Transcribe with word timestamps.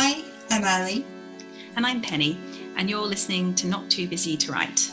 Hi, 0.00 0.22
I'm 0.48 0.62
Ali. 0.62 1.04
And 1.74 1.84
I'm 1.84 2.00
Penny, 2.00 2.38
and 2.76 2.88
you're 2.88 3.04
listening 3.04 3.52
to 3.56 3.66
Not 3.66 3.90
Too 3.90 4.06
Busy 4.06 4.36
to 4.36 4.52
Write, 4.52 4.92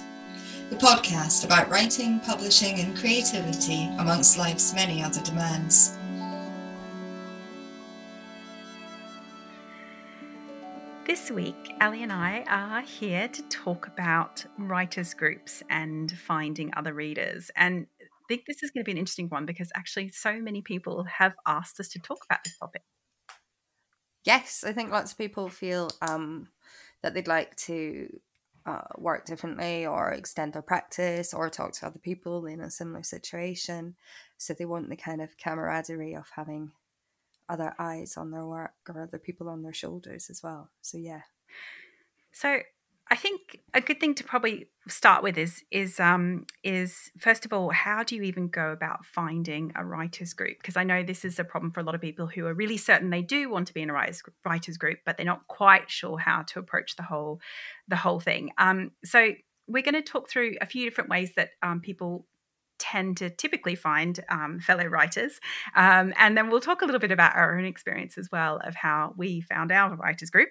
the 0.71 0.77
podcast 0.77 1.45
about 1.45 1.69
writing, 1.69 2.19
publishing, 2.21 2.79
and 2.79 2.97
creativity 2.97 3.85
amongst 3.99 4.39
life's 4.39 4.73
many 4.73 5.03
other 5.03 5.21
demands. 5.21 5.95
This 11.05 11.29
week, 11.29 11.75
Ali 11.79 12.01
and 12.01 12.11
I 12.11 12.43
are 12.49 12.81
here 12.81 13.27
to 13.27 13.43
talk 13.43 13.85
about 13.85 14.43
writers' 14.57 15.13
groups 15.13 15.61
and 15.69 16.11
finding 16.13 16.73
other 16.75 16.95
readers. 16.95 17.51
And 17.55 17.85
I 18.01 18.05
think 18.27 18.45
this 18.47 18.63
is 18.63 18.71
going 18.71 18.83
to 18.83 18.85
be 18.85 18.93
an 18.93 18.97
interesting 18.97 19.29
one 19.29 19.45
because 19.45 19.69
actually, 19.75 20.09
so 20.09 20.39
many 20.39 20.63
people 20.63 21.05
have 21.19 21.35
asked 21.45 21.79
us 21.79 21.89
to 21.89 21.99
talk 21.99 22.25
about 22.27 22.39
this 22.43 22.57
topic. 22.57 22.81
Yes, 24.25 24.63
I 24.65 24.73
think 24.73 24.91
lots 24.91 25.11
of 25.11 25.17
people 25.17 25.49
feel 25.49 25.91
um, 26.01 26.49
that 27.01 27.13
they'd 27.13 27.27
like 27.27 27.55
to 27.57 28.19
uh, 28.65 28.81
work 28.97 29.25
differently 29.25 29.85
or 29.85 30.09
extend 30.09 30.53
their 30.53 30.63
practice 30.63 31.33
or 31.33 31.49
talk 31.49 31.73
to 31.73 31.85
other 31.85 31.99
people 31.99 32.47
in 32.47 32.59
a 32.59 32.71
similar 32.71 33.03
situation. 33.03 33.95
So 34.37 34.53
they 34.53 34.65
want 34.65 34.89
the 34.89 34.95
kind 34.95 35.21
of 35.21 35.37
camaraderie 35.37 36.15
of 36.15 36.31
having 36.35 36.71
other 37.47 37.75
eyes 37.77 38.17
on 38.17 38.31
their 38.31 38.45
work 38.45 38.73
or 38.89 38.99
other 38.99 39.19
people 39.19 39.47
on 39.47 39.61
their 39.61 39.73
shoulders 39.73 40.31
as 40.31 40.41
well. 40.41 40.71
So 40.81 40.97
yeah. 40.97 41.21
So 42.31 42.61
I 43.11 43.15
think 43.15 43.59
a 43.73 43.81
good 43.81 43.99
thing 43.99 44.15
to 44.15 44.23
probably 44.23 44.67
start 44.87 45.21
with 45.21 45.37
is 45.37 45.63
is 45.71 45.99
um 45.99 46.45
is 46.63 47.11
first 47.19 47.45
of 47.45 47.53
all 47.53 47.69
how 47.69 48.03
do 48.03 48.15
you 48.15 48.23
even 48.23 48.47
go 48.47 48.71
about 48.71 49.05
finding 49.05 49.71
a 49.75 49.85
writers 49.85 50.33
group 50.33 50.57
because 50.59 50.75
I 50.75 50.83
know 50.83 51.03
this 51.03 51.23
is 51.23 51.39
a 51.39 51.43
problem 51.43 51.71
for 51.71 51.79
a 51.79 51.83
lot 51.83 51.95
of 51.95 52.01
people 52.01 52.27
who 52.27 52.45
are 52.45 52.53
really 52.53 52.77
certain 52.77 53.09
they 53.09 53.21
do 53.21 53.49
want 53.49 53.67
to 53.67 53.73
be 53.73 53.81
in 53.81 53.89
a 53.89 53.93
writers 53.93 54.23
writers 54.43 54.77
group 54.77 54.99
but 55.05 55.17
they're 55.17 55.25
not 55.25 55.47
quite 55.47 55.89
sure 55.89 56.17
how 56.17 56.43
to 56.43 56.59
approach 56.59 56.95
the 56.95 57.03
whole 57.03 57.39
the 57.87 57.95
whole 57.95 58.19
thing. 58.19 58.51
Um 58.57 58.91
so 59.03 59.33
we're 59.67 59.83
going 59.83 59.95
to 59.95 60.01
talk 60.01 60.29
through 60.29 60.55
a 60.61 60.65
few 60.65 60.87
different 60.87 61.09
ways 61.09 61.31
that 61.35 61.49
um, 61.63 61.81
people 61.81 62.25
tend 62.77 63.17
to 63.17 63.29
typically 63.29 63.75
find 63.75 64.19
um, 64.29 64.59
fellow 64.59 64.85
writers. 64.85 65.39
Um, 65.75 66.13
and 66.17 66.37
then 66.37 66.49
we'll 66.49 66.59
talk 66.59 66.81
a 66.81 66.85
little 66.85 66.99
bit 66.99 67.11
about 67.11 67.35
our 67.35 67.57
own 67.57 67.65
experience 67.65 68.17
as 68.17 68.29
well 68.31 68.59
of 68.63 68.75
how 68.75 69.13
we 69.17 69.41
found 69.41 69.71
our 69.71 69.95
writers 69.95 70.29
group 70.29 70.49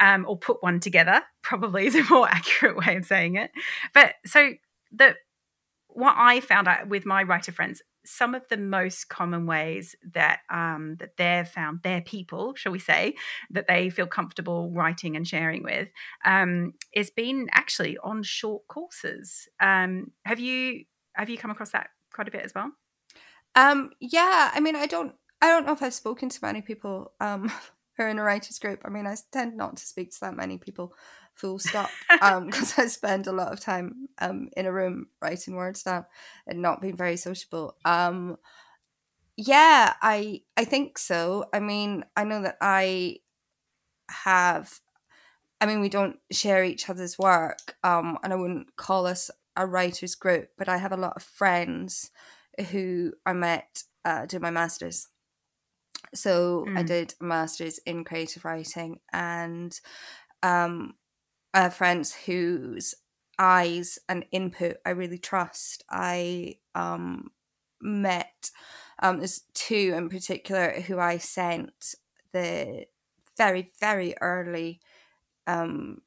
um, 0.00 0.24
or 0.28 0.36
put 0.36 0.62
one 0.62 0.80
together, 0.80 1.22
probably 1.42 1.86
is 1.86 1.94
a 1.94 2.04
more 2.04 2.28
accurate 2.28 2.76
way 2.76 2.96
of 2.96 3.04
saying 3.04 3.36
it. 3.36 3.50
But 3.94 4.14
so 4.26 4.52
the 4.92 5.14
what 5.88 6.14
I 6.16 6.40
found 6.40 6.68
out 6.68 6.88
with 6.88 7.04
my 7.04 7.22
writer 7.22 7.52
friends, 7.52 7.82
some 8.04 8.34
of 8.34 8.42
the 8.48 8.56
most 8.56 9.08
common 9.08 9.46
ways 9.46 9.94
that 10.14 10.40
um, 10.50 10.96
that 11.00 11.16
they've 11.16 11.46
found 11.46 11.82
their 11.82 12.00
people, 12.00 12.54
shall 12.54 12.72
we 12.72 12.78
say, 12.78 13.14
that 13.50 13.66
they 13.68 13.90
feel 13.90 14.06
comfortable 14.06 14.70
writing 14.70 15.16
and 15.16 15.26
sharing 15.26 15.62
with, 15.62 15.88
um, 16.24 16.74
been 17.16 17.48
actually 17.52 17.98
on 17.98 18.22
short 18.22 18.66
courses. 18.68 19.48
Um, 19.60 20.12
have 20.24 20.40
you 20.40 20.84
have 21.14 21.28
you 21.28 21.36
come 21.36 21.50
across 21.50 21.72
that 21.72 21.88
quite 22.12 22.28
a 22.28 22.30
bit 22.30 22.44
as 22.44 22.54
well? 22.54 22.70
Um, 23.54 23.90
yeah, 24.00 24.50
I 24.54 24.60
mean, 24.60 24.76
I 24.76 24.86
don't, 24.86 25.12
I 25.42 25.48
don't 25.48 25.66
know 25.66 25.72
if 25.72 25.82
I've 25.82 25.94
spoken 25.94 26.28
to 26.28 26.38
many 26.42 26.62
people 26.62 27.12
um, 27.20 27.50
who 27.96 28.04
are 28.04 28.08
in 28.08 28.18
a 28.18 28.22
writers 28.22 28.58
group. 28.58 28.82
I 28.84 28.88
mean, 28.88 29.06
I 29.06 29.16
tend 29.32 29.56
not 29.56 29.76
to 29.76 29.86
speak 29.86 30.10
to 30.12 30.20
that 30.22 30.36
many 30.36 30.58
people, 30.58 30.94
full 31.34 31.58
stop, 31.58 31.90
because 32.10 32.78
um, 32.78 32.84
I 32.84 32.86
spend 32.86 33.26
a 33.26 33.32
lot 33.32 33.52
of 33.52 33.60
time 33.60 34.08
um, 34.18 34.48
in 34.56 34.66
a 34.66 34.72
room 34.72 35.08
writing 35.20 35.54
words 35.54 35.82
down 35.82 36.04
and 36.46 36.62
not 36.62 36.80
being 36.80 36.96
very 36.96 37.16
sociable. 37.16 37.76
Um, 37.84 38.36
yeah, 39.36 39.94
I, 40.02 40.42
I 40.56 40.64
think 40.64 40.98
so. 40.98 41.46
I 41.52 41.60
mean, 41.60 42.04
I 42.16 42.24
know 42.24 42.42
that 42.42 42.56
I 42.60 43.16
have 44.10 44.80
I 45.60 45.66
mean, 45.66 45.80
we 45.80 45.90
don't 45.90 46.18
share 46.32 46.64
each 46.64 46.88
other's 46.88 47.18
work, 47.18 47.76
um, 47.84 48.18
and 48.22 48.32
I 48.32 48.36
wouldn't 48.36 48.76
call 48.76 49.06
us 49.06 49.30
a 49.56 49.66
writers 49.66 50.14
group, 50.14 50.48
but 50.56 50.68
I 50.68 50.78
have 50.78 50.92
a 50.92 50.96
lot 50.96 51.12
of 51.16 51.22
friends 51.22 52.10
who 52.70 53.12
I 53.26 53.34
met 53.34 53.84
uh, 54.04 54.24
doing 54.24 54.42
my 54.42 54.50
masters. 54.50 55.08
So 56.14 56.66
mm. 56.68 56.78
I 56.78 56.82
did 56.82 57.14
a 57.20 57.24
masters 57.24 57.78
in 57.86 58.04
creative 58.04 58.44
writing, 58.44 59.00
and 59.12 59.78
um, 60.42 60.94
I 61.54 61.62
have 61.62 61.74
friends 61.74 62.14
whose 62.14 62.94
eyes 63.38 63.98
and 64.08 64.24
input 64.32 64.76
I 64.84 64.90
really 64.90 65.18
trust. 65.18 65.84
I 65.90 66.56
um, 66.74 67.30
met 67.80 68.50
um, 69.00 69.18
there's 69.18 69.42
two 69.54 69.94
in 69.96 70.08
particular 70.08 70.80
who 70.82 70.98
I 70.98 71.18
sent 71.18 71.94
the 72.32 72.84
very 73.36 73.72
very 73.80 74.14
early 74.20 74.80
um, 75.46 76.02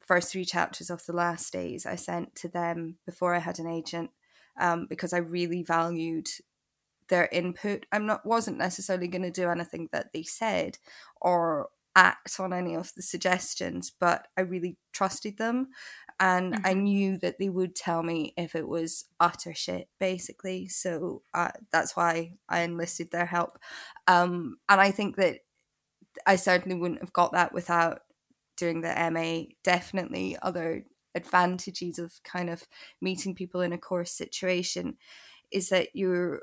first 0.00 0.32
three 0.32 0.44
chapters 0.44 0.88
of 0.88 1.04
the 1.04 1.12
last 1.12 1.52
days 1.52 1.84
I 1.84 1.96
sent 1.96 2.34
to 2.36 2.48
them 2.48 2.96
before 3.04 3.34
I 3.34 3.40
had 3.40 3.58
an 3.58 3.68
agent 3.68 4.10
um, 4.58 4.86
because 4.88 5.12
I 5.12 5.18
really 5.18 5.62
valued 5.62 6.28
their 7.08 7.28
input. 7.32 7.86
I'm 7.92 8.06
not 8.06 8.26
wasn't 8.26 8.58
necessarily 8.58 9.08
going 9.08 9.22
to 9.22 9.30
do 9.30 9.48
anything 9.48 9.88
that 9.92 10.12
they 10.12 10.22
said 10.22 10.78
or 11.20 11.68
act 11.96 12.38
on 12.38 12.52
any 12.52 12.74
of 12.74 12.92
the 12.94 13.02
suggestions, 13.02 13.90
but 13.98 14.28
I 14.36 14.42
really 14.42 14.76
trusted 14.92 15.36
them 15.36 15.68
and 16.20 16.54
mm-hmm. 16.54 16.66
I 16.66 16.72
knew 16.74 17.18
that 17.18 17.38
they 17.38 17.48
would 17.48 17.74
tell 17.74 18.02
me 18.02 18.34
if 18.36 18.54
it 18.54 18.68
was 18.68 19.06
utter 19.20 19.54
shit, 19.54 19.88
basically. 19.98 20.68
So 20.68 21.22
uh, 21.34 21.50
that's 21.72 21.96
why 21.96 22.34
I 22.48 22.60
enlisted 22.60 23.10
their 23.10 23.26
help. 23.26 23.58
Um, 24.06 24.58
and 24.68 24.80
I 24.80 24.90
think 24.90 25.16
that 25.16 25.40
I 26.26 26.36
certainly 26.36 26.78
wouldn't 26.78 27.00
have 27.00 27.12
got 27.12 27.32
that 27.32 27.52
without 27.52 28.00
doing 28.56 28.80
the 28.80 29.10
MA, 29.12 29.54
definitely 29.62 30.36
other 30.42 30.84
advantages 31.14 31.98
of 31.98 32.12
kind 32.24 32.50
of 32.50 32.64
meeting 33.00 33.34
people 33.34 33.60
in 33.60 33.72
a 33.72 33.78
course 33.78 34.10
situation 34.10 34.96
is 35.50 35.68
that 35.70 35.88
you're 35.94 36.42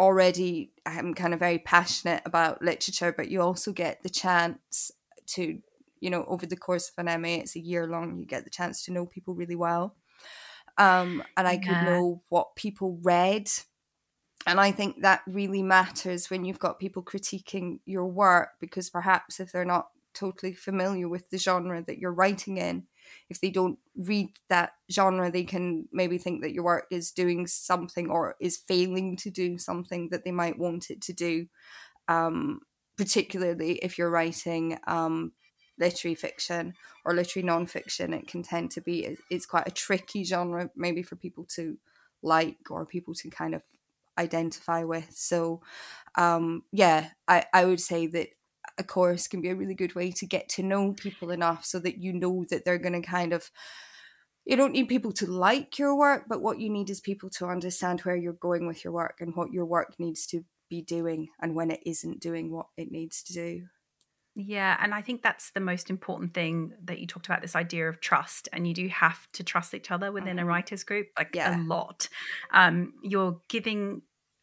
already 0.00 0.72
I'm 0.86 1.12
kind 1.14 1.34
of 1.34 1.38
very 1.38 1.58
passionate 1.58 2.22
about 2.24 2.62
literature, 2.62 3.12
but 3.16 3.30
you 3.30 3.42
also 3.42 3.70
get 3.70 4.02
the 4.02 4.08
chance 4.08 4.90
to, 5.28 5.60
you 6.00 6.10
know, 6.10 6.24
over 6.26 6.46
the 6.46 6.56
course 6.56 6.90
of 6.90 7.06
an 7.06 7.20
MA, 7.20 7.28
it's 7.28 7.54
a 7.54 7.60
year 7.60 7.86
long, 7.86 8.18
you 8.18 8.24
get 8.24 8.44
the 8.44 8.50
chance 8.50 8.82
to 8.84 8.92
know 8.92 9.04
people 9.04 9.34
really 9.34 9.54
well. 9.54 9.94
Um, 10.78 11.22
and 11.36 11.46
I 11.46 11.58
could 11.58 11.82
know 11.82 12.22
what 12.30 12.56
people 12.56 12.98
read. 13.02 13.50
And 14.46 14.58
I 14.58 14.72
think 14.72 15.02
that 15.02 15.20
really 15.26 15.62
matters 15.62 16.30
when 16.30 16.46
you've 16.46 16.58
got 16.58 16.78
people 16.78 17.02
critiquing 17.02 17.80
your 17.84 18.06
work 18.06 18.52
because 18.58 18.88
perhaps 18.88 19.38
if 19.38 19.52
they're 19.52 19.66
not 19.66 19.90
totally 20.14 20.54
familiar 20.54 21.08
with 21.08 21.28
the 21.28 21.36
genre 21.36 21.84
that 21.86 21.98
you're 21.98 22.12
writing 22.12 22.56
in 22.56 22.84
if 23.28 23.40
they 23.40 23.50
don't 23.50 23.78
read 23.96 24.30
that 24.48 24.72
genre 24.90 25.30
they 25.30 25.44
can 25.44 25.88
maybe 25.92 26.18
think 26.18 26.42
that 26.42 26.52
your 26.52 26.64
work 26.64 26.86
is 26.90 27.10
doing 27.10 27.46
something 27.46 28.10
or 28.10 28.36
is 28.40 28.56
failing 28.56 29.16
to 29.16 29.30
do 29.30 29.58
something 29.58 30.08
that 30.10 30.24
they 30.24 30.32
might 30.32 30.58
want 30.58 30.90
it 30.90 31.00
to 31.02 31.12
do. 31.12 31.46
Um, 32.08 32.60
particularly 32.96 33.76
if 33.76 33.96
you're 33.96 34.10
writing 34.10 34.78
um, 34.86 35.32
literary 35.78 36.14
fiction 36.14 36.74
or 37.04 37.14
literary 37.14 37.46
non-fiction 37.46 38.12
it 38.12 38.28
can 38.28 38.42
tend 38.42 38.70
to 38.70 38.80
be 38.82 39.16
it's 39.30 39.46
quite 39.46 39.66
a 39.66 39.70
tricky 39.70 40.22
genre 40.22 40.70
maybe 40.76 41.02
for 41.02 41.16
people 41.16 41.44
to 41.44 41.78
like 42.22 42.58
or 42.70 42.84
people 42.84 43.14
to 43.14 43.30
kind 43.30 43.54
of 43.54 43.62
identify 44.18 44.84
with. 44.84 45.10
So 45.12 45.62
um 46.16 46.64
yeah 46.72 47.10
i 47.28 47.44
i 47.54 47.64
would 47.64 47.80
say 47.80 48.06
that 48.06 48.28
a 48.80 48.84
course 48.84 49.28
can 49.28 49.40
be 49.40 49.50
a 49.50 49.54
really 49.54 49.74
good 49.74 49.94
way 49.94 50.10
to 50.10 50.26
get 50.26 50.48
to 50.48 50.62
know 50.62 50.92
people 50.92 51.30
enough 51.30 51.64
so 51.64 51.78
that 51.78 51.98
you 51.98 52.12
know 52.12 52.44
that 52.50 52.64
they're 52.64 52.78
going 52.78 53.00
to 53.00 53.06
kind 53.06 53.32
of 53.32 53.50
you 54.44 54.56
don't 54.56 54.72
need 54.72 54.88
people 54.88 55.12
to 55.12 55.26
like 55.26 55.78
your 55.78 55.96
work 55.96 56.24
but 56.28 56.42
what 56.42 56.58
you 56.58 56.68
need 56.68 56.90
is 56.90 57.00
people 57.00 57.30
to 57.30 57.46
understand 57.46 58.00
where 58.00 58.16
you're 58.16 58.32
going 58.32 58.66
with 58.66 58.82
your 58.82 58.92
work 58.92 59.18
and 59.20 59.36
what 59.36 59.52
your 59.52 59.66
work 59.66 59.94
needs 59.98 60.26
to 60.26 60.44
be 60.68 60.82
doing 60.82 61.28
and 61.40 61.54
when 61.54 61.70
it 61.70 61.80
isn't 61.84 62.20
doing 62.20 62.50
what 62.50 62.66
it 62.76 62.90
needs 62.90 63.22
to 63.22 63.32
do 63.32 63.62
yeah, 64.36 64.76
and 64.80 64.94
I 64.94 65.02
think 65.02 65.22
that's 65.22 65.50
the 65.50 65.60
most 65.60 65.90
important 65.90 66.34
thing 66.34 66.72
that 66.84 66.98
you 67.00 67.06
talked 67.06 67.26
about 67.26 67.42
this 67.42 67.56
idea 67.56 67.88
of 67.88 68.00
trust, 68.00 68.48
and 68.52 68.66
you 68.66 68.72
do 68.72 68.88
have 68.88 69.26
to 69.32 69.42
trust 69.42 69.74
each 69.74 69.90
other 69.90 70.12
within 70.12 70.36
mm-hmm. 70.36 70.46
a 70.46 70.50
writers 70.50 70.84
group, 70.84 71.08
like 71.18 71.34
yeah. 71.34 71.56
a 71.56 71.62
lot. 71.62 72.08
Um, 72.52 72.94
you're 73.02 73.40
giving 73.48 74.02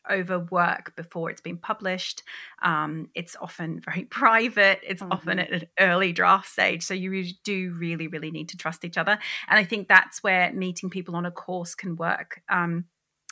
over 0.09 0.39
work 0.39 0.95
before 0.95 1.29
it's 1.29 1.41
been 1.41 1.57
published. 1.57 2.23
Um, 2.61 3.09
it's 3.15 3.35
often 3.39 3.79
very 3.85 4.05
private. 4.05 4.79
It's 4.83 5.01
mm-hmm. 5.01 5.11
often 5.11 5.39
at 5.39 5.51
an 5.51 5.63
early 5.79 6.13
draft 6.13 6.49
stage. 6.49 6.83
So 6.83 6.93
you 6.93 7.25
do 7.43 7.75
really, 7.77 8.07
really 8.07 8.31
need 8.31 8.49
to 8.49 8.57
trust 8.57 8.85
each 8.85 8.97
other. 8.97 9.17
And 9.47 9.59
I 9.59 9.63
think 9.63 9.87
that's 9.87 10.23
where 10.23 10.51
meeting 10.53 10.89
people 10.89 11.15
on 11.15 11.25
a 11.25 11.31
course 11.31 11.75
can 11.75 11.95
work. 11.95 12.41
Um, 12.49 12.85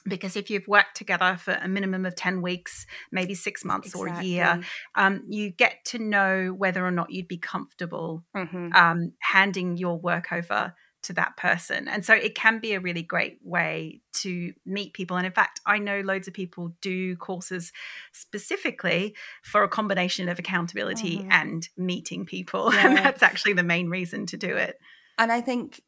because 0.07 0.36
if 0.36 0.50
you've 0.50 0.68
worked 0.68 0.95
together 0.95 1.36
for 1.39 1.54
a 1.54 1.68
minimum 1.68 2.06
of 2.06 2.16
10 2.16 2.42
weeks 2.42 2.86
maybe 3.12 3.33
six 3.33 3.66
months 3.66 3.88
exactly. 3.88 4.12
or 4.12 4.19
a 4.19 4.24
year 4.24 4.62
um, 4.94 5.24
you 5.28 5.50
get 5.50 5.83
to 5.86 6.00
know 6.00 6.54
whether 6.56 6.86
or 6.86 6.92
not 6.92 7.12
you'd 7.12 7.28
be 7.28 7.38
comfortable 7.38 8.24
mm-hmm. 8.36 8.71
um, 8.74 9.13
handing 9.19 9.78
your 9.78 9.98
work 9.98 10.31
over 10.31 10.74
to 11.06 11.13
that 11.13 11.38
person. 11.38 11.88
And 11.88 12.06
so 12.06 12.13
it 12.13 12.36
can 12.36 12.60
be 12.60 12.74
a 12.74 12.80
really 12.80 13.02
great 13.02 13.40
way 13.44 14.02
to 14.13 14.54
meet 14.66 14.94
people. 14.94 15.18
And 15.18 15.25
in 15.25 15.31
fact, 15.31 15.62
I 15.66 15.78
know 15.78 16.02
loads 16.02 16.28
of 16.28 16.34
people 16.34 16.74
do 16.81 17.16
courses 17.16 17.72
specifically 18.12 19.16
for 19.44 19.63
a 19.63 19.69
combination 19.69 20.30
of 20.30 20.40
accountability 20.40 21.18
mm-hmm. 21.18 21.31
and 21.31 21.69
meeting 21.78 22.25
people. 22.25 22.72
Yeah. 22.75 22.88
And 22.88 22.98
that's 22.98 23.24
actually 23.24 23.54
the 23.54 23.63
main 23.63 23.90
reason 23.90 24.25
to 24.28 24.38
do 24.38 24.57
it. 24.57 24.80
And 25.18 25.31
I 25.31 25.40
think 25.40 25.81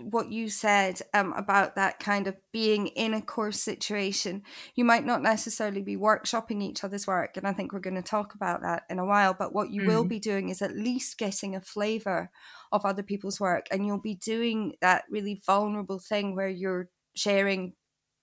what 0.00 0.30
you 0.30 0.48
said 0.48 1.00
um, 1.14 1.32
about 1.34 1.76
that 1.76 1.98
kind 1.98 2.26
of 2.26 2.36
being 2.52 2.88
in 2.88 3.14
a 3.14 3.22
course 3.22 3.60
situation. 3.60 4.42
You 4.74 4.84
might 4.84 5.04
not 5.04 5.22
necessarily 5.22 5.82
be 5.82 5.96
workshopping 5.96 6.62
each 6.62 6.84
other's 6.84 7.06
work, 7.06 7.36
and 7.36 7.46
I 7.46 7.52
think 7.52 7.72
we're 7.72 7.80
going 7.80 7.96
to 7.96 8.02
talk 8.02 8.34
about 8.34 8.62
that 8.62 8.84
in 8.88 8.98
a 8.98 9.04
while. 9.04 9.34
But 9.34 9.54
what 9.54 9.70
you 9.70 9.82
mm. 9.82 9.86
will 9.86 10.04
be 10.04 10.18
doing 10.18 10.48
is 10.48 10.62
at 10.62 10.76
least 10.76 11.18
getting 11.18 11.54
a 11.54 11.60
flavor 11.60 12.30
of 12.72 12.84
other 12.84 13.02
people's 13.02 13.40
work, 13.40 13.66
and 13.70 13.86
you'll 13.86 14.00
be 14.00 14.14
doing 14.14 14.74
that 14.80 15.04
really 15.10 15.40
vulnerable 15.46 15.98
thing 15.98 16.34
where 16.34 16.48
you're 16.48 16.88
sharing 17.14 17.74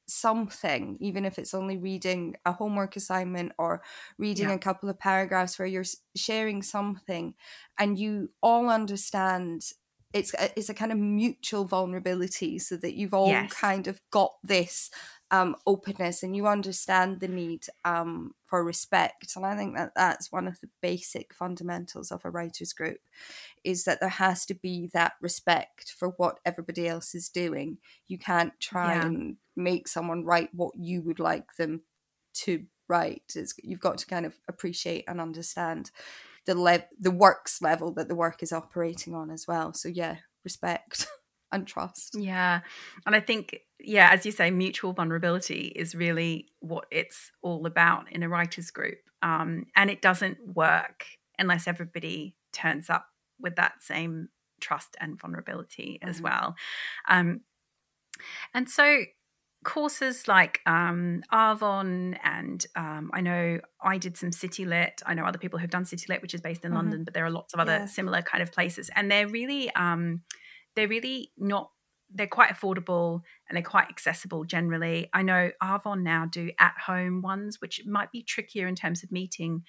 something, 0.08 0.98
even 1.02 1.26
if 1.26 1.38
it's 1.38 1.54
only 1.54 1.78
reading 1.78 2.36
a 2.46 2.54
homework 2.54 2.96
assignment 2.96 3.52
or 3.58 3.82
reading 4.18 4.50
yeah. 4.50 4.56
a 4.56 4.60
couple 4.60 4.90
of 4.90 5.00
paragraphs 5.00 5.60
where 5.60 5.68
you're 5.68 5.84
sharing 6.16 6.62
something 6.62 7.34
and 7.78 8.00
you 8.00 8.30
all 8.42 8.70
understand 8.70 9.62
it's 10.14 10.34
a, 10.34 10.58
it's 10.58 10.70
a 10.70 10.74
kind 10.74 10.92
of 10.92 10.98
mutual 10.98 11.66
vulnerability 11.66 12.60
so 12.60 12.78
that 12.78 12.96
you've 12.96 13.14
all 13.14 13.28
yes. 13.28 13.54
kind 13.54 13.88
of 13.88 14.00
got 14.12 14.34
this 14.44 14.90
um, 15.30 15.56
openness 15.66 16.24
and 16.24 16.36
you 16.36 16.48
understand 16.48 17.20
the 17.20 17.28
need 17.28 17.66
um, 17.84 18.34
for 18.46 18.64
respect 18.64 19.36
and 19.36 19.46
i 19.46 19.58
think 19.58 19.76
that 19.76 19.92
that's 19.94 20.32
one 20.32 20.48
of 20.48 20.62
the 20.62 20.70
basic 20.82 21.34
fundamentals 21.34 22.12
of 22.12 22.24
a 22.24 22.30
writers 22.30 22.72
group 22.72 23.00
is 23.66 23.84
that 23.84 24.00
there 24.00 24.08
has 24.08 24.46
to 24.46 24.54
be 24.54 24.90
that 24.94 25.14
respect 25.22 25.92
for 25.92 26.10
what 26.10 26.40
everybody 26.46 26.88
else 26.88 27.14
is 27.14 27.28
doing 27.28 27.78
you 28.08 28.18
can't 28.18 28.54
try 28.62 28.96
yeah. 28.96 29.06
and 29.06 29.36
make 29.58 29.88
someone 29.88 30.24
write 30.24 30.50
what 30.54 30.74
you 30.78 31.02
would 31.02 31.20
like 31.20 31.56
them 31.58 31.82
to 32.34 32.64
write 32.88 33.34
it's, 33.36 33.54
you've 33.62 33.82
got 33.82 33.98
to 33.98 34.06
kind 34.06 34.26
of 34.26 34.38
appreciate 34.48 35.04
and 35.10 35.20
understand 35.20 35.92
the 36.48 36.60
le- 36.60 36.86
the 37.00 37.12
works 37.12 37.62
level 37.62 37.94
that 37.94 38.08
the 38.08 38.16
work 38.16 38.42
is 38.42 38.52
operating 38.52 39.14
on 39.14 39.30
as 39.30 39.46
well. 39.48 39.74
So 39.74 39.90
yeah, 39.90 40.16
respect 40.44 41.06
and 41.52 41.68
trust. 41.68 42.16
Yeah. 42.18 42.62
And 43.06 43.16
I 43.16 43.20
think 43.20 43.60
yeah, 43.80 44.10
as 44.12 44.26
you 44.26 44.32
say 44.32 44.50
mutual 44.50 44.94
vulnerability 44.94 45.72
is 45.76 45.94
really 45.94 46.48
what 46.60 46.86
it's 46.90 47.32
all 47.44 47.68
about 47.68 48.12
in 48.12 48.24
a 48.24 48.30
writers 48.30 48.72
group. 48.72 48.98
Um, 49.22 49.66
and 49.76 49.90
it 49.90 50.02
doesn't 50.02 50.38
work 50.56 51.06
unless 51.38 51.68
everybody 51.68 52.36
turns 52.54 52.90
up 52.90 53.06
with 53.40 53.56
that 53.58 53.74
same 53.82 54.30
trust 54.62 54.96
and 55.00 55.20
vulnerability 55.20 56.00
mm-hmm. 56.02 56.10
as 56.10 56.22
well. 56.22 56.56
Um, 57.08 57.42
and 58.54 58.70
so 58.70 59.04
courses 59.68 60.30
like 60.30 60.62
um, 60.66 61.22
Arvon, 61.32 62.18
and 62.24 62.66
um, 62.78 63.12
I 63.14 63.20
know 63.20 63.60
I 63.82 63.98
did 63.98 64.16
some 64.16 64.32
City 64.32 64.64
Lit. 64.64 65.02
I 65.06 65.14
know 65.14 65.26
other 65.26 65.38
people 65.38 65.60
who've 65.60 65.70
done 65.70 65.84
City 65.84 66.06
Lit, 66.08 66.22
which 66.22 66.34
is 66.34 66.40
based 66.40 66.64
in 66.64 66.70
mm-hmm. 66.70 66.78
London, 66.78 67.04
but 67.04 67.14
there 67.14 67.26
are 67.26 67.30
lots 67.30 67.54
of 67.54 67.60
other 67.60 67.80
yeah. 67.80 67.86
similar 67.86 68.22
kind 68.22 68.42
of 68.42 68.54
places, 68.54 68.90
and 68.96 69.12
they're 69.12 69.28
really, 69.28 69.70
um, 69.76 70.22
they're 70.76 70.88
really 70.88 71.32
not. 71.38 71.70
They're 72.10 72.26
quite 72.26 72.50
affordable 72.50 73.20
and 73.50 73.58
they're 73.58 73.62
quite 73.62 73.90
accessible 73.90 74.46
generally. 74.46 75.10
I 75.14 75.24
know 75.24 75.52
Arvon 75.62 76.04
now 76.04 76.26
do 76.26 76.52
at 76.58 76.74
home 76.86 77.22
ones, 77.22 77.60
which 77.60 77.82
might 77.86 78.14
be 78.14 78.24
trickier 78.24 78.66
in 78.66 78.76
terms 78.76 79.04
of 79.04 79.12
meeting 79.12 79.64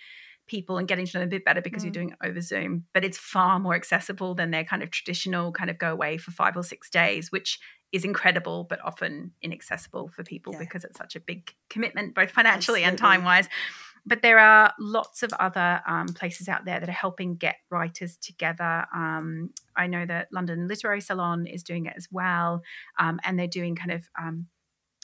people 0.46 0.78
and 0.78 0.86
getting 0.86 1.04
to 1.04 1.16
know 1.16 1.20
them 1.20 1.28
a 1.28 1.30
bit 1.30 1.44
better 1.44 1.60
because 1.60 1.82
mm. 1.82 1.86
you're 1.86 1.92
doing 1.92 2.10
it 2.10 2.26
over 2.26 2.40
Zoom, 2.40 2.84
but 2.94 3.04
it's 3.04 3.18
far 3.18 3.58
more 3.58 3.74
accessible 3.74 4.36
than 4.36 4.52
their 4.52 4.62
kind 4.62 4.84
of 4.84 4.90
traditional 4.92 5.50
kind 5.50 5.68
of 5.68 5.78
go 5.78 5.90
away 5.92 6.16
for 6.16 6.30
five 6.30 6.56
or 6.56 6.62
six 6.62 6.88
days, 6.88 7.32
which 7.32 7.58
is 7.92 8.04
incredible, 8.04 8.64
but 8.68 8.80
often 8.84 9.32
inaccessible 9.42 10.08
for 10.08 10.22
people 10.22 10.52
yeah. 10.52 10.58
because 10.58 10.84
it's 10.84 10.98
such 10.98 11.16
a 11.16 11.20
big 11.20 11.52
commitment, 11.70 12.14
both 12.14 12.30
financially 12.30 12.84
Absolutely. 12.84 12.84
and 12.84 12.98
time 12.98 13.24
wise. 13.24 13.48
But 14.06 14.22
there 14.22 14.38
are 14.38 14.72
lots 14.78 15.22
of 15.22 15.32
other 15.34 15.82
um, 15.86 16.08
places 16.08 16.48
out 16.48 16.64
there 16.64 16.80
that 16.80 16.88
are 16.88 16.92
helping 16.92 17.36
get 17.36 17.56
writers 17.70 18.16
together. 18.16 18.86
Um, 18.94 19.50
I 19.76 19.86
know 19.86 20.06
that 20.06 20.28
London 20.32 20.66
Literary 20.66 21.00
Salon 21.00 21.46
is 21.46 21.62
doing 21.62 21.86
it 21.86 21.94
as 21.96 22.08
well, 22.10 22.62
um, 22.98 23.20
and 23.24 23.38
they're 23.38 23.46
doing 23.46 23.74
kind 23.74 23.92
of 23.92 24.08
um, 24.18 24.46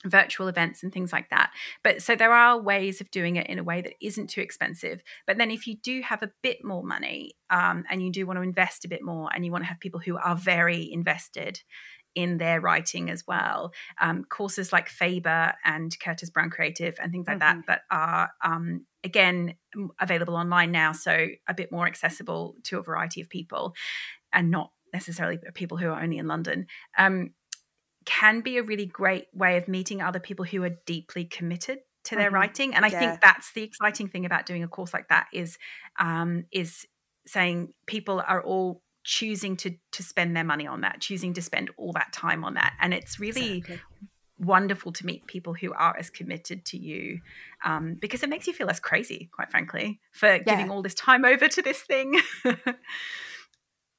virtual 0.05 0.49
events 0.49 0.83
and 0.83 0.93
things 0.93 1.13
like 1.13 1.31
that. 1.31 1.51
But 1.83 2.03
so 2.03 2.15
there 2.15 2.33
are 2.33 2.61
ways 2.61 3.01
of 3.01 3.11
doing 3.11 3.37
it 3.37 3.47
in 3.47 3.59
a 3.59 3.65
way 3.65 3.81
that 3.81 3.95
isn't 4.01 4.29
too 4.29 4.41
expensive. 4.41 5.03
But 5.27 5.39
then 5.39 5.51
if 5.51 5.67
you 5.67 5.77
do 5.77 6.03
have 6.03 6.23
a 6.23 6.31
bit 6.43 6.65
more 6.65 6.83
money 6.83 7.33
um, 7.51 7.85
and 7.91 8.03
you 8.03 8.11
do 8.11 8.27
want 8.27 8.39
to 8.39 8.43
invest 8.43 8.85
a 8.85 8.89
bit 8.89 9.03
more 9.03 9.29
and 9.35 9.45
you 9.45 9.53
want 9.53 9.65
to 9.65 9.69
have 9.69 9.81
people 9.81 10.01
who 10.01 10.17
are 10.17 10.37
very 10.37 10.91
invested, 10.93 11.63
in 12.15 12.39
their 12.39 12.61
writing 12.61 13.11
as 13.11 13.25
well. 13.27 13.73
Um, 14.01 14.25
courses 14.25 14.73
like 14.73 14.89
Faber 14.89 15.55
and 15.65 15.99
Curtis 15.99 16.31
Brown 16.31 16.51
Creative 16.51 16.97
and 17.01 17.13
things 17.13 17.27
like 17.27 17.39
mm-hmm. 17.39 17.61
that 17.67 17.67
that 17.67 17.83
are 17.91 18.31
um, 18.45 18.87
again 19.03 19.55
available 20.01 20.37
online 20.37 20.73
now, 20.73 20.93
so 20.93 21.29
a 21.49 21.55
bit 21.55 21.73
more 21.73 21.87
accessible 21.87 22.55
to 22.65 22.79
a 22.79 22.83
variety 22.83 23.21
of 23.21 23.29
people, 23.29 23.75
and 24.33 24.51
not 24.51 24.71
necessarily 24.93 25.39
people 25.55 25.79
who 25.79 25.89
are 25.89 26.03
only 26.03 26.19
in 26.19 26.29
London. 26.29 26.67
Um, 26.97 27.35
can 28.07 28.41
be 28.41 28.59
a 28.59 28.63
really 28.63 28.87
great 28.87 29.27
way 29.33 29.57
of 29.57 29.67
meeting 29.67 30.03
other 30.03 30.21
people 30.21 30.45
who 30.45 30.63
are 30.63 30.77
deeply 30.87 31.25
committed 31.25 31.79
to 32.05 32.17
their 32.17 32.27
mm-hmm. 32.27 32.35
writing 32.35 32.75
and 32.75 32.85
i 32.85 32.89
yeah. 32.89 32.99
think 32.99 33.21
that's 33.23 33.53
the 33.53 33.63
exciting 33.63 34.09
thing 34.09 34.27
about 34.27 34.45
doing 34.45 34.63
a 34.63 34.69
course 34.69 34.93
like 34.93 35.09
that 35.09 35.27
is 35.33 35.57
um, 35.99 36.45
is 36.53 36.87
saying 37.27 37.73
people 37.87 38.23
are 38.27 38.43
all 38.43 38.83
choosing 39.05 39.57
to 39.57 39.77
to 39.93 40.03
spend 40.03 40.37
their 40.37 40.45
money 40.45 40.67
on 40.67 40.81
that 40.81 41.01
choosing 41.01 41.35
to 41.35 41.43
spend 41.43 41.71
all 41.77 41.93
that 41.93 42.13
time 42.13 42.43
on 42.43 42.55
that 42.55 42.75
and 42.81 42.95
it's 42.95 43.21
really 43.21 43.59
exactly. 43.59 43.81
wonderful 44.39 44.93
to 44.93 45.07
meet 45.07 45.27
people 45.27 45.53
who 45.53 45.73
are 45.75 45.97
as 45.97 46.11
committed 46.11 46.65
to 46.65 46.79
you 46.79 47.21
um, 47.65 47.95
because 48.01 48.23
it 48.23 48.31
makes 48.31 48.47
you 48.47 48.53
feel 48.53 48.67
less 48.67 48.81
crazy 48.81 49.29
quite 49.33 49.51
frankly 49.51 50.01
for 50.13 50.35
yeah. 50.35 50.43
giving 50.43 50.71
all 50.71 50.83
this 50.83 50.95
time 50.95 51.25
over 51.25 51.47
to 51.47 51.61
this 51.61 51.83
thing 51.83 52.19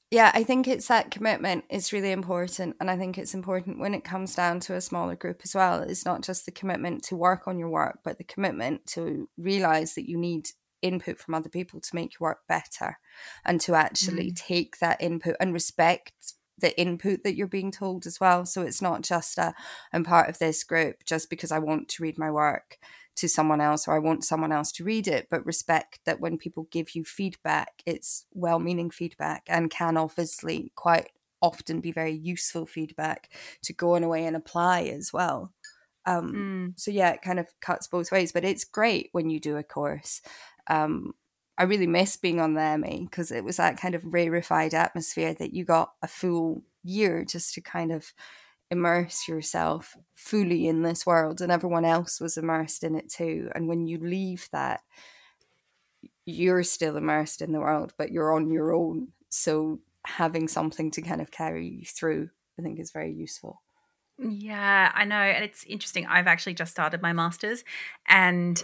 yeah 0.10 0.32
i 0.34 0.44
think 0.44 0.68
it's 0.68 0.88
that 0.88 1.12
commitment 1.12 1.64
is 1.70 1.94
really 1.94 2.12
important 2.12 2.76
and 2.80 2.90
i 2.90 2.98
think 2.98 3.18
it's 3.18 3.36
important 3.36 3.80
when 3.80 3.94
it 3.94 4.04
comes 4.04 4.34
down 4.34 4.60
to 4.60 4.74
a 4.74 4.82
smaller 4.82 5.16
group 5.16 5.42
as 5.44 5.54
well 5.54 5.82
it's 5.82 6.06
not 6.06 6.24
just 6.24 6.46
the 6.46 6.52
commitment 6.52 7.04
to 7.04 7.16
work 7.16 7.48
on 7.48 7.60
your 7.60 7.70
work 7.70 8.00
but 8.04 8.18
the 8.18 8.24
commitment 8.24 8.86
to 8.88 9.30
realize 9.38 9.94
that 9.94 10.10
you 10.10 10.18
need 10.18 10.48
input 10.82 11.20
from 11.20 11.34
other 11.34 11.50
people 11.50 11.80
to 11.80 11.96
make 11.96 12.20
your 12.20 12.30
work 12.30 12.40
better 12.48 13.00
and 13.46 13.60
to 13.62 13.76
actually 13.76 14.32
mm. 14.32 14.36
take 14.36 14.80
that 14.80 15.02
input 15.02 15.36
and 15.40 15.54
respect 15.54 16.34
the 16.58 16.80
input 16.80 17.24
that 17.24 17.36
you're 17.36 17.48
being 17.48 17.72
told 17.72 18.06
as 18.06 18.20
well. 18.20 18.46
So 18.46 18.62
it's 18.62 18.82
not 18.82 19.02
just 19.02 19.38
a 19.38 19.54
I'm 19.92 20.04
part 20.04 20.30
of 20.30 20.40
this 20.40 20.64
group 20.64 21.04
just 21.06 21.30
because 21.30 21.52
I 21.52 21.60
want 21.60 21.90
to 21.90 22.04
read 22.04 22.18
my 22.18 22.32
work 22.32 22.78
to 23.18 23.30
someone 23.30 23.62
else 23.62 23.88
or 23.88 23.96
I 23.96 24.00
want 24.00 24.26
someone 24.26 24.52
else 24.52 24.72
to 24.74 24.84
read 24.84 25.08
it, 25.08 25.28
but 25.30 25.46
respect 25.46 26.00
that 26.06 26.20
when 26.20 26.38
people 26.38 26.68
give 26.70 26.96
you 26.96 27.04
feedback, 27.04 27.82
it's 27.86 28.26
well 28.34 28.60
meaning 28.60 28.90
feedback 28.90 29.44
and 29.48 29.70
can 29.70 29.98
obviously 29.98 30.72
quite 30.76 31.12
often 31.42 31.80
be 31.80 31.92
very 31.92 32.14
useful 32.14 32.66
feedback 32.66 33.32
to 33.64 33.74
go 33.74 33.96
on 33.96 34.04
away 34.04 34.26
and 34.26 34.36
apply 34.36 34.84
as 34.84 35.14
well. 35.14 35.52
Um, 36.06 36.34
mm. 36.34 36.80
So 36.80 36.92
yeah, 36.92 37.12
it 37.12 37.22
kind 37.22 37.40
of 37.40 37.48
cuts 37.62 37.88
both 37.88 38.12
ways, 38.12 38.32
but 38.32 38.46
it's 38.46 38.64
great 38.64 39.10
when 39.12 39.30
you 39.30 39.40
do 39.40 39.58
a 39.58 39.64
course 39.64 40.22
um, 40.68 41.14
I 41.58 41.64
really 41.64 41.88
miss 41.88 42.18
being 42.18 42.40
on 42.40 42.54
the 42.54 42.78
MA 42.78 43.06
because 43.06 43.32
it 43.32 43.44
was 43.44 43.58
that 43.58 43.80
kind 43.80 43.96
of 43.96 44.14
rarefied 44.14 44.74
atmosphere 44.74 45.34
that 45.36 45.54
you 45.54 45.64
got 45.64 45.94
a 46.02 46.08
full 46.08 46.64
year 46.84 47.24
just 47.24 47.54
to 47.54 47.62
kind 47.62 47.92
of 47.92 48.14
immerse 48.72 49.28
yourself 49.28 49.96
fully 50.14 50.68
in 50.68 50.82
this 50.82 51.06
world 51.06 51.40
and 51.40 51.52
everyone 51.52 51.86
else 51.86 52.20
was 52.20 52.38
immersed 52.38 52.84
in 52.84 52.96
it 52.96 53.10
too. 53.10 53.50
And 53.56 53.68
when 53.68 53.88
you 53.88 54.00
leave 54.00 54.50
that, 54.52 54.82
you're 56.26 56.64
still 56.64 56.98
immersed 56.98 57.42
in 57.42 57.52
the 57.52 57.60
world, 57.60 57.94
but 57.98 58.12
you're 58.12 58.34
on 58.34 58.50
your 58.50 58.74
own. 58.74 59.10
So 59.30 59.80
having 60.06 60.48
something 60.48 60.92
to 60.92 61.02
kind 61.02 61.22
of 61.22 61.32
carry 61.32 61.68
you 61.68 61.86
through, 61.86 62.30
I 62.60 62.64
think 62.64 62.80
is 62.80 62.92
very 62.92 63.14
useful. 63.14 63.62
Yeah, 64.18 64.92
I 64.94 65.06
know. 65.06 65.16
And 65.16 65.44
it's 65.44 65.64
interesting. 65.66 66.08
I've 66.08 66.28
actually 66.28 66.54
just 66.54 66.72
started 66.72 67.02
my 67.02 67.14
master's 67.14 67.64
and 68.08 68.64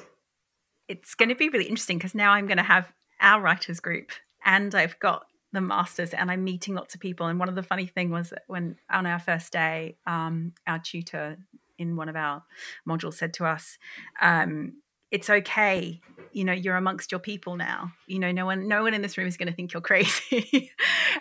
it's 0.91 1.15
going 1.15 1.29
to 1.29 1.35
be 1.35 1.47
really 1.47 1.65
interesting 1.65 1.97
because 1.97 2.13
now 2.13 2.31
I'm 2.31 2.47
going 2.47 2.57
to 2.57 2.63
have 2.63 2.91
our 3.21 3.39
writers 3.39 3.79
group 3.79 4.11
and 4.43 4.75
I've 4.75 4.99
got 4.99 5.25
the 5.53 5.61
masters 5.61 6.13
and 6.13 6.29
I'm 6.29 6.43
meeting 6.43 6.75
lots 6.75 6.93
of 6.93 6.99
people. 6.99 7.27
And 7.27 7.39
one 7.39 7.47
of 7.47 7.55
the 7.55 7.63
funny 7.63 7.87
thing 7.87 8.11
was 8.11 8.31
that 8.31 8.43
when 8.47 8.75
on 8.89 9.05
our 9.05 9.19
first 9.19 9.53
day, 9.53 9.95
um, 10.05 10.53
our 10.67 10.79
tutor 10.79 11.37
in 11.77 11.95
one 11.95 12.09
of 12.09 12.17
our 12.17 12.43
modules 12.87 13.13
said 13.13 13.33
to 13.35 13.45
us, 13.45 13.77
um, 14.21 14.73
"It's 15.11 15.29
okay, 15.29 16.01
you 16.33 16.43
know, 16.43 16.53
you're 16.53 16.75
amongst 16.75 17.11
your 17.11 17.19
people 17.19 17.55
now. 17.55 17.93
You 18.05 18.19
know, 18.19 18.31
no 18.33 18.45
one, 18.45 18.67
no 18.67 18.83
one 18.83 18.93
in 18.93 19.01
this 19.01 19.17
room 19.17 19.27
is 19.27 19.37
going 19.37 19.49
to 19.49 19.55
think 19.55 19.71
you're 19.71 19.81
crazy." 19.91 20.71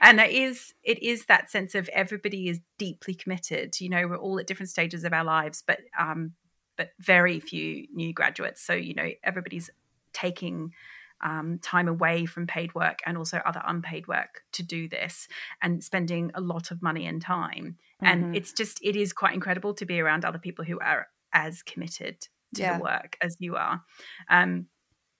and 0.01 0.19
it 0.19 0.33
is, 0.33 0.75
it 0.83 1.01
is 1.01 1.27
that 1.27 1.51
sense 1.51 1.77
of 1.77 1.89
everybody 1.91 2.49
is 2.49 2.61
deeply 2.77 3.15
committed. 3.15 3.81
You 3.81 3.89
know, 3.89 4.09
we're 4.09 4.17
all 4.17 4.41
at 4.41 4.49
different 4.49 4.71
stages 4.71 5.05
of 5.05 5.13
our 5.13 5.25
lives, 5.25 5.63
but 5.65 5.79
um, 5.99 6.33
but 6.81 6.93
very 6.99 7.41
few 7.41 7.87
new 7.93 8.11
graduates. 8.15 8.63
So, 8.63 8.73
you 8.73 8.95
know, 8.95 9.11
everybody's 9.23 9.69
taking 10.15 10.73
um, 11.21 11.59
time 11.59 11.89
away 11.89 12.25
from 12.25 12.47
paid 12.47 12.75
work 12.75 13.01
and 13.05 13.19
also 13.19 13.37
other 13.45 13.61
unpaid 13.67 14.09
work 14.09 14.45
to 14.53 14.63
do 14.63 14.89
this 14.89 15.29
and 15.61 15.85
spending 15.85 16.31
a 16.35 16.41
lot 16.41 16.71
of 16.71 16.81
money 16.81 17.05
and 17.07 17.21
time. 17.21 17.77
Mm-hmm. 18.03 18.07
And 18.07 18.35
it's 18.35 18.55
just, 18.55 18.81
it 18.83 18.97
is 18.97 19.13
quite 19.13 19.35
incredible 19.35 19.75
to 19.75 19.85
be 19.85 20.01
around 20.01 20.25
other 20.25 20.39
people 20.39 20.65
who 20.65 20.81
are 20.81 21.09
as 21.35 21.63
committed 21.63 22.17
to 22.55 22.63
yeah. 22.63 22.79
the 22.79 22.83
work 22.83 23.19
as 23.21 23.37
you 23.41 23.57
are. 23.57 23.83
Um, 24.31 24.69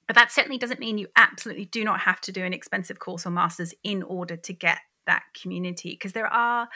but 0.07 0.17
that 0.17 0.33
certainly 0.33 0.57
doesn't 0.57 0.81
mean 0.81 0.97
you 0.97 1.09
absolutely 1.15 1.67
do 1.67 1.85
not 1.85 2.01
have 2.01 2.23
to 2.23 2.33
do 2.33 2.43
an 2.43 2.55
expensive 2.55 2.99
course 2.99 3.27
or 3.27 3.31
master's 3.33 3.75
in 3.85 4.03
order 4.03 4.37
to 4.39 4.55
get 4.55 4.79
that 5.07 5.25
community, 5.39 5.91
because 5.91 6.15
there 6.15 6.33
are 6.33 6.71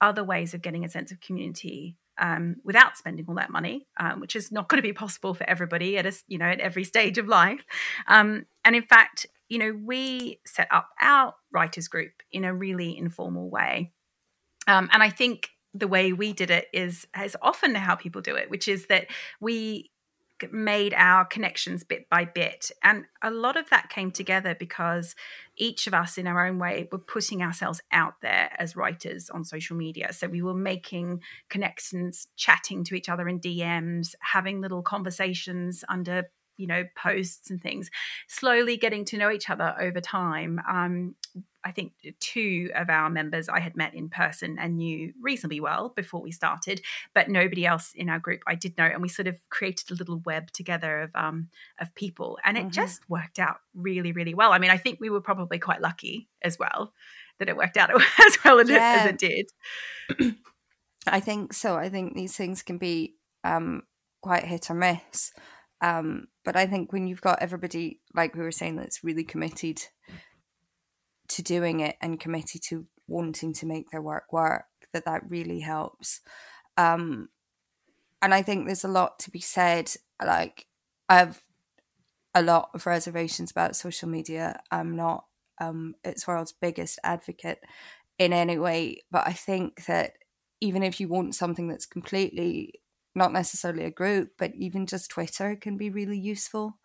other 0.00 0.24
ways 0.24 0.54
of 0.54 0.62
getting 0.62 0.84
a 0.84 0.88
sense 0.88 1.12
of 1.12 1.20
community 1.20 1.96
um, 2.18 2.56
without 2.64 2.96
spending 2.96 3.26
all 3.28 3.34
that 3.36 3.50
money, 3.50 3.86
um, 3.98 4.20
which 4.20 4.36
is 4.36 4.52
not 4.52 4.68
going 4.68 4.78
to 4.78 4.86
be 4.86 4.92
possible 4.92 5.34
for 5.34 5.48
everybody 5.48 5.98
at 5.98 6.06
a, 6.06 6.12
you 6.28 6.38
know 6.38 6.46
at 6.46 6.60
every 6.60 6.84
stage 6.84 7.18
of 7.18 7.28
life. 7.28 7.64
Um, 8.06 8.46
and 8.64 8.76
in 8.76 8.82
fact, 8.82 9.26
you 9.48 9.58
know, 9.58 9.78
we 9.84 10.40
set 10.46 10.68
up 10.70 10.88
our 11.00 11.34
writers 11.52 11.88
group 11.88 12.12
in 12.32 12.44
a 12.44 12.54
really 12.54 12.96
informal 12.96 13.50
way, 13.50 13.92
um, 14.66 14.88
and 14.92 15.02
I 15.02 15.10
think 15.10 15.50
the 15.74 15.88
way 15.88 16.12
we 16.12 16.32
did 16.32 16.50
it 16.50 16.68
is 16.72 17.06
is 17.22 17.36
often 17.42 17.74
how 17.74 17.96
people 17.96 18.20
do 18.20 18.36
it, 18.36 18.50
which 18.50 18.68
is 18.68 18.86
that 18.86 19.06
we 19.40 19.90
made 20.50 20.94
our 20.94 21.24
connections 21.24 21.84
bit 21.84 22.08
by 22.08 22.24
bit. 22.24 22.70
And 22.82 23.04
a 23.22 23.30
lot 23.30 23.56
of 23.56 23.70
that 23.70 23.88
came 23.88 24.10
together 24.10 24.56
because 24.58 25.14
each 25.56 25.86
of 25.86 25.94
us, 25.94 26.18
in 26.18 26.26
our 26.26 26.46
own 26.46 26.58
way, 26.58 26.88
were 26.90 26.98
putting 26.98 27.42
ourselves 27.42 27.80
out 27.92 28.14
there 28.20 28.50
as 28.58 28.76
writers 28.76 29.30
on 29.30 29.44
social 29.44 29.76
media. 29.76 30.12
So 30.12 30.26
we 30.26 30.42
were 30.42 30.54
making 30.54 31.20
connections, 31.48 32.26
chatting 32.36 32.84
to 32.84 32.94
each 32.94 33.08
other 33.08 33.28
in 33.28 33.40
DMs, 33.40 34.14
having 34.20 34.60
little 34.60 34.82
conversations 34.82 35.84
under 35.88 36.30
you 36.56 36.68
know 36.68 36.84
posts 36.96 37.50
and 37.50 37.60
things 37.60 37.90
slowly 38.28 38.76
getting 38.76 39.04
to 39.04 39.18
know 39.18 39.28
each 39.28 39.50
other 39.50 39.74
over 39.80 40.00
time 40.00 40.60
um, 40.70 41.16
I 41.64 41.70
think 41.70 41.92
two 42.20 42.70
of 42.74 42.90
our 42.90 43.08
members 43.08 43.48
I 43.48 43.60
had 43.60 43.76
met 43.76 43.94
in 43.94 44.08
person 44.08 44.58
and 44.58 44.76
knew 44.76 45.12
reasonably 45.20 45.60
well 45.60 45.90
before 45.96 46.20
we 46.20 46.30
started, 46.30 46.82
but 47.14 47.28
nobody 47.28 47.64
else 47.64 47.92
in 47.94 48.08
our 48.08 48.18
group 48.18 48.42
I 48.46 48.54
did 48.54 48.76
know, 48.76 48.84
and 48.84 49.00
we 49.00 49.08
sort 49.08 49.28
of 49.28 49.38
created 49.48 49.90
a 49.90 49.94
little 49.94 50.20
web 50.24 50.50
together 50.50 51.02
of 51.02 51.10
um, 51.14 51.48
of 51.80 51.94
people, 51.94 52.38
and 52.44 52.56
it 52.56 52.62
mm-hmm. 52.62 52.70
just 52.70 53.08
worked 53.08 53.38
out 53.38 53.56
really, 53.74 54.12
really 54.12 54.34
well. 54.34 54.52
I 54.52 54.58
mean, 54.58 54.70
I 54.70 54.76
think 54.76 55.00
we 55.00 55.10
were 55.10 55.20
probably 55.20 55.58
quite 55.58 55.80
lucky 55.80 56.28
as 56.42 56.58
well 56.58 56.92
that 57.38 57.48
it 57.48 57.56
worked 57.56 57.76
out 57.76 57.90
as 58.26 58.38
well 58.44 58.60
as, 58.60 58.68
yeah. 58.68 58.94
it, 58.94 58.98
as 58.98 59.10
it 59.10 59.18
did. 59.18 60.34
I 61.06 61.20
think 61.20 61.52
so. 61.52 61.76
I 61.76 61.88
think 61.88 62.14
these 62.14 62.36
things 62.36 62.62
can 62.62 62.78
be 62.78 63.14
um, 63.42 63.82
quite 64.22 64.44
hit 64.44 64.70
or 64.70 64.74
miss. 64.74 65.32
Um, 65.80 66.28
but 66.44 66.56
I 66.56 66.66
think 66.66 66.92
when 66.92 67.06
you've 67.06 67.20
got 67.20 67.42
everybody, 67.42 68.00
like 68.14 68.34
we 68.34 68.42
were 68.42 68.52
saying, 68.52 68.76
that's 68.76 69.04
really 69.04 69.24
committed 69.24 69.82
to 71.28 71.42
doing 71.42 71.80
it 71.80 71.96
and 72.00 72.20
committed 72.20 72.62
to 72.62 72.86
wanting 73.08 73.52
to 73.54 73.66
make 73.66 73.90
their 73.90 74.02
work 74.02 74.32
work 74.32 74.64
that 74.92 75.04
that 75.04 75.28
really 75.28 75.60
helps. 75.60 76.20
Um 76.76 77.28
and 78.22 78.34
i 78.34 78.42
think 78.42 78.66
there's 78.66 78.84
a 78.84 78.88
lot 78.88 79.18
to 79.18 79.30
be 79.30 79.40
said 79.40 79.92
like 80.24 80.66
i've 81.08 81.42
a 82.34 82.42
lot 82.42 82.70
of 82.74 82.86
reservations 82.86 83.50
about 83.52 83.76
social 83.76 84.08
media. 84.08 84.60
I'm 84.70 84.96
not 84.96 85.26
um 85.60 85.94
its 86.02 86.26
world's 86.26 86.52
biggest 86.52 86.98
advocate 87.04 87.60
in 88.18 88.32
any 88.32 88.58
way 88.58 89.02
but 89.10 89.26
i 89.26 89.32
think 89.32 89.86
that 89.86 90.14
even 90.60 90.82
if 90.82 90.98
you 91.00 91.06
want 91.08 91.34
something 91.34 91.68
that's 91.68 91.86
completely 91.86 92.74
not 93.14 93.32
necessarily 93.32 93.84
a 93.84 93.90
group 93.90 94.32
but 94.36 94.52
even 94.56 94.86
just 94.86 95.10
twitter 95.10 95.54
can 95.54 95.76
be 95.76 95.90
really 95.90 96.18
useful 96.18 96.78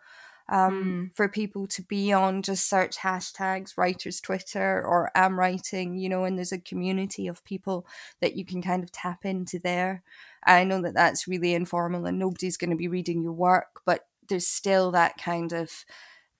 um, 0.49 0.83
mm. 0.83 1.15
for 1.15 1.27
people 1.27 1.67
to 1.67 1.81
be 1.83 2.11
on 2.11 2.41
just 2.41 2.67
search 2.67 2.97
hashtags 2.97 3.77
writers 3.77 4.19
twitter 4.19 4.83
or 4.85 5.11
am 5.15 5.39
writing 5.39 5.97
you 5.97 6.09
know 6.09 6.23
and 6.23 6.37
there's 6.37 6.51
a 6.51 6.59
community 6.59 7.27
of 7.27 7.43
people 7.43 7.85
that 8.21 8.35
you 8.35 8.45
can 8.45 8.61
kind 8.61 8.83
of 8.83 8.91
tap 8.91 9.25
into 9.25 9.59
there 9.59 10.03
i 10.45 10.63
know 10.63 10.81
that 10.81 10.93
that's 10.93 11.27
really 11.27 11.53
informal 11.53 12.05
and 12.05 12.19
nobody's 12.19 12.57
going 12.57 12.71
to 12.71 12.75
be 12.75 12.87
reading 12.87 13.21
your 13.21 13.33
work 13.33 13.81
but 13.85 14.07
there's 14.27 14.47
still 14.47 14.91
that 14.91 15.17
kind 15.17 15.53
of 15.53 15.85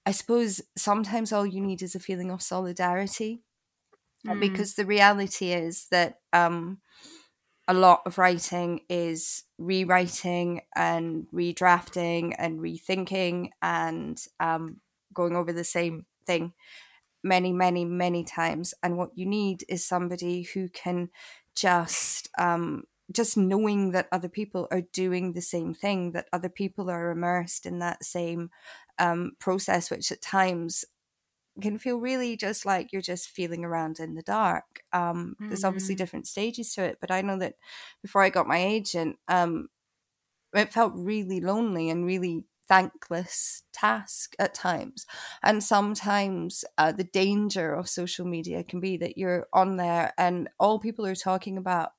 i 0.05 0.11
suppose 0.11 0.61
sometimes 0.75 1.31
all 1.31 1.45
you 1.45 1.61
need 1.61 1.81
is 1.81 1.95
a 1.95 1.99
feeling 1.99 2.31
of 2.31 2.41
solidarity 2.41 3.41
mm. 4.25 4.39
because 4.39 4.73
the 4.73 4.85
reality 4.85 5.51
is 5.51 5.87
that 5.91 6.19
um, 6.33 6.79
a 7.69 7.73
lot 7.73 8.01
of 8.07 8.17
writing 8.17 8.81
is 8.89 9.43
rewriting 9.59 10.61
and 10.75 11.27
redrafting 11.31 12.33
and 12.39 12.59
rethinking 12.59 13.51
and 13.61 14.19
um, 14.39 14.77
going 15.13 15.35
over 15.35 15.53
the 15.53 15.63
same 15.63 16.07
thing 16.25 16.51
many, 17.23 17.53
many, 17.53 17.85
many 17.85 18.23
times. 18.23 18.73
And 18.81 18.97
what 18.97 19.11
you 19.15 19.27
need 19.27 19.65
is 19.69 19.85
somebody 19.85 20.41
who 20.41 20.67
can 20.67 21.09
just 21.55 22.27
um, 22.39 22.85
just 23.11 23.37
knowing 23.37 23.91
that 23.91 24.07
other 24.11 24.29
people 24.29 24.67
are 24.71 24.81
doing 24.81 25.33
the 25.33 25.41
same 25.41 25.73
thing, 25.75 26.11
that 26.13 26.27
other 26.33 26.49
people 26.49 26.89
are 26.89 27.11
immersed 27.11 27.67
in 27.67 27.79
that 27.79 28.03
same 28.03 28.49
um, 28.97 29.33
process, 29.39 29.91
which 29.91 30.11
at 30.11 30.21
times 30.21 30.85
can 31.61 31.77
feel 31.77 31.97
really 31.97 32.37
just 32.37 32.65
like 32.65 32.91
you're 32.91 33.01
just 33.01 33.29
feeling 33.29 33.63
around 33.65 33.99
in 33.99 34.15
the 34.15 34.21
dark. 34.21 34.81
Um, 34.93 35.35
mm-hmm. 35.35 35.49
There's 35.49 35.63
obviously 35.63 35.95
mm. 35.95 35.99
different 35.99 36.27
stages 36.27 36.73
to 36.75 36.83
it, 36.83 36.97
but 36.99 37.11
I 37.11 37.21
know 37.21 37.37
that 37.39 37.55
before 38.01 38.21
I 38.21 38.29
got 38.29 38.47
my 38.47 38.57
agent, 38.57 39.17
um, 39.27 39.69
it 40.53 40.73
felt 40.73 40.93
really 40.95 41.39
lonely 41.39 41.89
and 41.89 42.05
really 42.05 42.45
thankless 42.67 43.63
task 43.73 44.35
at 44.39 44.53
times. 44.53 45.05
And 45.43 45.63
sometimes 45.63 46.63
uh, 46.77 46.91
the 46.91 47.03
danger 47.03 47.73
of 47.73 47.89
social 47.89 48.25
media 48.25 48.63
can 48.63 48.79
be 48.79 48.95
that 48.97 49.17
you're 49.17 49.47
on 49.51 49.77
there 49.77 50.13
and 50.17 50.49
all 50.59 50.79
people 50.79 51.05
are 51.05 51.15
talking 51.15 51.57
about 51.57 51.91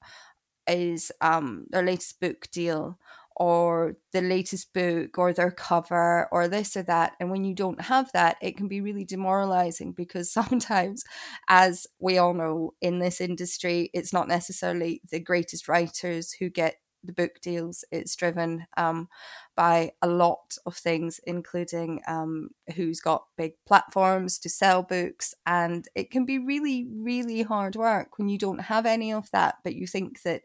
is 0.67 1.11
um, 1.21 1.67
their 1.71 1.83
latest 1.83 2.21
book 2.21 2.49
deal 2.53 2.99
or 3.41 3.95
the 4.13 4.21
latest 4.21 4.75
book 4.75 5.17
or 5.19 5.33
their 5.33 5.51
cover 5.51 6.29
or 6.31 6.47
this 6.47 6.77
or 6.77 6.83
that. 6.83 7.15
And 7.19 7.31
when 7.31 7.43
you 7.43 7.55
don't 7.55 7.81
have 7.81 8.13
that, 8.13 8.37
it 8.43 8.55
can 8.55 8.69
be 8.69 8.83
really 8.83 9.05
demoralizing 9.07 9.93
because 9.93 10.31
sometimes, 10.33 11.03
as 11.49 11.87
we 11.99 12.19
all 12.19 12.35
know 12.35 12.75
in 12.83 12.99
this 12.99 13.19
industry, 13.21 13.91
it's 13.95 14.13
not 14.13 14.29
necessarily 14.29 15.01
the 15.11 15.21
greatest 15.21 15.69
writers 15.69 16.33
who 16.35 16.51
get 16.51 16.77
the 17.03 17.15
book 17.15 17.41
deals. 17.41 17.83
It's 17.91 18.15
driven 18.15 18.67
um, 18.77 19.09
by 19.57 19.93
a 20.03 20.07
lot 20.07 20.57
of 20.67 20.77
things, 20.77 21.19
including 21.27 22.03
um, 22.07 22.51
who's 22.77 23.01
got 23.01 23.25
big 23.39 23.53
platforms 23.67 24.39
to 24.41 24.51
sell 24.51 24.83
books. 24.83 25.33
And 25.47 25.89
it 25.95 26.11
can 26.11 26.27
be 26.27 26.39
really, 26.39 26.87
really 26.95 27.41
hard 27.41 27.75
work 27.75 28.19
when 28.19 28.29
you 28.29 28.37
don't 28.37 28.61
have 28.61 28.85
any 28.85 29.15
of 29.15 29.31
that, 29.31 29.57
but 29.65 29.75
you 29.75 29.87
think 29.87 30.21
that 30.25 30.43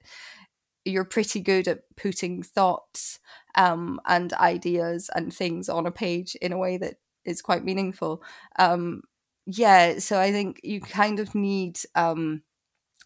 you're 0.85 1.03
pretty 1.05 1.41
good 1.41 1.67
at 1.67 1.81
putting 1.97 2.43
thoughts 2.43 3.19
um, 3.55 3.99
and 4.05 4.31
ideas 4.33 5.09
and 5.15 5.33
things 5.33 5.67
on 5.67 5.85
a 5.85 5.91
page 5.91 6.35
in 6.41 6.51
a 6.51 6.57
way 6.57 6.77
that 6.77 6.95
is 7.25 7.41
quite 7.41 7.65
meaningful. 7.65 8.23
Um, 8.57 9.01
yeah, 9.45 9.99
so 9.99 10.19
I 10.19 10.31
think 10.31 10.61
you 10.63 10.79
kind 10.79 11.19
of 11.19 11.35
need 11.35 11.79
um, 11.95 12.43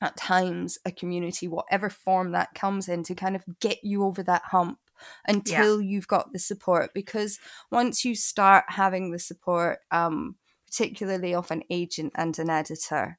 at 0.02 0.18
times 0.18 0.78
a 0.86 0.92
community, 0.92 1.48
whatever 1.48 1.90
form 1.90 2.32
that 2.32 2.54
comes 2.54 2.88
in, 2.88 3.04
to 3.04 3.16
kind 3.16 3.36
of 3.36 3.44
get 3.60 3.84
you 3.84 4.04
over 4.04 4.24
that 4.24 4.44
hump 4.46 4.80
until 5.28 5.82
yeah. 5.82 5.90
you've 5.90 6.08
got 6.08 6.34
the 6.34 6.40
support. 6.40 6.94
Because 6.94 7.40
once 7.72 8.04
you 8.04 8.16
start 8.16 8.66
having 8.68 9.12
the 9.12 9.20
support, 9.20 9.80
um, 9.92 10.36
particularly 10.68 11.34
of 11.34 11.50
an 11.52 11.64
agent 11.70 12.14
and 12.16 12.38
an 12.40 12.50
editor, 12.50 13.18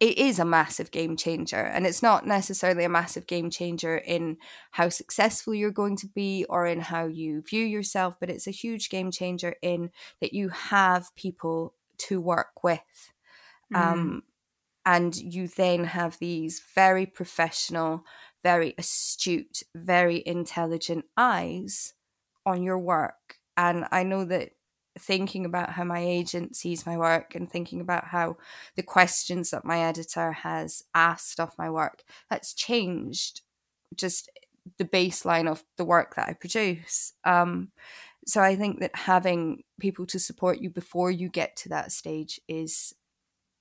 it 0.00 0.16
is 0.16 0.38
a 0.38 0.44
massive 0.44 0.90
game 0.90 1.16
changer 1.16 1.56
and 1.60 1.86
it's 1.86 2.02
not 2.02 2.26
necessarily 2.26 2.84
a 2.84 2.88
massive 2.88 3.26
game 3.26 3.50
changer 3.50 3.96
in 3.96 4.36
how 4.72 4.88
successful 4.88 5.54
you're 5.54 5.70
going 5.70 5.96
to 5.96 6.06
be 6.06 6.44
or 6.48 6.66
in 6.66 6.80
how 6.80 7.06
you 7.06 7.42
view 7.42 7.64
yourself 7.64 8.16
but 8.20 8.30
it's 8.30 8.46
a 8.46 8.52
huge 8.52 8.88
game 8.90 9.10
changer 9.10 9.56
in 9.62 9.90
that 10.20 10.32
you 10.32 10.48
have 10.50 11.14
people 11.16 11.74
to 11.96 12.20
work 12.20 12.62
with 12.62 13.12
mm. 13.72 13.78
um, 13.78 14.22
and 14.86 15.16
you 15.16 15.48
then 15.48 15.84
have 15.84 16.18
these 16.18 16.62
very 16.74 17.06
professional 17.06 18.04
very 18.42 18.74
astute 18.78 19.62
very 19.74 20.22
intelligent 20.24 21.04
eyes 21.16 21.94
on 22.46 22.62
your 22.62 22.78
work 22.78 23.38
and 23.56 23.84
i 23.90 24.04
know 24.04 24.24
that 24.24 24.50
thinking 25.00 25.44
about 25.44 25.70
how 25.70 25.84
my 25.84 26.00
agent 26.00 26.56
sees 26.56 26.86
my 26.86 26.96
work 26.96 27.34
and 27.34 27.50
thinking 27.50 27.80
about 27.80 28.08
how 28.08 28.36
the 28.76 28.82
questions 28.82 29.50
that 29.50 29.64
my 29.64 29.80
editor 29.80 30.32
has 30.32 30.84
asked 30.94 31.40
of 31.40 31.56
my 31.58 31.70
work 31.70 32.02
that's 32.30 32.54
changed 32.54 33.42
just 33.96 34.30
the 34.76 34.84
baseline 34.84 35.50
of 35.50 35.64
the 35.76 35.84
work 35.84 36.14
that 36.16 36.28
I 36.28 36.34
produce. 36.34 37.14
Um, 37.24 37.70
so 38.26 38.42
I 38.42 38.56
think 38.56 38.80
that 38.80 38.94
having 38.94 39.62
people 39.80 40.04
to 40.06 40.18
support 40.18 40.60
you 40.60 40.68
before 40.68 41.10
you 41.10 41.28
get 41.28 41.56
to 41.56 41.68
that 41.70 41.92
stage 41.92 42.40
is 42.48 42.94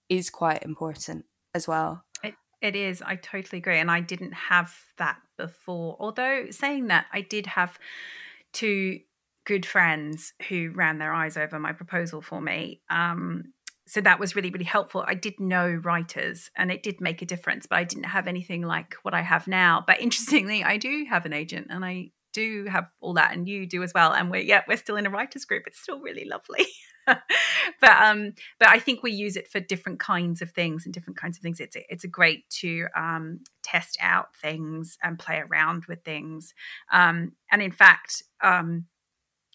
is 0.10 0.30
quite 0.30 0.64
important 0.64 1.26
as 1.54 1.68
well. 1.68 2.04
It, 2.24 2.36
it 2.62 2.76
is. 2.76 3.02
I 3.02 3.16
totally 3.16 3.60
agree, 3.60 3.80
and 3.80 3.92
I 3.92 4.00
didn't 4.02 4.34
have 4.34 4.74
that 4.98 5.20
before. 5.38 5.98
Although 6.00 6.48
saying 6.50 6.88
that, 6.88 7.08
I 7.14 7.22
did 7.22 7.46
have 7.46 7.78
to 8.54 9.00
good 9.48 9.66
friends 9.66 10.34
who 10.50 10.72
ran 10.76 11.00
their 11.00 11.14
eyes 11.14 11.38
over 11.38 11.58
my 11.58 11.72
proposal 11.72 12.22
for 12.22 12.42
me. 12.42 12.82
Um, 12.90 13.54
so 13.88 14.02
that 14.02 14.20
was 14.20 14.36
really 14.36 14.50
really 14.50 14.66
helpful. 14.66 15.06
I 15.08 15.14
did 15.14 15.40
know 15.40 15.70
writers 15.70 16.52
and 16.58 16.70
it 16.70 16.84
did 16.84 17.00
make 17.00 17.22
a 17.22 17.26
difference 17.26 17.66
but 17.66 17.78
i 17.78 17.86
didn't 17.86 18.04
have 18.04 18.28
anything 18.28 18.62
like 18.62 18.96
what 19.04 19.14
i 19.14 19.22
have 19.22 19.48
now. 19.48 19.84
But 19.88 20.02
interestingly 20.08 20.64
i 20.64 20.78
do 20.78 21.06
have 21.10 21.26
an 21.26 21.34
agent 21.34 21.68
and 21.70 21.84
i 21.86 22.12
do 22.34 22.66
have 22.70 22.88
all 23.00 23.14
that 23.14 23.34
and 23.34 23.48
you 23.48 23.66
do 23.66 23.82
as 23.82 23.94
well. 23.96 24.12
And 24.12 24.30
we're 24.30 24.42
yeah 24.42 24.64
we're 24.68 24.78
still 24.78 24.98
in 24.98 25.08
a 25.08 25.10
writers 25.10 25.46
group. 25.46 25.64
It's 25.66 25.80
still 25.80 26.00
really 26.02 26.26
lovely. 26.26 26.68
But 27.80 28.02
um 28.04 28.34
but 28.60 28.68
i 28.68 28.80
think 28.80 29.02
we 29.02 29.14
use 29.14 29.38
it 29.38 29.48
for 29.48 29.62
different 29.62 29.98
kinds 29.98 30.42
of 30.42 30.52
things 30.52 30.84
and 30.84 30.94
different 30.94 31.18
kinds 31.18 31.38
of 31.38 31.42
things. 31.42 31.62
It's 31.62 31.78
it's 31.88 32.04
a 32.04 32.10
great 32.20 32.50
to 32.62 32.88
um 32.98 33.40
test 33.64 33.98
out 34.02 34.36
things 34.36 34.98
and 35.02 35.18
play 35.18 35.38
around 35.40 35.86
with 35.86 36.04
things. 36.04 36.54
Um 36.92 37.32
and 37.50 37.62
in 37.62 37.72
fact 37.72 38.24
um 38.44 38.88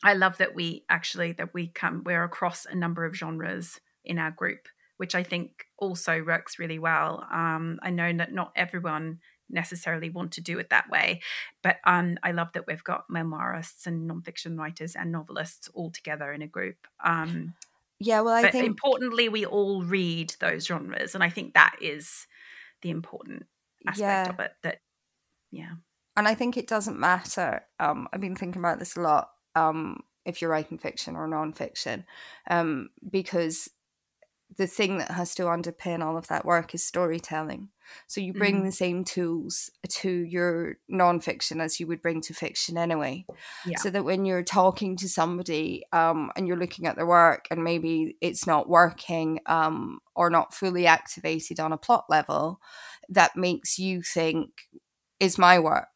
i 0.03 0.15
love 0.15 0.39
that 0.39 0.55
we 0.55 0.85
actually 0.89 1.33
that 1.33 1.55
we 1.55 1.69
come 1.69 2.03
we're 2.05 2.25
across 2.25 2.67
a 2.67 2.75
number 2.75 3.05
of 3.05 3.15
genres 3.15 3.81
in 4.05 4.19
our 4.19 4.31
group, 4.31 4.69
which 4.97 5.15
I 5.15 5.23
think 5.23 5.67
also 5.79 6.23
works 6.25 6.59
really 6.59 6.79
well. 6.79 7.27
Um, 7.33 7.79
I 7.83 7.91
know 7.91 8.13
that 8.17 8.33
not 8.33 8.53
everyone 8.57 9.21
necessarily 9.51 10.09
want 10.09 10.33
to 10.33 10.41
do 10.41 10.59
it 10.59 10.71
that 10.71 10.89
way, 10.89 11.21
but 11.63 11.77
um, 11.85 12.19
I 12.23 12.33
love 12.33 12.53
that 12.55 12.67
we've 12.67 12.85
got 12.85 13.09
memoirists 13.09 13.87
and 13.87 14.11
nonfiction 14.11 14.59
writers 14.59 14.97
and 14.97 15.13
novelists 15.13 15.69
all 15.75 15.91
together 15.91 16.33
in 16.33 16.43
a 16.43 16.47
group. 16.47 16.77
Um, 17.05 17.55
yeah, 17.99 18.21
well, 18.21 18.35
I 18.35 18.51
think 18.51 18.67
importantly, 18.67 19.29
we 19.29 19.47
all 19.47 19.85
read 19.85 20.35
those 20.41 20.67
genres, 20.67 21.15
and 21.15 21.23
I 21.23 21.29
think 21.29 21.55
that 21.55 21.77
is 21.81 22.27
the 22.81 22.91
important 22.91 23.47
aspect 23.87 24.01
yeah. 24.01 24.29
of 24.29 24.41
it. 24.41 24.53
That, 24.63 24.81
yeah, 25.53 25.75
and 26.17 26.27
I 26.27 26.35
think 26.35 26.57
it 26.57 26.67
doesn't 26.67 26.99
matter. 26.99 27.63
Um, 27.79 28.09
I've 28.13 28.21
been 28.21 28.35
thinking 28.35 28.61
about 28.61 28.81
this 28.81 28.97
a 28.97 29.01
lot. 29.01 29.31
Um, 29.55 30.01
if 30.25 30.41
you're 30.41 30.51
writing 30.51 30.79
fiction 30.79 31.17
or 31.17 31.27
nonfiction, 31.27 32.05
um, 32.49 32.91
because 33.11 33.69
the 34.57 34.67
thing 34.67 34.99
that 34.99 35.11
has 35.11 35.35
to 35.35 35.45
underpin 35.45 36.05
all 36.05 36.17
of 36.17 36.29
that 36.29 36.45
work 36.45 36.75
is 36.75 36.85
storytelling. 36.85 37.69
So 38.07 38.21
you 38.21 38.33
bring 38.33 38.57
mm-hmm. 38.57 38.67
the 38.67 38.73
same 38.73 39.05
tools 39.05 39.71
to 39.89 40.11
your 40.11 40.77
nonfiction 40.91 41.61
as 41.61 41.79
you 41.79 41.87
would 41.87 42.03
bring 42.03 42.21
to 42.23 42.35
fiction 42.35 42.79
anyway. 42.79 43.27
Yeah. 43.67 43.79
So 43.79 43.91
that 43.91 44.05
when 44.05 44.25
you're 44.25 44.43
talking 44.43 44.97
to 44.99 45.09
somebody 45.09 45.85
um, 45.93 46.31
and 46.37 46.47
you're 46.47 46.57
looking 46.57 46.87
at 46.87 46.97
their 46.97 47.07
work 47.07 47.47
and 47.51 47.65
maybe 47.65 48.17
it's 48.21 48.47
not 48.47 48.69
working 48.69 49.41
um, 49.47 50.01
or 50.15 50.31
not 50.31 50.55
fully 50.55 50.87
activated 50.87 51.61
on 51.61 51.73
a 51.73 51.79
plot 51.79 52.05
level, 52.09 52.61
that 53.09 53.37
makes 53.37 53.79
you 53.79 54.03
think, 54.03 54.51
is 55.21 55.39
my 55.39 55.59
work? 55.59 55.89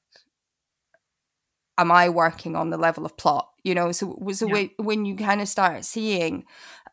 Am 1.79 1.93
I 1.93 2.09
working 2.09 2.57
on 2.57 2.71
the 2.71 2.79
level 2.79 3.05
of 3.05 3.17
plot? 3.17 3.51
You 3.63 3.75
know, 3.75 3.93
so, 3.93 4.19
so 4.33 4.47
yeah. 4.47 4.69
when 4.79 5.05
you 5.05 5.17
kind 5.17 5.41
of 5.41 5.49
start 5.49 5.85
seeing 5.85 6.45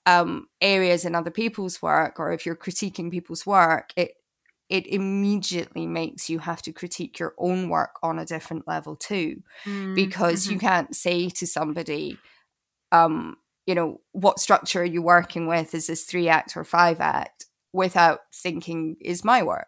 um, 0.05 0.47
areas 0.59 1.05
in 1.05 1.15
other 1.15 1.31
people's 1.31 1.81
work 1.81 2.19
or 2.19 2.33
if 2.33 2.45
you're 2.45 2.55
critiquing 2.55 3.11
people's 3.11 3.45
work, 3.45 3.91
it 3.95 4.13
it 4.69 4.87
immediately 4.87 5.85
makes 5.85 6.29
you 6.29 6.39
have 6.39 6.61
to 6.63 6.71
critique 6.71 7.19
your 7.19 7.35
own 7.37 7.69
work 7.69 7.99
on 8.01 8.17
a 8.17 8.25
different 8.25 8.67
level 8.67 8.95
too, 8.95 9.43
mm, 9.65 9.93
because 9.93 10.43
mm-hmm. 10.43 10.53
you 10.53 10.59
can't 10.59 10.95
say 10.95 11.29
to 11.29 11.45
somebody, 11.45 12.17
um, 12.91 13.37
you 13.67 13.75
know, 13.75 14.01
what 14.13 14.39
structure 14.39 14.81
are 14.81 14.85
you 14.85 15.01
working 15.01 15.47
with? 15.47 15.75
Is 15.75 15.87
this 15.87 16.05
three 16.05 16.27
act 16.27 16.57
or 16.57 16.63
five 16.63 16.99
act? 16.99 17.45
Without 17.71 18.19
thinking, 18.33 18.95
is 19.01 19.23
my 19.23 19.43
work 19.43 19.67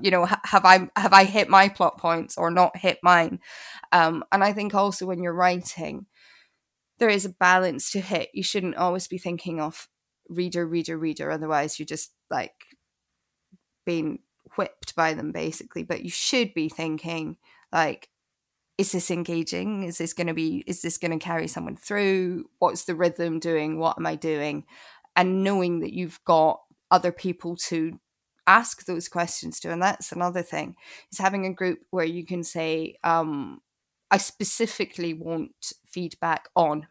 you 0.00 0.10
know 0.10 0.24
have 0.24 0.64
i 0.64 0.88
have 0.96 1.12
i 1.12 1.24
hit 1.24 1.48
my 1.48 1.68
plot 1.68 1.98
points 1.98 2.38
or 2.38 2.50
not 2.50 2.76
hit 2.76 2.98
mine 3.02 3.38
um 3.92 4.24
and 4.32 4.42
i 4.42 4.52
think 4.52 4.74
also 4.74 5.04
when 5.04 5.22
you're 5.22 5.34
writing 5.34 6.06
there 7.00 7.08
is 7.08 7.24
a 7.24 7.30
balance 7.30 7.90
to 7.90 8.00
hit. 8.00 8.28
You 8.32 8.44
shouldn't 8.44 8.76
always 8.76 9.08
be 9.08 9.18
thinking 9.18 9.58
of 9.58 9.88
reader, 10.28 10.66
reader, 10.66 10.96
reader. 10.96 11.30
Otherwise, 11.30 11.78
you're 11.78 11.86
just 11.86 12.12
like 12.30 12.52
being 13.84 14.20
whipped 14.56 14.94
by 14.94 15.14
them, 15.14 15.32
basically. 15.32 15.82
But 15.82 16.04
you 16.04 16.10
should 16.10 16.54
be 16.54 16.68
thinking 16.68 17.38
like, 17.72 18.10
is 18.76 18.92
this 18.92 19.10
engaging? 19.10 19.82
Is 19.82 19.98
this 19.98 20.12
going 20.12 20.26
to 20.26 20.34
be? 20.34 20.62
Is 20.66 20.82
this 20.82 20.98
going 20.98 21.18
to 21.18 21.24
carry 21.24 21.48
someone 21.48 21.76
through? 21.76 22.44
What's 22.58 22.84
the 22.84 22.94
rhythm 22.94 23.40
doing? 23.40 23.78
What 23.78 23.96
am 23.98 24.06
I 24.06 24.14
doing? 24.14 24.64
And 25.16 25.42
knowing 25.42 25.80
that 25.80 25.94
you've 25.94 26.20
got 26.24 26.60
other 26.90 27.12
people 27.12 27.56
to 27.56 27.98
ask 28.58 28.84
those 28.84 29.08
questions 29.08 29.60
to, 29.60 29.70
and 29.70 29.82
that's 29.82 30.12
another 30.12 30.42
thing 30.42 30.76
is 31.12 31.18
having 31.18 31.46
a 31.46 31.54
group 31.54 31.80
where 31.90 32.04
you 32.16 32.24
can 32.24 32.42
say, 32.42 32.96
um, 33.04 33.60
I 34.10 34.18
specifically 34.18 35.14
want 35.14 35.72
feedback 35.86 36.48
on 36.56 36.86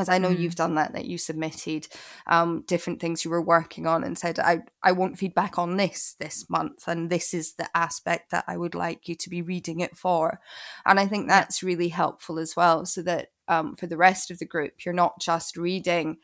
as 0.00 0.08
I 0.08 0.16
know 0.16 0.30
mm. 0.30 0.38
you've 0.38 0.54
done 0.54 0.76
that, 0.76 0.94
that 0.94 1.04
you 1.04 1.18
submitted 1.18 1.86
um, 2.26 2.64
different 2.66 3.00
things 3.00 3.22
you 3.22 3.30
were 3.30 3.42
working 3.42 3.86
on 3.86 4.02
and 4.02 4.16
said, 4.16 4.38
I, 4.38 4.62
I 4.82 4.92
want 4.92 5.18
feedback 5.18 5.58
on 5.58 5.76
this 5.76 6.16
this 6.18 6.48
month, 6.48 6.88
and 6.88 7.10
this 7.10 7.34
is 7.34 7.54
the 7.54 7.68
aspect 7.76 8.30
that 8.30 8.44
I 8.48 8.56
would 8.56 8.74
like 8.74 9.08
you 9.08 9.14
to 9.16 9.28
be 9.28 9.42
reading 9.42 9.80
it 9.80 9.98
for. 9.98 10.40
And 10.86 10.98
I 10.98 11.06
think 11.06 11.28
that's 11.28 11.62
really 11.62 11.88
helpful 11.88 12.38
as 12.38 12.56
well, 12.56 12.86
so 12.86 13.02
that 13.02 13.28
um, 13.46 13.76
for 13.76 13.86
the 13.86 13.98
rest 13.98 14.30
of 14.30 14.38
the 14.38 14.46
group, 14.46 14.84
you're 14.84 14.94
not 14.94 15.20
just 15.20 15.58
reading 15.58 16.16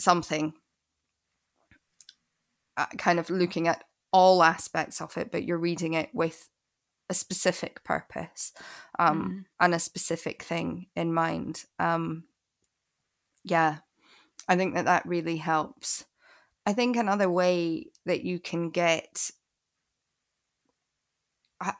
something, 0.00 0.54
kind 2.98 3.18
of 3.18 3.30
looking 3.30 3.68
at 3.68 3.84
all 4.12 4.42
aspects 4.42 5.00
of 5.00 5.16
it, 5.16 5.30
but 5.32 5.44
you're 5.44 5.58
reading 5.58 5.94
it 5.94 6.10
with 6.12 6.48
a 7.08 7.14
specific 7.14 7.84
purpose 7.84 8.52
um, 8.98 9.28
mm. 9.28 9.44
and 9.60 9.74
a 9.74 9.78
specific 9.78 10.42
thing 10.42 10.86
in 10.96 11.12
mind. 11.12 11.64
Um, 11.78 12.24
yeah, 13.42 13.78
I 14.48 14.56
think 14.56 14.74
that 14.74 14.86
that 14.86 15.06
really 15.06 15.36
helps. 15.36 16.04
I 16.66 16.72
think 16.72 16.96
another 16.96 17.28
way 17.28 17.88
that 18.06 18.24
you 18.24 18.38
can 18.38 18.70
get 18.70 19.30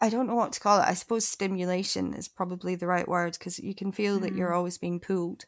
I, 0.01 0.09
don't 0.09 0.27
know 0.27 0.35
what 0.35 0.53
to 0.53 0.61
call 0.61 0.79
it. 0.79 0.87
I 0.87 0.95
suppose 0.95 1.27
stimulation 1.27 2.15
is 2.15 2.29
probably 2.29 2.75
the 2.75 2.87
right 2.87 3.07
word 3.07 3.35
because 3.39 3.59
you 3.59 3.75
can 3.75 3.93
feel 3.93 4.19
mm. 4.19 4.23
that 4.23 4.35
you're 4.35 4.51
mm. 4.51 4.57
always 4.57 4.79
being 4.79 5.01
pulled 5.01 5.45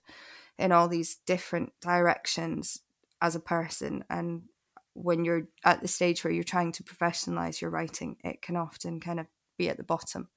in 0.58 0.72
all 0.72 0.88
these 0.88 1.16
different 1.26 1.72
directions 1.80 2.80
as 3.20 3.34
a 3.34 3.40
person. 3.40 4.04
And 4.10 4.42
when 4.96 5.24
you're 5.24 5.48
at 5.64 5.82
the 5.82 5.88
stage 5.88 6.24
where 6.24 6.32
you're 6.32 6.44
trying 6.44 6.72
to 6.72 6.82
professionalize 6.82 7.60
your 7.60 7.70
writing, 7.70 8.16
it 8.24 8.42
can 8.42 8.56
often 8.56 9.00
kind 9.00 9.20
of 9.20 9.26
be 9.58 9.68
at 9.68 9.76
the 9.76 9.82
bottom 9.82 10.28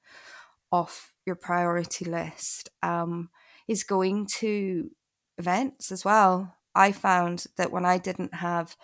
of 0.72 1.12
your 1.26 1.36
priority 1.36 2.04
list 2.04 2.68
um, 2.82 3.30
is 3.66 3.84
going 3.84 4.26
to 4.26 4.90
events 5.38 5.90
as 5.90 6.04
well. 6.04 6.54
I 6.74 6.92
found 6.92 7.46
that 7.56 7.72
when 7.72 7.84
I 7.84 7.98
didn't 7.98 8.34
have 8.34 8.76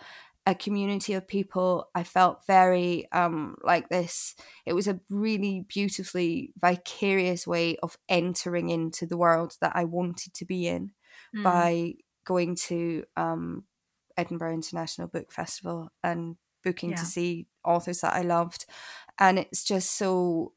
a 0.45 0.55
community 0.55 1.13
of 1.13 1.27
people, 1.27 1.89
I 1.93 2.03
felt 2.03 2.45
very 2.47 3.11
um, 3.11 3.57
like 3.63 3.89
this. 3.89 4.35
It 4.65 4.73
was 4.73 4.87
a 4.87 4.99
really 5.09 5.65
beautifully 5.67 6.53
vicarious 6.57 7.45
way 7.45 7.77
of 7.83 7.97
entering 8.07 8.69
into 8.69 9.05
the 9.05 9.17
world 9.17 9.57
that 9.61 9.73
I 9.75 9.83
wanted 9.83 10.33
to 10.35 10.45
be 10.45 10.67
in 10.67 10.91
mm. 11.35 11.43
by 11.43 11.93
going 12.25 12.55
to 12.67 13.03
um, 13.15 13.65
Edinburgh 14.17 14.53
International 14.53 15.07
Book 15.07 15.31
Festival 15.31 15.89
and 16.03 16.37
booking 16.63 16.91
yeah. 16.91 16.97
to 16.97 17.05
see 17.05 17.47
authors 17.63 18.01
that 18.01 18.13
I 18.13 18.21
loved 18.21 18.65
and 19.19 19.39
it's 19.39 19.63
just 19.63 19.91
so 19.91 20.53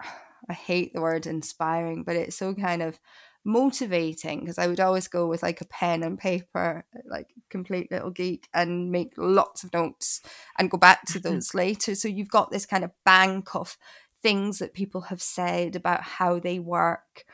I 0.48 0.52
hate 0.52 0.94
the 0.94 1.00
word 1.00 1.26
inspiring, 1.26 2.04
but 2.04 2.16
it's 2.16 2.36
so 2.36 2.54
kind 2.54 2.82
of 2.82 2.98
motivating 3.44 4.40
because 4.40 4.58
I 4.58 4.66
would 4.66 4.80
always 4.80 5.08
go 5.08 5.26
with 5.26 5.42
like 5.42 5.60
a 5.60 5.66
pen 5.66 6.02
and 6.02 6.18
paper, 6.18 6.84
like 7.06 7.28
complete 7.50 7.90
little 7.90 8.10
geek, 8.10 8.48
and 8.54 8.90
make 8.90 9.14
lots 9.16 9.64
of 9.64 9.72
notes 9.72 10.20
and 10.58 10.70
go 10.70 10.78
back 10.78 11.04
to 11.06 11.18
those 11.18 11.54
later. 11.54 11.94
So 11.94 12.08
you've 12.08 12.30
got 12.30 12.50
this 12.50 12.66
kind 12.66 12.84
of 12.84 12.92
bank 13.04 13.54
of 13.54 13.76
things 14.22 14.58
that 14.58 14.74
people 14.74 15.02
have 15.02 15.22
said 15.22 15.76
about 15.76 16.02
how 16.02 16.38
they 16.38 16.58
work. 16.58 17.24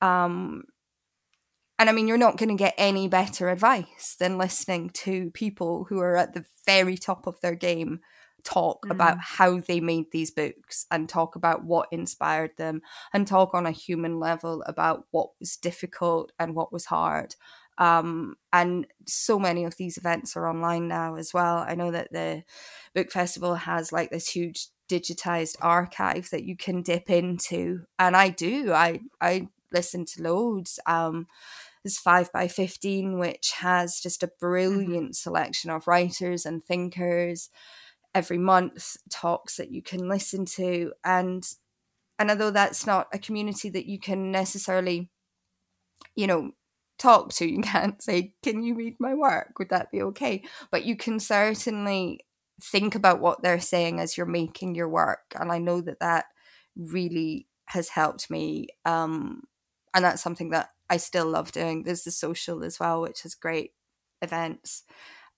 Um, 0.00 0.64
and 1.78 1.88
I 1.88 1.92
mean, 1.92 2.06
you're 2.06 2.16
not 2.16 2.36
going 2.36 2.50
to 2.50 2.54
get 2.54 2.74
any 2.78 3.08
better 3.08 3.48
advice 3.48 4.16
than 4.18 4.38
listening 4.38 4.90
to 4.90 5.30
people 5.30 5.86
who 5.88 5.98
are 5.98 6.16
at 6.16 6.34
the 6.34 6.44
very 6.64 6.96
top 6.96 7.26
of 7.26 7.40
their 7.40 7.54
game 7.54 8.00
talk 8.44 8.86
mm. 8.86 8.90
about 8.90 9.18
how 9.20 9.58
they 9.58 9.80
made 9.80 10.12
these 10.12 10.30
books 10.30 10.86
and 10.90 11.08
talk 11.08 11.34
about 11.34 11.64
what 11.64 11.88
inspired 11.90 12.56
them 12.56 12.82
and 13.12 13.26
talk 13.26 13.54
on 13.54 13.66
a 13.66 13.72
human 13.72 14.20
level 14.20 14.62
about 14.66 15.06
what 15.10 15.30
was 15.40 15.56
difficult 15.56 16.30
and 16.38 16.54
what 16.54 16.72
was 16.72 16.86
hard. 16.86 17.34
Um, 17.76 18.36
and 18.52 18.86
so 19.06 19.38
many 19.38 19.64
of 19.64 19.76
these 19.76 19.96
events 19.96 20.36
are 20.36 20.48
online 20.48 20.86
now 20.86 21.16
as 21.16 21.34
well. 21.34 21.64
I 21.66 21.74
know 21.74 21.90
that 21.90 22.12
the 22.12 22.44
book 22.94 23.10
festival 23.10 23.56
has 23.56 23.90
like 23.90 24.10
this 24.10 24.28
huge 24.28 24.68
digitized 24.88 25.56
archive 25.60 26.30
that 26.30 26.44
you 26.44 26.56
can 26.56 26.82
dip 26.82 27.10
into, 27.10 27.80
and 27.98 28.16
I 28.16 28.28
do. 28.28 28.72
I 28.72 29.00
I 29.20 29.48
listen 29.72 30.04
to 30.04 30.22
loads. 30.22 30.78
Um, 30.86 31.26
there's 31.84 31.98
five 31.98 32.32
by 32.32 32.48
fifteen, 32.48 33.18
which 33.18 33.52
has 33.58 34.00
just 34.00 34.22
a 34.22 34.26
mm-hmm. 34.26 34.34
brilliant 34.40 34.92
mm-hmm. 34.92 35.12
selection 35.12 35.70
of 35.70 35.86
writers 35.86 36.46
and 36.46 36.64
thinkers 36.64 37.50
every 38.14 38.38
month 38.38 38.96
talks 39.10 39.56
that 39.56 39.72
you 39.72 39.82
can 39.82 40.08
listen 40.08 40.44
to 40.44 40.92
and 41.04 41.54
and 42.16 42.30
although 42.30 42.52
that's 42.52 42.86
not 42.86 43.08
a 43.12 43.18
community 43.18 43.68
that 43.68 43.86
you 43.86 43.98
can 43.98 44.30
necessarily 44.30 45.10
you 46.14 46.26
know, 46.26 46.52
talk 46.98 47.32
to. 47.34 47.46
You 47.50 47.60
can't 47.60 48.02
say, 48.02 48.34
Can 48.42 48.62
you 48.62 48.74
read 48.74 48.96
my 48.98 49.14
work? 49.14 49.58
Would 49.58 49.70
that 49.70 49.90
be 49.90 50.02
okay? 50.02 50.42
But 50.70 50.84
you 50.84 50.96
can 50.96 51.20
certainly 51.20 52.20
think 52.62 52.94
about 52.94 53.20
what 53.20 53.42
they're 53.42 53.60
saying 53.60 54.00
as 54.00 54.16
you're 54.16 54.26
making 54.26 54.74
your 54.74 54.88
work. 54.88 55.34
And 55.38 55.50
I 55.50 55.58
know 55.58 55.80
that 55.80 56.00
that 56.00 56.26
really 56.76 57.48
has 57.66 57.90
helped 57.90 58.30
me. 58.30 58.68
Um, 58.84 59.42
and 59.92 60.04
that's 60.04 60.22
something 60.22 60.50
that 60.50 60.70
I 60.90 60.96
still 60.98 61.26
love 61.26 61.52
doing. 61.52 61.82
There's 61.82 62.04
the 62.04 62.10
social 62.10 62.64
as 62.64 62.78
well, 62.78 63.00
which 63.00 63.22
has 63.22 63.34
great 63.34 63.72
events. 64.22 64.84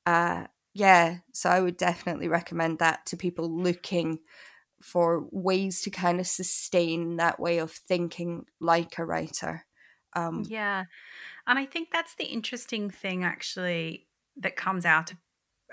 Uh, 0.04 0.46
yeah, 0.74 1.18
so 1.32 1.50
I 1.50 1.61
would 1.61 1.76
definitely 1.76 2.28
recommend 2.28 2.78
that 2.78 3.06
to 3.06 3.16
people 3.16 3.48
looking 3.50 4.18
for 4.82 5.26
ways 5.30 5.80
to 5.82 5.90
kind 5.90 6.20
of 6.20 6.26
sustain 6.26 7.16
that 7.16 7.40
way 7.40 7.59
of 7.59 7.72
thinking 7.72 8.44
like 8.61 8.98
a 8.98 9.04
writer. 9.04 9.64
Um, 10.14 10.44
yeah, 10.46 10.85
and 11.46 11.59
I 11.59 11.66
think 11.66 11.88
that's 11.92 12.14
the 12.14 12.26
interesting 12.26 12.90
thing 12.90 13.24
actually 13.24 14.06
that 14.37 14.56
comes 14.56 14.85
out 14.85 15.12
of 15.12 15.18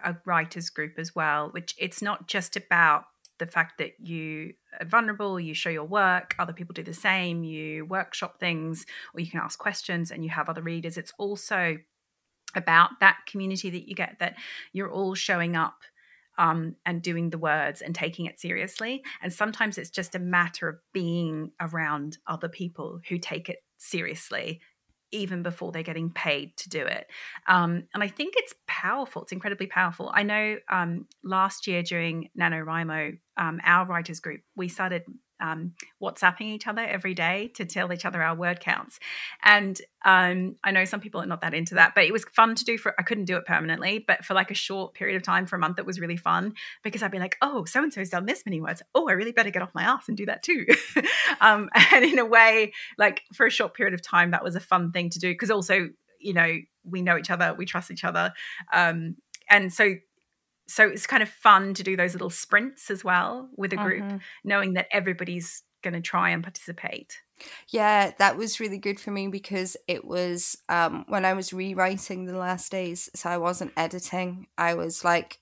a 0.04 0.16
writers 0.26 0.70
group 0.70 0.94
as 0.98 1.14
well, 1.16 1.50
which 1.52 1.76
it's 1.78 2.02
not 2.02 2.28
just 2.28 2.56
about 2.56 3.06
the 3.40 3.48
fact 3.48 3.78
that 3.80 4.00
you 4.00 4.54
vulnerable, 4.84 5.40
you 5.40 5.54
show 5.54 5.70
your 5.70 5.86
work, 5.86 6.36
other 6.40 6.54
people 6.54 6.74
do 6.74 6.84
the 6.84 6.94
same, 6.94 7.44
you 7.44 7.86
workshop 7.86 8.40
things, 8.40 8.86
or 9.14 9.22
you 9.22 9.30
can 9.30 9.40
ask 9.40 9.60
questions 9.60 10.12
and 10.12 10.24
you 10.24 10.30
have 10.30 10.50
other 10.50 10.62
readers. 10.62 10.98
It's 10.98 11.14
also 11.18 11.78
about 12.56 12.92
that 13.00 13.18
community 13.26 13.70
that 13.70 13.88
you 13.88 13.96
get 13.96 14.18
that 14.20 14.36
you're 14.72 14.92
all 14.92 15.16
showing 15.16 15.56
up 15.56 15.82
um, 16.38 16.76
and 16.86 17.02
doing 17.02 17.30
the 17.30 17.38
words 17.38 17.82
and 17.82 17.94
taking 17.94 18.26
it 18.26 18.40
seriously. 18.40 19.04
And 19.22 19.32
sometimes 19.32 19.78
it's 19.78 19.90
just 19.90 20.16
a 20.16 20.20
matter 20.20 20.68
of 20.68 20.80
being 20.94 21.52
around 21.60 22.18
other 22.28 22.50
people 22.50 23.02
who 23.10 23.18
take 23.18 23.50
it 23.50 23.64
seriously 23.78 24.62
even 25.14 25.44
before 25.44 25.72
they're 25.72 25.84
getting 25.84 26.10
paid 26.10 26.58
to 26.58 26.70
do 26.70 26.82
it. 26.82 27.08
Um, 27.48 27.84
and 27.94 28.04
I 28.04 28.08
think 28.08 28.34
it's 28.38 28.54
powerful. 28.68 29.22
It's 29.22 29.32
incredibly 29.32 29.68
powerful. 29.68 30.12
I 30.14 30.24
know 30.24 30.58
um, 30.70 31.08
last 31.24 31.68
year 31.68 31.84
during 31.84 32.30
NaNoWriMo, 32.38 33.20
um, 33.38 33.62
our 33.64 33.86
writers 33.86 34.20
group, 34.20 34.42
we 34.56 34.68
started 34.68 35.04
um, 35.44 35.74
WhatsApping 36.02 36.54
each 36.54 36.68
other 36.68 36.82
every 36.82 37.14
day 37.14 37.52
to 37.56 37.66
tell 37.66 37.92
each 37.92 38.06
other 38.06 38.24
our 38.24 38.34
word 38.34 38.62
counts. 38.62 39.00
And 39.44 39.80
um, 40.06 40.56
I 40.64 40.72
know 40.72 40.86
some 40.86 41.02
people 41.02 41.22
are 41.22 41.26
not 41.26 41.42
that 41.42 41.54
into 41.54 41.76
that, 41.76 41.94
but 41.94 42.06
it 42.06 42.14
was 42.14 42.24
fun 42.24 42.56
to 42.56 42.64
do 42.64 42.78
for, 42.78 42.96
I 42.98 43.04
couldn't 43.04 43.26
do 43.26 43.36
it 43.36 43.46
permanently, 43.46 44.00
but 44.00 44.24
for 44.24 44.34
like 44.34 44.52
a 44.52 44.56
short 44.56 44.94
period 44.94 45.18
of 45.18 45.24
time 45.24 45.46
for 45.46 45.58
a 45.58 45.60
month, 45.60 45.80
it 45.80 45.86
was 45.86 46.00
really 46.00 46.16
fun 46.16 46.54
because 46.82 47.04
I'd 47.04 47.12
be 47.12 47.20
like, 47.20 47.38
oh, 47.42 47.66
so 47.66 47.84
and 47.84 47.94
so's 47.94 48.10
done 48.10 48.26
this 48.26 48.46
many 48.46 48.62
words. 48.62 48.82
Oh, 48.96 49.10
I 49.10 49.14
really 49.14 49.34
better 49.34 49.50
get 49.50 49.62
off 49.62 49.76
my 49.76 49.84
ass 49.84 50.08
and 50.08 50.16
do 50.16 50.26
that 50.28 50.44
too. 50.44 50.66
um, 51.42 51.70
and 51.92 52.06
in 52.06 52.20
a 52.20 52.26
way, 52.26 52.72
like 52.98 53.24
for 53.34 53.46
a 53.46 53.52
short 53.52 53.74
period 53.74 53.94
of 53.94 54.02
time, 54.02 54.32
that 54.32 54.44
was 54.44 54.56
a 54.56 54.62
fun 54.62 54.92
thing 54.94 55.10
to 55.10 55.20
do 55.20 55.32
because 55.34 55.52
also, 55.52 55.90
you 56.20 56.34
know, 56.34 56.58
we 56.86 57.02
know 57.02 57.18
each 57.18 57.30
other, 57.30 57.54
we 57.58 57.66
trust 57.66 57.92
each 57.92 58.06
other. 58.06 58.34
Um, 58.72 59.18
and 59.50 59.74
so 59.74 59.96
so 60.68 60.88
it's 60.88 61.08
kind 61.08 61.24
of 61.24 61.30
fun 61.30 61.74
to 61.76 61.84
do 61.84 61.96
those 61.96 62.14
little 62.14 62.30
sprints 62.30 62.90
as 62.90 63.04
well 63.04 63.50
with 63.56 63.74
a 63.74 63.78
group, 63.78 64.04
mm-hmm. 64.04 64.18
knowing 64.44 64.74
that 64.74 64.88
everybody's 64.92 65.64
going 65.84 65.94
to 65.94 66.02
try 66.02 66.30
and 66.30 66.42
participate. 66.42 67.20
Yeah, 67.70 68.12
that 68.20 68.38
was 68.38 68.60
really 68.60 68.78
good 68.78 69.00
for 69.00 69.12
me 69.12 69.28
because 69.28 69.76
it 69.88 70.06
was 70.06 70.58
um, 70.70 71.06
when 71.08 71.26
I 71.26 71.34
was 71.34 71.54
rewriting 71.54 72.26
the 72.26 72.38
last 72.38 72.72
days. 72.72 73.10
So 73.14 73.30
I 73.30 73.38
wasn't 73.38 73.74
editing. 73.76 74.48
I 74.58 74.76
was 74.76 75.04
like 75.04 75.40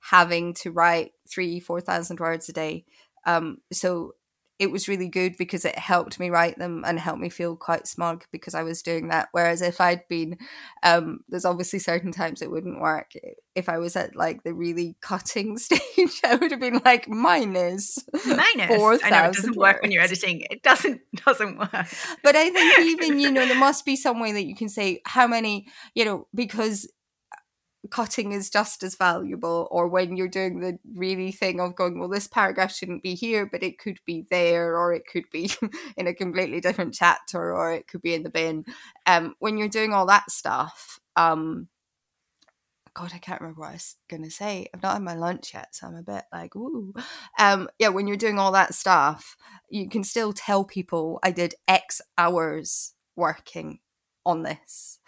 having 0.00 0.54
to 0.54 0.70
write 0.70 1.12
three, 1.28 1.60
four 1.60 1.80
thousand 1.80 2.18
words 2.20 2.48
a 2.48 2.52
day. 2.52 2.84
Um, 3.24 3.58
so 3.72 4.14
it 4.58 4.72
was 4.72 4.88
really 4.88 5.08
good 5.08 5.36
because 5.36 5.64
it 5.64 5.78
helped 5.78 6.18
me 6.18 6.30
write 6.30 6.58
them 6.58 6.82
and 6.84 6.98
helped 6.98 7.20
me 7.20 7.28
feel 7.28 7.56
quite 7.56 7.86
smug 7.86 8.24
because 8.32 8.54
I 8.54 8.64
was 8.64 8.82
doing 8.82 9.08
that. 9.08 9.28
Whereas 9.30 9.62
if 9.62 9.80
I'd 9.80 10.06
been, 10.08 10.36
um, 10.82 11.20
there's 11.28 11.44
obviously 11.44 11.78
certain 11.78 12.10
times 12.10 12.42
it 12.42 12.50
wouldn't 12.50 12.80
work. 12.80 13.12
If 13.54 13.68
I 13.68 13.78
was 13.78 13.94
at 13.94 14.16
like 14.16 14.42
the 14.42 14.54
really 14.54 14.96
cutting 15.00 15.58
stage, 15.58 16.20
I 16.24 16.34
would 16.34 16.50
have 16.50 16.60
been 16.60 16.80
like 16.84 17.08
minus 17.08 17.98
minus. 18.26 18.76
4, 18.76 18.98
I 19.04 19.10
know 19.10 19.28
it 19.28 19.34
doesn't 19.34 19.56
work 19.56 19.80
when 19.80 19.92
you're 19.92 20.02
editing. 20.02 20.42
It 20.50 20.62
doesn't 20.62 21.00
doesn't 21.24 21.58
work. 21.58 21.86
But 22.22 22.36
I 22.36 22.50
think 22.50 22.78
even 22.80 23.20
you 23.20 23.30
know 23.30 23.46
there 23.46 23.58
must 23.58 23.84
be 23.84 23.96
some 23.96 24.18
way 24.20 24.32
that 24.32 24.44
you 24.44 24.56
can 24.56 24.68
say 24.68 25.00
how 25.04 25.26
many 25.26 25.68
you 25.94 26.04
know 26.04 26.26
because 26.34 26.90
cutting 27.90 28.32
is 28.32 28.50
just 28.50 28.82
as 28.82 28.96
valuable 28.96 29.68
or 29.70 29.88
when 29.88 30.16
you're 30.16 30.28
doing 30.28 30.60
the 30.60 30.78
really 30.94 31.32
thing 31.32 31.60
of 31.60 31.74
going 31.74 31.98
well 31.98 32.08
this 32.08 32.28
paragraph 32.28 32.74
shouldn't 32.74 33.02
be 33.02 33.14
here 33.14 33.46
but 33.46 33.62
it 33.62 33.78
could 33.78 33.98
be 34.06 34.26
there 34.30 34.76
or 34.76 34.92
it 34.92 35.04
could 35.10 35.24
be 35.30 35.50
in 35.96 36.06
a 36.06 36.14
completely 36.14 36.60
different 36.60 36.94
chapter 36.94 37.52
or 37.52 37.72
it 37.72 37.86
could 37.86 38.02
be 38.02 38.14
in 38.14 38.22
the 38.22 38.30
bin 38.30 38.64
um 39.06 39.34
when 39.38 39.56
you're 39.58 39.68
doing 39.68 39.92
all 39.92 40.06
that 40.06 40.30
stuff 40.30 40.98
um 41.16 41.68
God, 42.98 43.12
I 43.14 43.18
can't 43.18 43.40
remember 43.40 43.60
what 43.60 43.70
I 43.70 43.74
was 43.74 43.94
gonna 44.08 44.28
say. 44.28 44.66
I've 44.74 44.82
not 44.82 44.94
had 44.94 45.02
my 45.02 45.14
lunch 45.14 45.54
yet, 45.54 45.72
so 45.72 45.86
I'm 45.86 45.94
a 45.94 46.02
bit 46.02 46.24
like, 46.32 46.56
ooh. 46.56 46.92
Um, 47.38 47.68
yeah, 47.78 47.90
when 47.90 48.08
you're 48.08 48.16
doing 48.16 48.40
all 48.40 48.50
that 48.52 48.74
stuff, 48.74 49.36
you 49.68 49.88
can 49.88 50.02
still 50.02 50.32
tell 50.32 50.64
people 50.64 51.20
I 51.22 51.30
did 51.30 51.54
X 51.68 52.00
hours 52.16 52.94
working 53.14 53.78
on 54.26 54.42
this. 54.42 54.98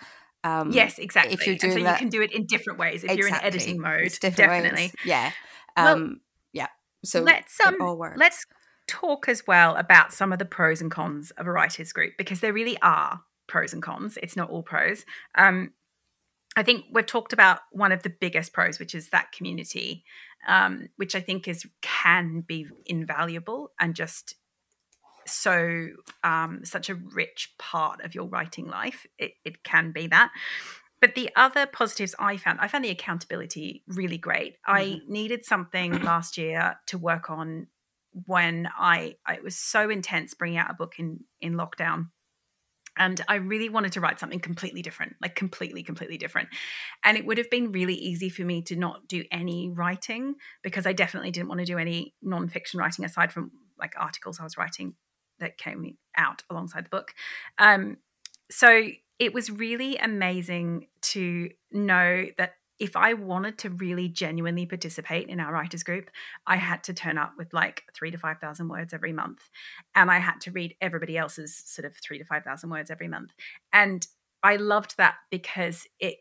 Um, 0.43 0.71
yes, 0.71 0.99
exactly. 0.99 1.35
If 1.35 1.41
doing 1.41 1.59
and 1.63 1.73
so 1.73 1.83
that, 1.85 1.93
you 1.93 1.99
can 1.99 2.09
do 2.09 2.23
it 2.23 2.33
in 2.33 2.47
different 2.47 2.79
ways. 2.79 3.05
If 3.05 3.11
exactly. 3.11 3.19
you're 3.19 3.29
in 3.29 3.45
editing 3.45 3.81
mode, 3.81 4.13
definitely. 4.21 4.83
Ways. 4.83 4.95
Yeah. 5.05 5.33
Um, 5.77 5.85
well, 5.85 6.15
yeah. 6.53 6.67
So 7.05 7.21
let's 7.21 7.59
um, 7.61 7.77
let's 8.17 8.47
talk 8.87 9.29
as 9.29 9.47
well 9.47 9.77
about 9.77 10.13
some 10.13 10.33
of 10.33 10.39
the 10.39 10.45
pros 10.45 10.81
and 10.81 10.91
cons 10.91 11.31
of 11.33 11.47
a 11.47 11.53
writers 11.53 11.93
group 11.93 12.15
because 12.19 12.41
there 12.41 12.53
really 12.53 12.79
are 12.83 13.21
pros 13.47 13.73
and 13.73 13.83
cons. 13.83 14.19
It's 14.23 14.37
not 14.37 14.51
all 14.51 14.63
pros. 14.63 15.05
Um, 15.37 15.73
I 16.57 16.63
think 16.63 16.87
we've 16.93 17.07
talked 17.07 17.33
about 17.33 17.61
one 17.71 17.93
of 17.93 18.03
the 18.03 18.11
biggest 18.11 18.53
pros, 18.53 18.79
which 18.79 18.95
is 18.95 19.11
that 19.11 19.31
community, 19.33 20.05
um, 20.49 20.89
which 20.97 21.15
I 21.15 21.21
think 21.21 21.47
is 21.47 21.67
can 21.81 22.41
be 22.41 22.67
invaluable 22.87 23.71
and 23.79 23.95
just 23.95 24.35
so 25.31 25.89
um, 26.25 26.65
such 26.65 26.91
a 26.91 26.95
rich 26.95 27.55
part 27.59 28.03
of 28.03 28.15
your 28.15 28.27
writing 28.27 28.67
life. 28.67 29.07
It, 29.19 29.33
it 29.45 29.63
can 29.63 29.93
be 29.93 30.07
that. 30.09 30.31
But 31.01 31.15
the 31.15 31.31
other 31.35 31.67
positives 31.67 32.15
I 32.19 32.37
found, 32.37 32.61
I 32.61 32.69
found 32.69 32.85
the 32.85 32.91
accountability 32.91 33.85
really 33.87 34.19
great. 34.19 34.55
Mm-hmm. 34.69 34.75
I 34.75 35.01
needed 35.09 35.45
something 35.45 35.93
last 36.03 36.37
year 36.37 36.77
to 36.89 36.99
work 36.99 37.31
on 37.31 37.69
when 38.27 38.69
I, 38.77 39.17
I 39.27 39.35
it 39.35 39.45
was 39.45 39.57
so 39.57 39.89
intense 39.89 40.35
bringing 40.35 40.59
out 40.59 40.71
a 40.71 40.75
book 40.75 40.95
in 40.99 41.21
in 41.41 41.55
lockdown 41.55 42.09
and 42.97 43.21
I 43.29 43.37
really 43.37 43.69
wanted 43.69 43.93
to 43.93 44.01
write 44.01 44.21
something 44.21 44.41
completely 44.41 44.83
different, 44.83 45.17
like 45.23 45.35
completely, 45.35 45.83
completely 45.83 46.19
different. 46.19 46.49
And 47.05 47.17
it 47.17 47.25
would 47.25 47.39
have 47.39 47.51
been 47.51 47.73
really 47.73 47.95
easy 47.95 48.29
for 48.29 48.43
me 48.43 48.63
to 48.63 48.77
not 48.77 49.07
do 49.09 49.25
any 49.31 49.71
writing 49.71 50.35
because 50.63 50.87
I 50.87 50.93
definitely 50.93 51.31
didn't 51.31 51.49
want 51.49 51.61
to 51.61 51.65
do 51.65 51.79
any 51.79 52.15
nonfiction 52.25 52.77
writing 52.77 53.05
aside 53.05 53.33
from 53.33 53.53
like 53.79 53.95
articles 53.97 54.39
I 54.41 54.45
was 54.45 54.59
writing 54.59 54.95
that 55.41 55.59
came 55.59 55.97
out 56.17 56.43
alongside 56.51 56.87
the 56.87 56.91
book. 56.91 57.15
Um, 57.59 57.97
so 58.51 58.89
it 59.19 59.35
was 59.35 59.51
really 59.51 59.97
amazing 59.97 60.87
to 61.03 61.51
know 61.71 62.27
that 62.39 62.55
if 62.81 62.97
I 62.97 63.13
wanted 63.13 63.59
to 63.59 63.71
really 63.71 64.09
genuinely 64.09 64.65
participate 64.65 65.29
in 65.29 65.39
our 65.39 65.53
writers 65.53 65.83
group, 65.83 66.11
I 66.47 66.57
had 66.57 66.83
to 66.85 66.95
turn 66.95 67.19
up 67.19 67.35
with 67.37 67.53
like 67.53 67.83
three 67.95 68.11
to 68.11 68.17
5,000 68.17 68.69
words 68.69 68.95
every 68.95 69.13
month. 69.13 69.51
And 69.95 70.11
I 70.11 70.19
had 70.19 70.41
to 70.43 70.51
read 70.51 70.75
everybody 70.81 71.19
else's 71.19 71.63
sort 71.67 71.85
of 71.85 71.95
three 71.97 72.19
to 72.19 72.25
5,000 72.25 72.71
words 72.71 72.91
every 72.91 73.07
month. 73.07 73.33
And 73.71 74.07
I 74.43 74.57
loved 74.57 74.97
that 74.97 75.17
because 75.31 75.87
it, 76.01 76.17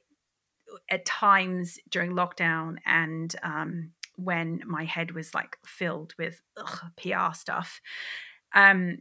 at 0.91 1.05
times 1.05 1.79
during 1.89 2.11
lockdown 2.11 2.75
and 2.85 3.33
um, 3.41 3.91
when 4.17 4.61
my 4.65 4.83
head 4.83 5.11
was 5.11 5.33
like 5.33 5.57
filled 5.65 6.13
with 6.19 6.41
ugh, 6.57 6.91
PR 6.97 7.33
stuff, 7.33 7.79
um, 8.53 8.97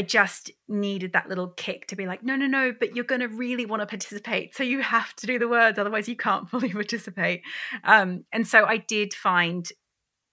I 0.00 0.02
just 0.02 0.50
needed 0.66 1.12
that 1.12 1.28
little 1.28 1.48
kick 1.48 1.86
to 1.88 1.96
be 1.96 2.06
like, 2.06 2.22
no, 2.22 2.34
no, 2.34 2.46
no, 2.46 2.72
but 2.72 2.96
you're 2.96 3.04
going 3.04 3.20
to 3.20 3.28
really 3.28 3.66
want 3.66 3.82
to 3.82 3.86
participate. 3.86 4.56
So 4.56 4.62
you 4.62 4.80
have 4.80 5.14
to 5.16 5.26
do 5.26 5.38
the 5.38 5.46
words, 5.46 5.78
otherwise, 5.78 6.08
you 6.08 6.16
can't 6.16 6.48
fully 6.50 6.70
participate. 6.70 7.42
Um, 7.84 8.24
and 8.32 8.48
so 8.48 8.64
I 8.64 8.78
did 8.78 9.12
find 9.12 9.70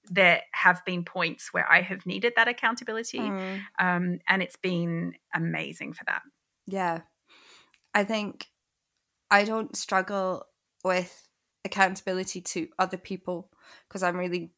there 0.09 0.41
have 0.53 0.85
been 0.85 1.03
points 1.03 1.49
where 1.51 1.69
I 1.69 1.81
have 1.81 2.05
needed 2.05 2.31
that 2.37 2.47
accountability. 2.47 3.19
Mm. 3.19 3.59
Um, 3.77 4.19
and 4.29 4.41
it's 4.41 4.55
been 4.55 5.15
amazing 5.35 5.91
for 5.91 6.05
that. 6.05 6.21
Yeah. 6.65 7.01
I 7.93 8.05
think 8.05 8.45
I 9.29 9.43
don't 9.43 9.75
struggle 9.75 10.45
with 10.85 11.27
accountability 11.65 12.39
to 12.39 12.69
other 12.79 12.95
people 12.95 13.49
because 13.89 14.01
I'm 14.01 14.15
really 14.15 14.53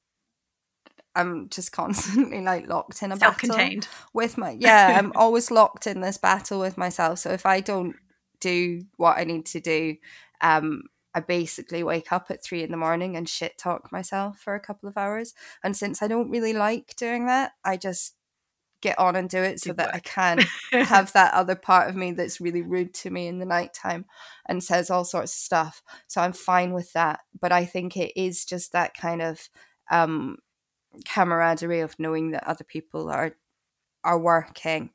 I'm 1.16 1.50
just 1.50 1.72
constantly 1.72 2.42
like 2.42 2.68
locked 2.68 3.02
in 3.04 3.12
a 3.12 3.18
Self-contained. 3.18 3.82
battle 3.82 4.10
with 4.14 4.38
my 4.38 4.52
yeah. 4.60 4.96
I'm 4.98 5.12
always 5.16 5.52
locked 5.52 5.88
in 5.88 6.02
this 6.02 6.18
battle 6.18 6.60
with 6.60 6.78
myself. 6.78 7.20
So 7.20 7.32
if 7.32 7.46
I 7.46 7.60
don't 7.62 7.96
do 8.40 8.82
what 8.98 9.18
I 9.18 9.24
need 9.24 9.46
to 9.48 9.60
do, 9.60 9.98
um, 10.42 10.84
I 11.14 11.22
basically 11.22 11.84
wake 11.84 12.12
up 12.12 12.28
at 12.30 12.44
three 12.44 12.64
in 12.64 12.72
the 12.72 12.78
morning 12.78 13.16
and 13.18 13.28
shit 13.28 13.58
talk 13.58 13.92
myself 13.92 14.40
for 14.40 14.54
a 14.56 14.60
couple 14.60 14.88
of 14.88 14.98
hours. 14.98 15.34
And 15.64 15.76
since 15.76 16.02
I 16.02 16.08
don't 16.08 16.30
really 16.30 16.54
like 16.54 16.96
doing 16.98 17.26
that, 17.26 17.54
I 17.66 17.78
just 17.78 18.16
get 18.82 18.98
on 18.98 19.16
and 19.16 19.30
do 19.30 19.40
it 19.40 19.60
so 19.60 19.74
that 19.74 19.94
I 19.94 20.00
can 20.00 20.40
have 20.72 21.12
that 21.14 21.34
other 21.34 21.56
part 21.56 21.90
of 21.90 21.96
me 21.96 22.12
that's 22.12 22.40
really 22.40 22.62
rude 22.62 22.94
to 22.94 23.10
me 23.10 23.28
in 23.28 23.40
the 23.40 23.46
nighttime 23.46 24.06
and 24.48 24.64
says 24.64 24.90
all 24.90 25.04
sorts 25.04 25.34
of 25.34 25.40
stuff. 25.40 25.82
So 26.08 26.22
I'm 26.22 26.34
fine 26.34 26.74
with 26.74 26.94
that. 26.94 27.22
But 27.40 27.52
I 27.52 27.66
think 27.66 27.98
it 27.98 28.14
is 28.16 28.46
just 28.46 28.72
that 28.72 28.94
kind 28.94 29.22
of 29.22 29.50
um, 29.92 30.38
camaraderie 31.06 31.82
of 31.82 32.00
knowing 32.00 32.32
that 32.32 32.48
other 32.48 32.64
people 32.64 33.10
are 33.10 33.36
are 34.04 34.20
working 34.20 34.92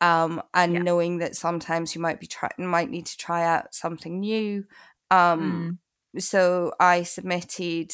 um, 0.00 0.42
and 0.52 0.74
yeah. 0.74 0.82
knowing 0.82 1.18
that 1.18 1.34
sometimes 1.34 1.94
you 1.94 2.00
might 2.00 2.20
be 2.20 2.26
try- 2.26 2.50
might 2.58 2.90
need 2.90 3.06
to 3.06 3.16
try 3.16 3.44
out 3.44 3.74
something 3.74 4.20
new. 4.20 4.64
Um, 5.10 5.78
mm. 6.14 6.20
So 6.20 6.72
I 6.78 7.02
submitted 7.02 7.92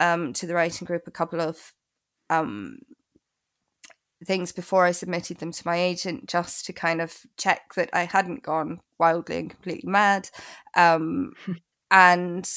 um, 0.00 0.32
to 0.34 0.46
the 0.46 0.54
writing 0.54 0.86
group 0.86 1.02
a 1.06 1.12
couple 1.12 1.40
of 1.40 1.72
um, 2.30 2.78
things 4.24 4.52
before 4.52 4.84
I 4.84 4.92
submitted 4.92 5.38
them 5.38 5.52
to 5.52 5.66
my 5.66 5.76
agent 5.76 6.28
just 6.28 6.64
to 6.66 6.72
kind 6.72 7.00
of 7.00 7.14
check 7.36 7.74
that 7.76 7.90
I 7.92 8.04
hadn't 8.04 8.42
gone 8.42 8.80
wildly 8.98 9.38
and 9.38 9.50
completely 9.50 9.90
mad. 9.90 10.30
Um, 10.74 11.34
and 11.90 12.48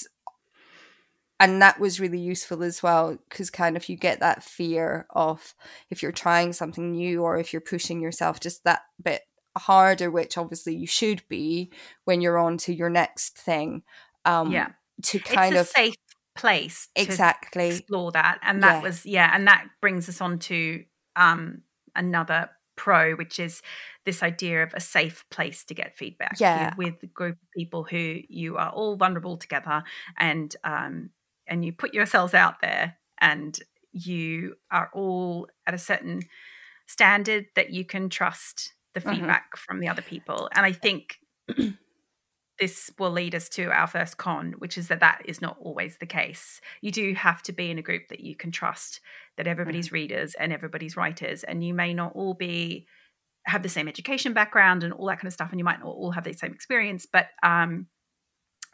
and 1.39 1.62
that 1.62 1.80
was 1.80 2.00
really 2.00 2.19
useful 2.19 2.63
as 2.63 2.82
well 2.82 3.17
because 3.30 3.50
kind 3.50 3.78
of 3.78 3.89
you 3.89 3.95
get 3.95 4.19
that 4.19 4.43
fear 4.43 5.06
of 5.12 5.54
if 5.89 6.02
you're 6.02 6.12
trying 6.12 6.54
something 6.54 6.91
new 6.91 7.23
or 7.23 7.38
if 7.38 7.54
you're 7.54 7.62
pushing 7.62 8.02
yourself 8.02 8.39
just 8.39 8.63
that 8.63 8.82
bit 9.02 9.21
harder 9.58 10.12
which 10.12 10.38
obviously 10.38 10.76
you 10.76 10.88
should 10.88 11.23
be 11.30 11.71
when 12.06 12.21
you're 12.21 12.38
on 12.38 12.58
to 12.58 12.73
your 12.73 12.89
next 12.89 13.38
thing 13.38 13.82
um 14.26 14.52
yeah 14.52 14.69
to 15.02 15.19
kind 15.19 15.56
of 15.56 15.67
safe 15.67 15.95
place 16.36 16.89
exactly 16.95 17.69
explore 17.69 18.12
that 18.12 18.38
and 18.43 18.62
that 18.62 18.78
yeah. 18.78 18.82
was 18.82 19.06
yeah 19.06 19.32
and 19.34 19.47
that 19.47 19.65
brings 19.82 20.08
us 20.08 20.21
on 20.21 20.38
to 20.38 20.84
um 21.15 21.62
another 21.95 22.50
pro 22.76 23.15
which 23.15 23.39
is 23.39 23.63
this 24.06 24.21
idea 24.21 24.62
of 24.62 24.71
a 24.76 24.80
safe 24.80 25.26
place 25.32 25.63
to 25.63 25.73
get 25.73 25.97
feedback 25.97 26.39
yeah. 26.39 26.73
with 26.78 26.93
a 27.02 27.08
group 27.08 27.34
of 27.34 27.52
people 27.58 27.84
who 27.84 28.19
you 28.30 28.56
are 28.58 28.69
all 28.69 28.95
vulnerable 28.95 29.36
together 29.36 29.84
and 30.19 30.56
um 30.63 31.10
and 31.47 31.63
you 31.63 31.71
put 31.71 31.93
yourselves 31.93 32.33
out 32.33 32.62
there 32.62 32.97
and 33.19 33.60
you 33.91 34.55
are 34.71 34.89
all 34.93 35.47
at 35.65 35.73
a 35.73 35.79
certain 35.79 36.21
standard 36.88 37.47
that 37.55 37.71
you 37.71 37.86
can 37.86 38.10
trust 38.10 38.73
the 38.93 38.99
mm-hmm. 38.99 39.12
feedback 39.12 39.45
mm-hmm. 39.45 39.65
from 39.65 39.79
the 39.79 39.88
other 39.88 40.01
people 40.01 40.49
and 40.53 40.65
i 40.65 40.71
think 40.71 41.19
this 42.60 42.91
will 42.97 43.12
lead 43.12 43.36
us 43.36 43.49
to 43.49 43.65
our 43.65 43.88
first 43.88 44.17
con 44.17 44.53
which 44.57 44.77
is 44.77 44.88
that 44.88 44.99
that 44.99 45.21
is 45.25 45.41
not 45.41 45.57
always 45.62 45.97
the 45.97 46.05
case 46.05 46.62
you 46.81 46.91
do 46.91 47.13
have 47.13 47.41
to 47.43 47.51
be 47.51 47.69
in 47.69 47.77
a 47.77 47.83
group 47.83 48.07
that 48.10 48.21
you 48.21 48.36
can 48.36 48.51
trust 48.51 48.99
that 49.38 49.47
everybody's 49.47 49.88
mm-hmm. 49.88 49.95
readers 49.95 50.36
and 50.36 50.51
everybody's 50.51 50.97
writers 50.97 51.43
and 51.43 51.63
you 51.63 51.73
may 51.73 51.93
not 51.93 52.13
all 52.15 52.33
be 52.33 52.88
have 53.45 53.63
the 53.63 53.69
same 53.69 53.88
education 53.88 54.33
background 54.33 54.83
and 54.83 54.91
all 54.93 55.07
that 55.07 55.17
kind 55.17 55.27
of 55.27 55.33
stuff 55.33 55.51
and 55.51 55.60
you 55.60 55.63
might 55.63 55.79
not 55.79 55.88
all 55.88 56.12
have 56.12 56.23
the 56.23 56.33
same 56.33 56.51
experience 56.51 57.05
but 57.05 57.27
um 57.43 57.88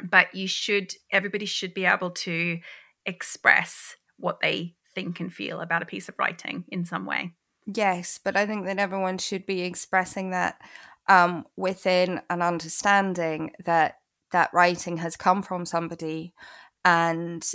but 0.04 0.34
you 0.34 0.48
should 0.48 0.94
everybody 1.12 1.46
should 1.46 1.74
be 1.74 1.86
able 1.86 2.12
to 2.12 2.60
express 3.06 3.96
what 4.18 4.40
they 4.42 4.76
think 4.96 5.20
and 5.20 5.34
feel 5.34 5.60
about 5.60 5.82
a 5.82 5.88
piece 5.88 6.08
of 6.08 6.16
writing 6.18 6.64
in 6.70 6.86
some 6.86 7.06
way. 7.06 7.34
Yes 7.66 8.20
but 8.22 8.36
i 8.36 8.46
think 8.46 8.66
that 8.66 8.78
everyone 8.78 9.18
should 9.18 9.46
be 9.46 9.62
expressing 9.62 10.32
that 10.32 10.60
um, 11.08 11.46
within 11.58 12.22
an 12.30 12.42
understanding 12.42 13.52
that 13.66 14.00
that 14.32 14.54
writing 14.54 14.98
has 14.98 15.16
come 15.16 15.42
from 15.42 15.66
somebody 15.66 16.34
and 16.84 17.50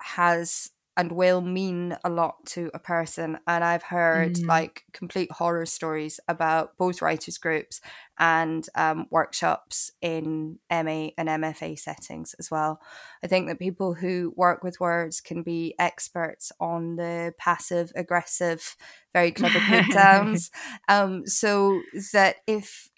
has 0.00 0.70
and 0.98 1.12
will 1.12 1.40
mean 1.40 1.96
a 2.02 2.10
lot 2.10 2.44
to 2.44 2.72
a 2.74 2.78
person. 2.80 3.38
And 3.46 3.62
I've 3.62 3.84
heard 3.84 4.34
mm. 4.34 4.46
like 4.46 4.82
complete 4.92 5.30
horror 5.30 5.64
stories 5.64 6.18
about 6.26 6.76
both 6.76 7.00
writers' 7.00 7.38
groups 7.38 7.80
and 8.18 8.66
um, 8.74 9.06
workshops 9.08 9.92
in 10.02 10.58
MA 10.68 11.10
and 11.16 11.28
MFA 11.28 11.78
settings 11.78 12.34
as 12.40 12.50
well. 12.50 12.80
I 13.22 13.28
think 13.28 13.46
that 13.46 13.60
people 13.60 13.94
who 13.94 14.34
work 14.36 14.64
with 14.64 14.80
words 14.80 15.20
can 15.20 15.44
be 15.44 15.76
experts 15.78 16.50
on 16.58 16.96
the 16.96 17.32
passive 17.38 17.92
aggressive, 17.94 18.76
very 19.12 19.30
clever 19.30 19.60
put 19.60 19.92
downs. 19.92 20.50
um, 20.88 21.24
so 21.28 21.80
that 22.12 22.38
if 22.48 22.90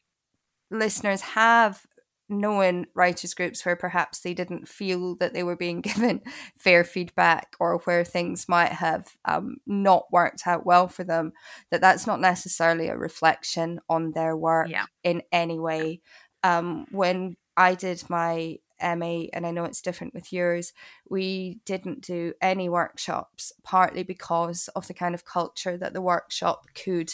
listeners 0.71 1.21
have 1.21 1.83
knowing 2.31 2.87
writers 2.95 3.35
groups 3.35 3.67
where 3.67 3.77
perhaps 3.77 4.21
they 4.21 4.33
didn't 4.33 4.69
feel 4.69 5.17
that 5.17 5.35
they 5.35 5.43
were 5.43 5.57
being 5.57 5.81
given 5.81 6.23
fair 6.57 6.85
feedback 6.85 7.55
or 7.59 7.79
where 7.85 8.05
things 8.05 8.49
might 8.49 8.73
have 8.73 9.09
um, 9.25 9.57
not 9.67 10.07
worked 10.13 10.47
out 10.47 10.65
well 10.65 10.89
for 10.89 11.05
them 11.05 11.33
that 11.71 11.81
that's 11.81 12.07
not 12.07 12.21
necessarily 12.21 12.89
a 12.89 12.97
reflection 12.97 13.81
on 13.89 14.13
their 14.13 14.37
work 14.37 14.69
yeah. 14.71 14.87
in 15.03 15.23
any 15.33 15.59
way 15.59 16.01
um, 16.43 16.87
when 16.91 17.37
i 17.57 17.75
did 17.75 18.03
my 18.09 18.57
ma 18.83 19.25
and 19.33 19.47
i 19.47 19.51
know 19.51 19.65
it's 19.65 19.83
different 19.83 20.15
with 20.15 20.33
yours 20.33 20.73
we 21.11 21.59
didn't 21.67 22.01
do 22.01 22.33
any 22.41 22.69
workshops 22.69 23.53
partly 23.63 24.03
because 24.03 24.69
of 24.75 24.87
the 24.87 24.95
kind 24.95 25.15
of 25.15 25.25
culture 25.25 25.77
that 25.77 25.93
the 25.93 26.01
workshop 26.01 26.65
could 26.75 27.13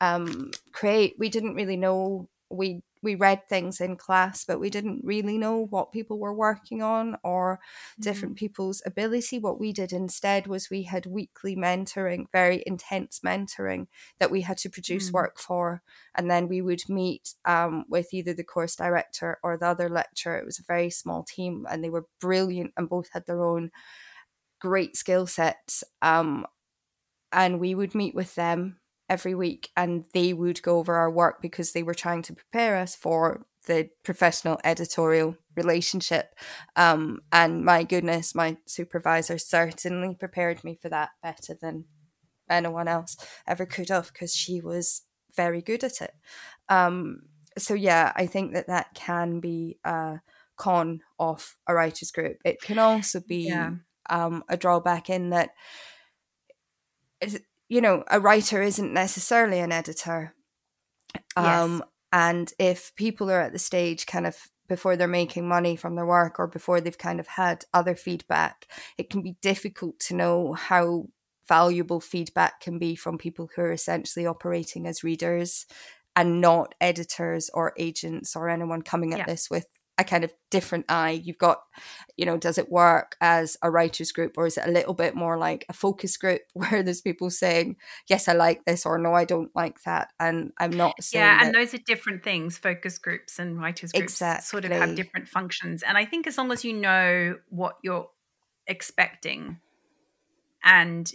um, 0.00 0.50
create 0.72 1.14
we 1.18 1.30
didn't 1.30 1.54
really 1.54 1.76
know 1.76 2.28
we 2.50 2.82
we 3.02 3.14
read 3.14 3.48
things 3.48 3.80
in 3.80 3.96
class, 3.96 4.44
but 4.44 4.60
we 4.60 4.70
didn't 4.70 5.04
really 5.04 5.38
know 5.38 5.66
what 5.66 5.92
people 5.92 6.18
were 6.18 6.34
working 6.34 6.82
on 6.82 7.16
or 7.22 7.60
different 8.00 8.34
mm. 8.34 8.38
people's 8.38 8.82
ability. 8.86 9.38
What 9.38 9.60
we 9.60 9.72
did 9.72 9.92
instead 9.92 10.46
was 10.46 10.70
we 10.70 10.84
had 10.84 11.06
weekly 11.06 11.56
mentoring, 11.56 12.26
very 12.32 12.62
intense 12.66 13.20
mentoring 13.24 13.86
that 14.18 14.30
we 14.30 14.42
had 14.42 14.58
to 14.58 14.70
produce 14.70 15.10
mm. 15.10 15.14
work 15.14 15.38
for. 15.38 15.82
And 16.14 16.30
then 16.30 16.48
we 16.48 16.60
would 16.60 16.88
meet 16.88 17.34
um, 17.44 17.84
with 17.88 18.12
either 18.12 18.34
the 18.34 18.44
course 18.44 18.76
director 18.76 19.38
or 19.42 19.56
the 19.56 19.66
other 19.66 19.88
lecturer. 19.88 20.38
It 20.38 20.46
was 20.46 20.58
a 20.58 20.64
very 20.66 20.90
small 20.90 21.22
team 21.22 21.66
and 21.70 21.84
they 21.84 21.90
were 21.90 22.06
brilliant 22.20 22.72
and 22.76 22.88
both 22.88 23.08
had 23.12 23.26
their 23.26 23.44
own 23.44 23.70
great 24.60 24.96
skill 24.96 25.26
sets. 25.26 25.84
Um, 26.02 26.46
and 27.32 27.60
we 27.60 27.74
would 27.74 27.94
meet 27.94 28.14
with 28.14 28.34
them 28.34 28.78
every 29.08 29.34
week 29.34 29.70
and 29.76 30.04
they 30.12 30.32
would 30.32 30.62
go 30.62 30.78
over 30.78 30.94
our 30.94 31.10
work 31.10 31.40
because 31.40 31.72
they 31.72 31.82
were 31.82 31.94
trying 31.94 32.22
to 32.22 32.34
prepare 32.34 32.76
us 32.76 32.94
for 32.96 33.46
the 33.66 33.88
professional 34.02 34.60
editorial 34.64 35.36
relationship. 35.56 36.34
Um, 36.76 37.20
and 37.32 37.64
my 37.64 37.82
goodness, 37.82 38.34
my 38.34 38.56
supervisor 38.66 39.38
certainly 39.38 40.14
prepared 40.14 40.64
me 40.64 40.78
for 40.80 40.88
that 40.88 41.10
better 41.22 41.56
than 41.60 41.84
anyone 42.48 42.88
else 42.88 43.16
ever 43.46 43.66
could 43.66 43.88
have 43.88 44.12
because 44.12 44.34
she 44.34 44.60
was 44.60 45.02
very 45.34 45.60
good 45.60 45.84
at 45.84 46.00
it. 46.00 46.12
Um, 46.68 47.22
so, 47.58 47.74
yeah, 47.74 48.12
I 48.14 48.26
think 48.26 48.54
that 48.54 48.68
that 48.68 48.94
can 48.94 49.40
be 49.40 49.78
a 49.84 50.20
con 50.56 51.00
of 51.18 51.56
a 51.66 51.74
writers 51.74 52.10
group. 52.10 52.38
It 52.44 52.60
can 52.60 52.78
also 52.78 53.20
be 53.20 53.48
yeah. 53.48 53.72
um, 54.10 54.44
a 54.48 54.56
drawback 54.56 55.10
in 55.10 55.30
that 55.30 55.50
you 57.68 57.80
know, 57.80 58.04
a 58.10 58.20
writer 58.20 58.62
isn't 58.62 58.92
necessarily 58.92 59.58
an 59.58 59.72
editor. 59.72 60.34
Um, 61.36 61.78
yes. 61.78 61.88
And 62.12 62.52
if 62.58 62.94
people 62.94 63.30
are 63.30 63.40
at 63.40 63.52
the 63.52 63.58
stage 63.58 64.06
kind 64.06 64.26
of 64.26 64.36
before 64.68 64.96
they're 64.96 65.08
making 65.08 65.48
money 65.48 65.76
from 65.76 65.94
their 65.94 66.06
work 66.06 66.38
or 66.38 66.46
before 66.46 66.80
they've 66.80 66.98
kind 66.98 67.20
of 67.20 67.26
had 67.26 67.64
other 67.72 67.94
feedback, 67.94 68.66
it 68.98 69.10
can 69.10 69.22
be 69.22 69.36
difficult 69.42 69.98
to 70.00 70.14
know 70.14 70.54
how 70.54 71.06
valuable 71.48 72.00
feedback 72.00 72.60
can 72.60 72.78
be 72.78 72.96
from 72.96 73.18
people 73.18 73.48
who 73.54 73.62
are 73.62 73.72
essentially 73.72 74.26
operating 74.26 74.86
as 74.86 75.04
readers 75.04 75.66
and 76.16 76.40
not 76.40 76.74
editors 76.80 77.50
or 77.54 77.72
agents 77.76 78.34
or 78.34 78.48
anyone 78.48 78.82
coming 78.82 79.12
at 79.12 79.20
yeah. 79.20 79.26
this 79.26 79.50
with 79.50 79.66
a 79.98 80.04
kind 80.04 80.24
of 80.24 80.32
different 80.50 80.84
eye. 80.88 81.22
You've 81.22 81.38
got, 81.38 81.58
you 82.16 82.26
know, 82.26 82.36
does 82.36 82.58
it 82.58 82.70
work 82.70 83.16
as 83.20 83.56
a 83.62 83.70
writers 83.70 84.12
group 84.12 84.34
or 84.36 84.46
is 84.46 84.58
it 84.58 84.66
a 84.66 84.70
little 84.70 84.94
bit 84.94 85.14
more 85.14 85.38
like 85.38 85.64
a 85.68 85.72
focus 85.72 86.16
group 86.16 86.42
where 86.52 86.82
there's 86.82 87.00
people 87.00 87.30
saying, 87.30 87.76
yes, 88.08 88.28
I 88.28 88.32
like 88.32 88.64
this 88.64 88.84
or 88.84 88.98
no, 88.98 89.14
I 89.14 89.24
don't 89.24 89.50
like 89.54 89.82
that. 89.82 90.08
And 90.20 90.52
I'm 90.58 90.70
not 90.70 91.02
saying. 91.02 91.24
Yeah, 91.24 91.38
and 91.44 91.54
that- 91.54 91.58
those 91.58 91.74
are 91.74 91.82
different 91.84 92.22
things. 92.22 92.58
Focus 92.58 92.98
groups 92.98 93.38
and 93.38 93.58
writers 93.58 93.92
groups 93.92 94.14
exactly. 94.14 94.44
sort 94.44 94.64
of 94.64 94.72
have 94.72 94.94
different 94.94 95.28
functions. 95.28 95.82
And 95.82 95.96
I 95.96 96.04
think 96.04 96.26
as 96.26 96.36
long 96.36 96.52
as 96.52 96.64
you 96.64 96.72
know 96.72 97.36
what 97.48 97.76
you're 97.82 98.08
expecting 98.66 99.60
and 100.64 101.12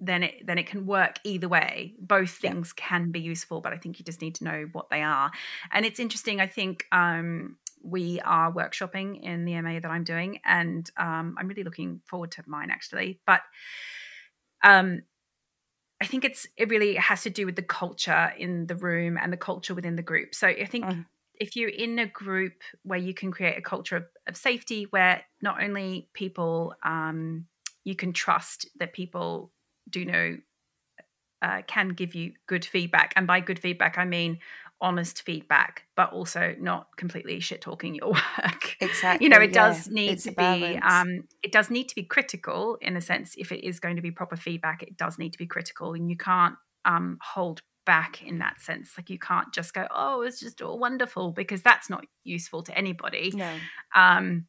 then 0.00 0.22
it 0.22 0.46
then 0.46 0.58
it 0.58 0.66
can 0.66 0.86
work 0.86 1.18
either 1.24 1.48
way 1.48 1.94
both 2.00 2.30
things 2.30 2.72
yeah. 2.76 2.88
can 2.88 3.10
be 3.10 3.20
useful 3.20 3.60
but 3.60 3.72
i 3.72 3.76
think 3.76 3.98
you 3.98 4.04
just 4.04 4.22
need 4.22 4.34
to 4.34 4.44
know 4.44 4.68
what 4.72 4.88
they 4.90 5.02
are 5.02 5.30
and 5.72 5.84
it's 5.84 6.00
interesting 6.00 6.40
i 6.40 6.46
think 6.46 6.84
um 6.92 7.56
we 7.82 8.20
are 8.20 8.52
workshopping 8.52 9.20
in 9.22 9.44
the 9.44 9.60
MA 9.60 9.80
that 9.80 9.90
I'm 9.90 10.04
doing, 10.04 10.40
and 10.44 10.90
um, 10.96 11.36
I'm 11.38 11.48
really 11.48 11.64
looking 11.64 12.00
forward 12.04 12.32
to 12.32 12.42
mine 12.46 12.70
actually. 12.70 13.20
But 13.26 13.40
um, 14.64 15.02
I 16.00 16.06
think 16.06 16.24
it's 16.24 16.46
it 16.56 16.68
really 16.68 16.94
has 16.94 17.22
to 17.22 17.30
do 17.30 17.46
with 17.46 17.56
the 17.56 17.62
culture 17.62 18.32
in 18.38 18.66
the 18.66 18.76
room 18.76 19.18
and 19.20 19.32
the 19.32 19.36
culture 19.36 19.74
within 19.74 19.96
the 19.96 20.02
group. 20.02 20.34
So 20.34 20.46
I 20.46 20.64
think 20.64 20.84
mm. 20.84 21.06
if 21.34 21.56
you're 21.56 21.68
in 21.68 21.98
a 21.98 22.06
group 22.06 22.62
where 22.82 22.98
you 22.98 23.14
can 23.14 23.32
create 23.32 23.58
a 23.58 23.62
culture 23.62 23.96
of, 23.96 24.04
of 24.26 24.36
safety, 24.36 24.86
where 24.90 25.22
not 25.42 25.62
only 25.62 26.08
people 26.14 26.74
um, 26.84 27.46
you 27.84 27.96
can 27.96 28.12
trust 28.12 28.68
that 28.78 28.92
people 28.92 29.52
do 29.90 30.04
know 30.04 30.36
uh, 31.40 31.62
can 31.66 31.90
give 31.90 32.14
you 32.14 32.32
good 32.46 32.64
feedback, 32.64 33.12
and 33.16 33.26
by 33.26 33.40
good 33.40 33.58
feedback 33.58 33.98
I 33.98 34.04
mean 34.04 34.38
honest 34.80 35.22
feedback, 35.22 35.84
but 35.96 36.12
also 36.12 36.54
not 36.58 36.88
completely 36.96 37.40
shit 37.40 37.60
talking 37.60 37.94
your 37.94 38.08
work. 38.12 38.76
Exactly. 38.80 39.24
You 39.24 39.30
know, 39.30 39.40
it 39.40 39.50
yeah. 39.50 39.68
does 39.68 39.88
need 39.88 40.10
It's 40.10 40.24
to 40.24 40.32
be 40.32 40.78
um 40.78 41.24
it 41.42 41.52
does 41.52 41.70
need 41.70 41.88
to 41.88 41.94
be 41.94 42.04
critical 42.04 42.78
in 42.80 42.96
a 42.96 43.00
sense 43.00 43.34
if 43.36 43.52
it 43.52 43.66
is 43.66 43.80
going 43.80 43.96
to 43.96 44.02
be 44.02 44.10
proper 44.10 44.36
feedback, 44.36 44.82
it 44.82 44.96
does 44.96 45.18
need 45.18 45.32
to 45.32 45.38
be 45.38 45.46
critical 45.46 45.94
and 45.94 46.10
you 46.10 46.16
can't 46.16 46.54
um 46.84 47.18
hold 47.22 47.62
back 47.86 48.22
in 48.22 48.38
that 48.38 48.60
sense. 48.60 48.92
Like 48.96 49.10
you 49.10 49.18
can't 49.18 49.52
just 49.52 49.74
go, 49.74 49.86
"Oh, 49.90 50.22
it's 50.22 50.40
just 50.40 50.62
all 50.62 50.78
wonderful," 50.78 51.32
because 51.32 51.62
that's 51.62 51.90
not 51.90 52.04
useful 52.24 52.62
to 52.64 52.76
anybody 52.76 53.32
no. 53.34 53.52
um, 53.94 54.46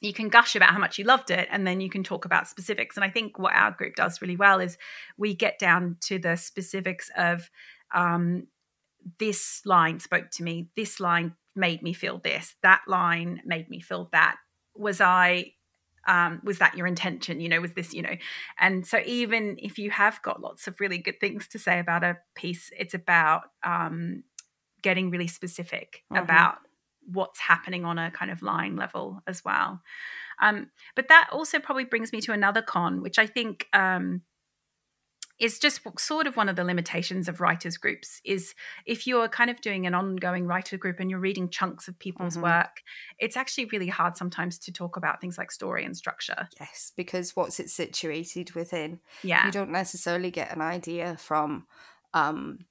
you 0.00 0.12
can 0.12 0.28
gush 0.28 0.54
about 0.54 0.70
how 0.70 0.78
much 0.78 0.96
you 0.96 1.04
loved 1.04 1.30
it 1.30 1.48
and 1.50 1.66
then 1.66 1.80
you 1.80 1.90
can 1.90 2.04
talk 2.04 2.24
about 2.24 2.46
specifics 2.46 2.96
and 2.96 3.04
i 3.04 3.10
think 3.10 3.36
what 3.36 3.52
our 3.52 3.72
group 3.72 3.96
does 3.96 4.22
really 4.22 4.36
well 4.36 4.60
is 4.60 4.78
we 5.16 5.34
get 5.34 5.58
down 5.58 5.96
to 6.00 6.20
the 6.20 6.36
specifics 6.36 7.10
of 7.16 7.50
um, 7.92 8.46
this 9.18 9.62
line 9.64 9.98
spoke 10.00 10.30
to 10.32 10.42
me 10.42 10.68
this 10.76 11.00
line 11.00 11.34
made 11.56 11.82
me 11.82 11.92
feel 11.92 12.18
this 12.18 12.54
that 12.62 12.82
line 12.86 13.40
made 13.44 13.68
me 13.70 13.80
feel 13.80 14.08
that. 14.12 14.36
Was 14.76 15.00
i 15.00 15.52
um, 16.06 16.40
was 16.44 16.58
that 16.58 16.74
your 16.76 16.86
intention? 16.86 17.40
You 17.40 17.48
know 17.50 17.60
was 17.60 17.74
this 17.74 17.92
you 17.92 18.02
know? 18.02 18.16
And 18.58 18.86
so 18.86 19.00
even 19.04 19.56
if 19.58 19.78
you 19.78 19.90
have 19.90 20.22
got 20.22 20.40
lots 20.40 20.66
of 20.66 20.80
really 20.80 20.98
good 20.98 21.20
things 21.20 21.48
to 21.48 21.58
say 21.58 21.78
about 21.80 22.02
a 22.04 22.16
piece 22.34 22.70
it's 22.78 22.94
about 22.94 23.42
um, 23.64 24.22
getting 24.82 25.10
really 25.10 25.26
specific 25.28 26.04
Mhm. 26.12 26.22
about 26.22 26.58
what's 27.12 27.40
happening 27.40 27.84
on 27.84 27.98
a 27.98 28.10
kind 28.10 28.30
of 28.30 28.42
line 28.42 28.76
level 28.76 29.22
as 29.26 29.44
well. 29.44 29.80
Um, 30.40 30.70
but 30.96 31.08
that 31.08 31.28
also 31.32 31.58
probably 31.58 31.84
brings 31.86 32.12
me 32.12 32.20
to 32.22 32.32
another 32.32 32.62
con 32.62 33.02
which 33.02 33.18
i 33.18 33.26
think 33.26 33.66
um, 33.72 34.22
is 35.38 35.58
just 35.58 35.80
sort 35.98 36.26
of 36.26 36.36
one 36.36 36.48
of 36.48 36.56
the 36.56 36.64
limitations 36.64 37.28
of 37.28 37.40
writers 37.40 37.76
groups 37.76 38.20
is 38.24 38.54
if 38.86 39.06
you're 39.06 39.28
kind 39.28 39.50
of 39.50 39.60
doing 39.60 39.86
an 39.86 39.94
ongoing 39.94 40.46
writer 40.46 40.76
group 40.76 40.98
and 41.00 41.10
you're 41.10 41.20
reading 41.20 41.48
chunks 41.48 41.88
of 41.88 41.98
people's 41.98 42.38
Mhm. 42.38 42.42
work 42.42 42.82
it's 43.18 43.36
actually 43.36 43.66
really 43.66 43.88
hard 43.88 44.16
sometimes 44.16 44.58
to 44.58 44.72
talk 44.72 44.96
about 44.96 45.20
things 45.20 45.38
like 45.38 45.50
story 45.50 45.84
and 45.84 45.96
structure 45.96 46.48
Yes, 46.58 46.92
because 46.96 47.36
what's 47.36 47.60
it 47.60 47.70
situated 47.70 48.52
within? 48.52 49.00
yeah 49.22 49.42
You 49.42 49.52
don't 49.52 49.70
necessarily 49.70 50.30
get 50.30 50.50
an 50.52 50.60
idea 50.62 51.16
from 51.16 51.66
um 52.14 52.66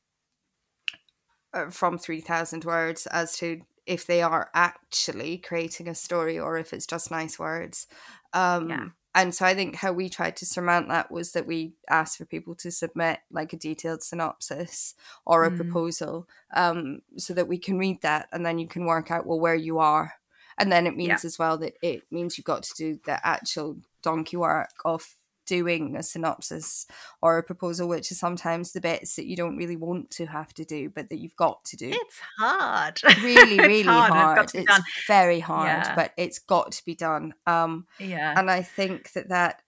uh, 1.53 1.69
from 1.69 1.97
3000 1.97 2.65
words 2.65 3.07
as 3.07 3.37
to 3.37 3.61
if 3.85 4.05
they 4.05 4.21
are 4.21 4.49
actually 4.53 5.37
creating 5.37 5.87
a 5.87 5.95
story 5.95 6.37
or 6.37 6.57
if 6.57 6.73
it's 6.73 6.87
just 6.87 7.09
nice 7.11 7.39
words. 7.39 7.87
Um 8.33 8.67
Yeah. 8.67 8.89
And 9.17 9.33
so 9.35 9.45
I 9.45 9.53
think 9.55 9.75
how 9.75 9.91
we 9.91 10.09
tried 10.09 10.37
to 10.37 10.45
surmount 10.45 10.87
that 10.89 11.11
was 11.11 11.33
that 11.33 11.47
we 11.47 11.73
asked 11.89 12.17
for 12.17 12.25
people 12.25 12.55
to 12.55 12.71
submit 12.71 13.19
like 13.31 13.51
a 13.53 13.57
detailed 13.57 14.03
synopsis 14.03 14.93
or 15.25 15.43
a 15.43 15.51
Mm. 15.51 15.57
proposal 15.57 16.27
um 16.55 17.01
so 17.17 17.33
that 17.33 17.47
we 17.47 17.57
can 17.57 17.77
read 17.79 18.01
that 18.03 18.29
and 18.31 18.45
then 18.45 18.59
you 18.59 18.67
can 18.67 18.85
work 18.85 19.11
out 19.11 19.25
well 19.25 19.39
where 19.39 19.55
you 19.55 19.79
are 19.79 20.13
and 20.59 20.71
then 20.71 20.87
it 20.87 20.95
means 20.95 21.25
as 21.25 21.37
well 21.39 21.57
that 21.57 21.73
it 21.81 22.03
means 22.11 22.37
you've 22.37 22.45
got 22.45 22.63
to 22.63 22.73
do 22.75 22.99
the 23.05 23.25
actual 23.27 23.77
donkey 24.03 24.37
work 24.37 24.71
of 24.85 25.15
doing 25.47 25.95
a 25.95 26.03
synopsis 26.03 26.85
or 27.21 27.37
a 27.39 27.43
proposal 27.43 27.87
which 27.87 28.11
is 28.11 28.19
sometimes 28.19 28.73
the 28.73 28.81
bits 28.81 29.15
that 29.15 29.25
you 29.25 29.35
don't 29.35 29.57
really 29.57 29.75
want 29.75 30.11
to 30.11 30.25
have 30.27 30.53
to 30.53 30.63
do 30.65 30.89
but 30.89 31.09
that 31.09 31.17
you've 31.17 31.35
got 31.35 31.65
to 31.65 31.75
do. 31.77 31.89
It's 31.91 32.19
hard. 32.37 33.01
Really 33.23 33.55
It's 33.57 33.67
really 33.67 33.83
hard, 33.83 34.11
hard, 34.13 34.37
it's 34.37 34.37
got 34.37 34.47
to 34.49 34.57
be 34.57 34.63
it's 34.63 35.07
very 35.07 35.39
hard 35.39 35.67
Yeah. 35.67 35.95
but 35.95 36.11
it's 36.17 36.39
got 36.39 36.71
to 36.73 36.85
be 36.85 36.93
done. 36.95 37.33
Um 37.47 37.87
yeah. 37.99 38.33
and 38.37 38.51
i 38.51 38.61
think 38.61 39.11
that 39.13 39.29
that 39.29 39.61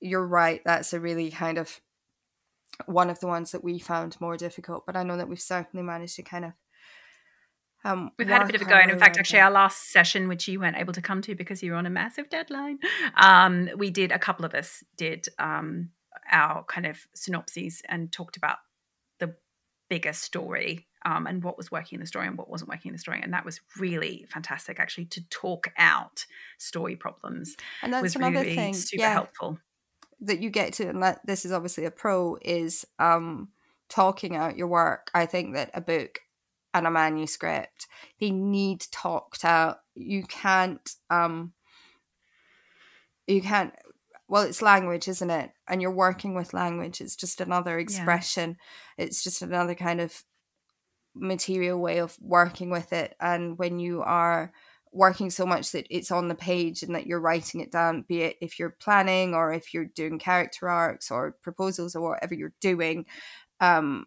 you're 0.00 0.26
right 0.26 0.60
that's 0.64 0.92
a 0.92 1.00
really 1.00 1.30
kind 1.30 1.58
of 1.58 1.80
one 2.86 3.08
of 3.10 3.20
the 3.20 3.26
ones 3.26 3.52
that 3.52 3.64
we 3.64 3.78
found 3.78 4.20
more 4.20 4.36
difficult 4.36 4.84
but 4.86 4.96
i 4.96 5.02
know 5.02 5.16
that 5.16 5.28
we've 5.28 5.40
certainly 5.40 5.82
managed 5.84 6.16
to 6.16 6.22
kind 6.22 6.44
of 6.44 6.52
um 7.84 8.10
We've 8.18 8.28
had 8.28 8.42
a 8.42 8.46
bit 8.46 8.54
of 8.56 8.62
a 8.62 8.64
go, 8.64 8.74
and 8.74 8.90
in 8.90 8.98
fact, 8.98 9.18
actually, 9.18 9.40
our 9.40 9.50
last 9.50 9.90
session, 9.92 10.28
which 10.28 10.48
you 10.48 10.60
weren't 10.60 10.76
able 10.76 10.92
to 10.92 11.02
come 11.02 11.22
to 11.22 11.34
because 11.34 11.62
you 11.62 11.72
were 11.72 11.78
on 11.78 11.86
a 11.86 11.90
massive 11.90 12.28
deadline, 12.30 12.78
um, 13.16 13.68
we 13.76 13.90
did 13.90 14.12
a 14.12 14.18
couple 14.18 14.44
of 14.44 14.54
us 14.54 14.82
did 14.96 15.28
um, 15.38 15.90
our 16.30 16.64
kind 16.64 16.86
of 16.86 17.06
synopses 17.14 17.82
and 17.88 18.10
talked 18.10 18.36
about 18.36 18.56
the 19.20 19.34
bigger 19.90 20.12
story 20.12 20.86
um, 21.04 21.26
and 21.26 21.44
what 21.44 21.58
was 21.58 21.70
working 21.70 21.96
in 21.96 22.00
the 22.00 22.06
story 22.06 22.26
and 22.26 22.38
what 22.38 22.48
wasn't 22.48 22.70
working 22.70 22.88
in 22.88 22.94
the 22.94 22.98
story, 22.98 23.20
and 23.22 23.32
that 23.34 23.44
was 23.44 23.60
really 23.78 24.24
fantastic. 24.28 24.80
Actually, 24.80 25.06
to 25.06 25.28
talk 25.28 25.72
out 25.76 26.24
story 26.58 26.96
problems 26.96 27.56
and 27.82 27.92
that's 27.92 28.02
was 28.02 28.16
another 28.16 28.40
really 28.40 28.54
thing 28.54 28.74
super 28.74 29.02
yeah 29.02 29.12
helpful. 29.12 29.58
that 30.20 30.40
you 30.40 30.50
get 30.50 30.72
to 30.72 30.88
and 30.88 31.02
that 31.02 31.20
this 31.26 31.44
is 31.44 31.52
obviously 31.52 31.84
a 31.84 31.90
pro 31.90 32.36
is 32.42 32.86
um 32.98 33.48
talking 33.88 34.34
out 34.34 34.56
your 34.56 34.66
work 34.66 35.10
i 35.14 35.26
think 35.26 35.54
that 35.54 35.70
a 35.74 35.80
book 35.80 36.20
and 36.74 36.86
a 36.86 36.90
manuscript. 36.90 37.86
They 38.20 38.30
need 38.30 38.84
talked 38.90 39.44
out 39.44 39.78
you 39.94 40.24
can't 40.24 40.90
um 41.08 41.52
you 43.26 43.40
can't 43.40 43.72
well 44.28 44.42
it's 44.42 44.60
language 44.60 45.08
isn't 45.08 45.30
it? 45.30 45.52
And 45.68 45.80
you're 45.80 45.90
working 45.90 46.34
with 46.34 46.52
language. 46.52 47.00
It's 47.00 47.16
just 47.16 47.40
another 47.40 47.78
expression. 47.78 48.56
It's 48.98 49.22
just 49.22 49.40
another 49.40 49.74
kind 49.74 50.00
of 50.00 50.22
material 51.14 51.80
way 51.80 51.98
of 51.98 52.16
working 52.20 52.70
with 52.70 52.92
it. 52.92 53.14
And 53.20 53.56
when 53.56 53.78
you 53.78 54.02
are 54.02 54.52
working 54.94 55.30
so 55.30 55.44
much 55.44 55.72
that 55.72 55.86
it's 55.90 56.10
on 56.10 56.28
the 56.28 56.34
page 56.34 56.82
and 56.82 56.94
that 56.94 57.06
you're 57.06 57.20
writing 57.20 57.60
it 57.60 57.72
down 57.72 58.04
be 58.06 58.22
it 58.22 58.36
if 58.40 58.60
you're 58.60 58.76
planning 58.80 59.34
or 59.34 59.52
if 59.52 59.74
you're 59.74 59.84
doing 59.84 60.20
character 60.20 60.68
arcs 60.68 61.10
or 61.10 61.36
proposals 61.42 61.96
or 61.96 62.10
whatever 62.10 62.32
you're 62.32 62.54
doing 62.60 63.04
um 63.60 64.06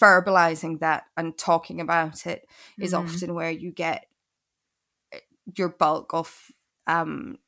verbalizing 0.00 0.80
that 0.80 1.04
and 1.16 1.36
talking 1.38 1.80
about 1.80 2.26
it 2.26 2.46
is 2.80 2.92
Mhm. 2.92 2.94
often 2.94 3.34
where 3.34 3.50
you 3.50 3.70
get 3.72 4.06
eh, 5.12 5.20
your 5.56 5.68
bulk 5.68 6.12
of 6.14 6.50
um 6.86 7.38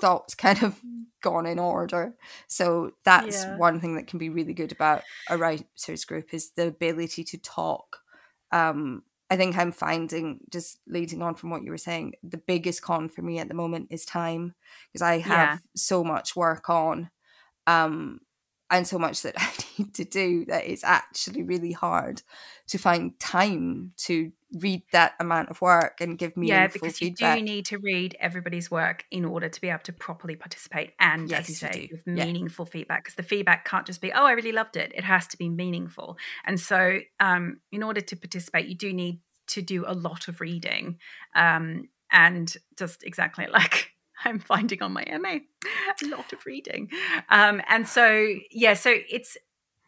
thoughts 0.00 0.34
kind 0.36 0.62
of 0.62 0.80
gone 1.22 1.46
in 1.46 1.58
order 1.58 2.14
so 2.48 2.92
that's 3.04 3.46
Yeah. 3.46 3.48
one 3.48 3.80
thing 3.80 3.96
that 3.96 4.06
can 4.06 4.18
be 4.18 4.30
really 4.30 4.54
good 4.54 4.72
about 4.72 5.04
a 5.28 5.38
writers 5.38 6.04
group 6.06 6.34
is 6.34 6.50
the 6.52 6.68
ability 6.68 7.24
to 7.24 7.38
talk 7.38 7.98
um 8.52 9.02
i 9.30 9.36
think 9.36 9.56
i'm 9.56 9.72
finding 9.72 10.40
just 10.50 10.80
leading 10.86 11.22
on 11.22 11.34
from 11.34 11.50
what 11.50 11.62
you 11.62 11.70
were 11.70 11.78
saying 11.78 12.12
the 12.22 12.38
biggest 12.38 12.82
con 12.82 13.08
for 13.08 13.22
me 13.22 13.38
at 13.38 13.48
the 13.48 13.54
moment 13.54 13.88
is 13.90 14.04
time 14.04 14.54
because 14.92 15.02
i 15.02 15.18
have 15.18 15.50
Yeah. 15.50 15.58
so 15.76 16.04
much 16.04 16.36
work 16.36 16.70
on 16.70 17.10
um 17.66 18.20
and 18.72 18.88
so 18.88 18.98
much 18.98 19.22
that 19.22 19.34
I 19.38 19.52
need 19.78 19.94
to 19.96 20.04
do 20.04 20.46
that 20.46 20.66
it's 20.66 20.84
actually 20.84 21.44
really 21.44 21.72
hard 21.72 22.22
to 22.68 22.78
find 22.78 23.18
time 23.20 23.94
to 23.98 24.32
read 24.54 24.82
that 24.92 25.14
amount 25.20 25.50
of 25.50 25.60
work 25.62 26.00
and 26.00 26.18
give 26.18 26.36
me 26.36 26.44
yeah, 26.44 26.66
because 26.66 27.00
feedback. 27.00 27.00
you 27.00 27.14
do 27.14 27.40
need 27.40 27.66
to 27.66 27.78
read 27.78 28.16
everybody's 28.18 28.68
work 28.70 29.04
in 29.12 29.24
order 29.24 29.48
to 29.48 29.60
be 29.60 29.68
able 29.68 29.78
to 29.84 29.92
properly 29.92 30.34
participate 30.34 30.92
and, 30.98 31.32
as 31.32 31.48
you 31.48 31.54
Yes, 31.54 31.62
you 31.62 31.68
say, 31.68 31.92
Yeah. 32.12 32.26
meaningful 32.26 32.66
feedback. 32.66 33.04
Because 33.04 33.14
the 33.14 33.22
feedback 33.22 33.64
can't 33.64 33.86
just 33.86 34.00
be, 34.00 34.12
"Oh, 34.12 34.24
I 34.26 34.32
really 34.32 34.50
loved 34.50 34.76
it." 34.76 34.90
It 34.94 35.04
has 35.04 35.28
to 35.28 35.36
be 35.36 35.48
meaningful. 35.48 36.18
And 36.44 36.58
so, 36.58 36.98
um, 37.20 37.60
in 37.70 37.82
order 37.84 38.00
to 38.00 38.16
participate, 38.16 38.66
you 38.66 38.74
do 38.74 38.92
need 38.92 39.20
to 39.48 39.62
do 39.62 39.84
a 39.86 39.94
lot 39.94 40.26
of 40.26 40.40
reading, 40.40 40.98
um, 41.36 41.88
and 42.10 42.52
just 42.76 43.04
exactly 43.04 43.46
like. 43.52 43.91
I'm 44.24 44.38
finding 44.38 44.82
on 44.82 44.92
my 44.92 45.04
MA 45.20 45.38
a 46.02 46.06
lot 46.08 46.32
of 46.32 46.44
reading. 46.46 46.90
Um, 47.28 47.60
and 47.68 47.86
so, 47.86 48.26
yeah, 48.50 48.74
so 48.74 48.94
it's 49.10 49.36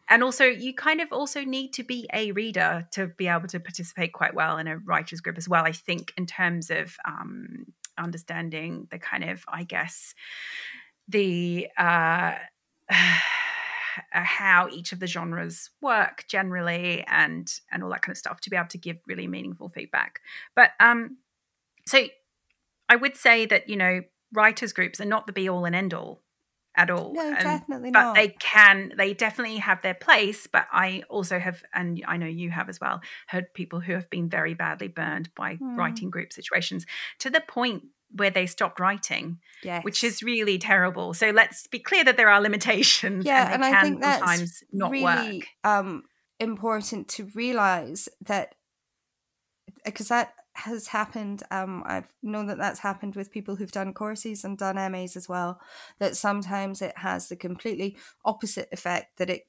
and 0.07 0.23
also 0.23 0.45
you 0.45 0.73
kind 0.73 1.01
of 1.01 1.11
also 1.11 1.43
need 1.43 1.73
to 1.73 1.83
be 1.83 2.07
a 2.13 2.31
reader 2.31 2.87
to 2.91 3.07
be 3.07 3.27
able 3.27 3.47
to 3.47 3.59
participate 3.59 4.13
quite 4.13 4.35
well 4.35 4.57
in 4.57 4.67
a 4.67 4.77
writers 4.77 5.21
group 5.21 5.37
as 5.37 5.49
well 5.49 5.63
i 5.65 5.71
think 5.71 6.13
in 6.17 6.25
terms 6.25 6.69
of 6.69 6.95
um, 7.05 7.65
understanding 7.97 8.87
the 8.91 8.99
kind 8.99 9.23
of 9.23 9.43
i 9.47 9.63
guess 9.63 10.13
the 11.07 11.67
uh, 11.77 12.33
how 14.11 14.67
each 14.71 14.91
of 14.91 14.99
the 14.99 15.07
genres 15.07 15.69
work 15.81 16.25
generally 16.27 17.03
and 17.07 17.59
and 17.71 17.83
all 17.83 17.89
that 17.89 18.01
kind 18.01 18.13
of 18.13 18.17
stuff 18.17 18.41
to 18.41 18.49
be 18.49 18.55
able 18.55 18.67
to 18.67 18.77
give 18.77 18.97
really 19.07 19.27
meaningful 19.27 19.69
feedback 19.69 20.19
but 20.55 20.71
um 20.79 21.17
so 21.87 22.05
i 22.89 22.95
would 22.95 23.15
say 23.15 23.45
that 23.45 23.69
you 23.69 23.75
know 23.75 24.01
writers 24.35 24.73
groups 24.73 24.99
are 25.01 25.05
not 25.05 25.25
the 25.27 25.33
be 25.33 25.49
all 25.49 25.65
and 25.65 25.75
end 25.75 25.93
all 25.93 26.21
at 26.77 26.89
all 26.89 27.13
no, 27.13 27.21
And- 27.21 27.37
definitely 27.39 27.91
but 27.91 28.01
not. 28.01 28.15
they 28.15 28.29
can 28.29 28.91
they 28.97 29.13
definitely 29.13 29.57
have 29.57 29.81
their 29.81 29.93
place 29.93 30.45
but 30.45 30.67
i 30.73 31.03
also 31.09 31.39
have 31.39 31.63
and 31.73 32.03
i 32.07 32.17
know 32.17 32.25
you 32.27 32.49
have 32.51 32.67
as 32.67 32.79
well 32.81 32.99
heard 33.27 33.53
people 33.53 33.79
who 33.79 33.93
have 33.93 34.09
been 34.09 34.27
very 34.29 34.53
badly 34.53 34.89
burned 34.89 35.29
by 35.35 35.55
Hmm. 35.55 35.77
writing 35.77 36.09
group 36.09 36.33
situations 36.33 36.85
to 37.19 37.29
the 37.29 37.41
point 37.41 37.83
where 38.11 38.29
they 38.29 38.45
stopped 38.45 38.79
writing 38.79 39.39
yes. 39.63 39.83
which 39.85 40.03
is 40.03 40.21
really 40.21 40.57
terrible 40.57 41.13
so 41.13 41.29
let's 41.31 41.65
be 41.67 41.79
clear 41.79 42.03
that 42.03 42.17
there 42.17 42.29
are 42.29 42.41
limitations 42.41 43.25
yeah, 43.25 43.45
and 43.53 43.63
and 43.63 43.75
I 43.75 43.81
think 43.81 44.01
that's 44.01 44.19
sometimes 44.19 44.63
not 44.73 44.91
really 44.91 45.37
work 45.37 45.45
um 45.63 46.03
important 46.39 47.07
to 47.07 47.25
realize 47.33 48.09
that 48.21 48.55
because 49.85 50.09
that 50.09 50.33
has 50.55 50.87
happened 50.87 51.43
um 51.51 51.83
i 51.85 52.03
know 52.23 52.45
that 52.45 52.57
that's 52.57 52.79
happened 52.79 53.15
with 53.15 53.31
people 53.31 53.55
who've 53.55 53.71
done 53.71 53.93
courses 53.93 54.43
and 54.43 54.57
done 54.57 54.75
mas 54.91 55.15
as 55.17 55.27
well 55.27 55.59
that 55.99 56.15
sometimes 56.15 56.81
it 56.81 56.97
has 56.97 57.27
the 57.27 57.35
completely 57.35 57.97
opposite 58.23 58.69
effect 58.71 59.17
that 59.17 59.29
it 59.29 59.47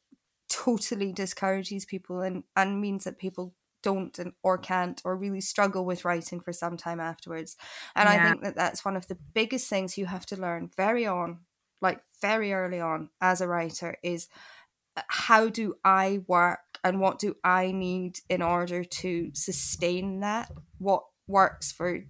totally 0.48 1.12
discourages 1.12 1.84
people 1.84 2.20
and 2.20 2.42
and 2.56 2.80
means 2.80 3.04
that 3.04 3.18
people 3.18 3.54
don't 3.82 4.18
and, 4.18 4.32
or 4.42 4.58
can't 4.58 5.00
or 5.04 5.16
really 5.16 5.40
struggle 5.40 5.84
with 5.84 6.04
writing 6.04 6.40
for 6.40 6.52
some 6.52 6.76
time 6.76 6.98
afterwards 6.98 7.56
and 7.94 8.08
yeah. 8.08 8.14
i 8.14 8.28
think 8.28 8.42
that 8.42 8.56
that's 8.56 8.84
one 8.84 8.96
of 8.96 9.06
the 9.06 9.18
biggest 9.32 9.68
things 9.68 9.96
you 9.96 10.06
have 10.06 10.26
to 10.26 10.40
learn 10.40 10.68
very 10.76 11.06
on 11.06 11.38
like 11.80 12.00
very 12.20 12.52
early 12.52 12.80
on 12.80 13.10
as 13.20 13.40
a 13.40 13.46
writer 13.46 13.96
is 14.02 14.26
uh, 14.96 15.02
how 15.08 15.48
do 15.48 15.74
i 15.84 16.20
work 16.26 16.58
and 16.86 17.00
what 17.00 17.18
do 17.18 17.34
i 17.42 17.72
need 17.72 18.20
in 18.30 18.40
order 18.40 18.84
to 18.84 19.30
sustain 19.34 20.20
that? 20.20 20.50
What 20.78 21.02
works 21.26 21.72
for 21.72 22.00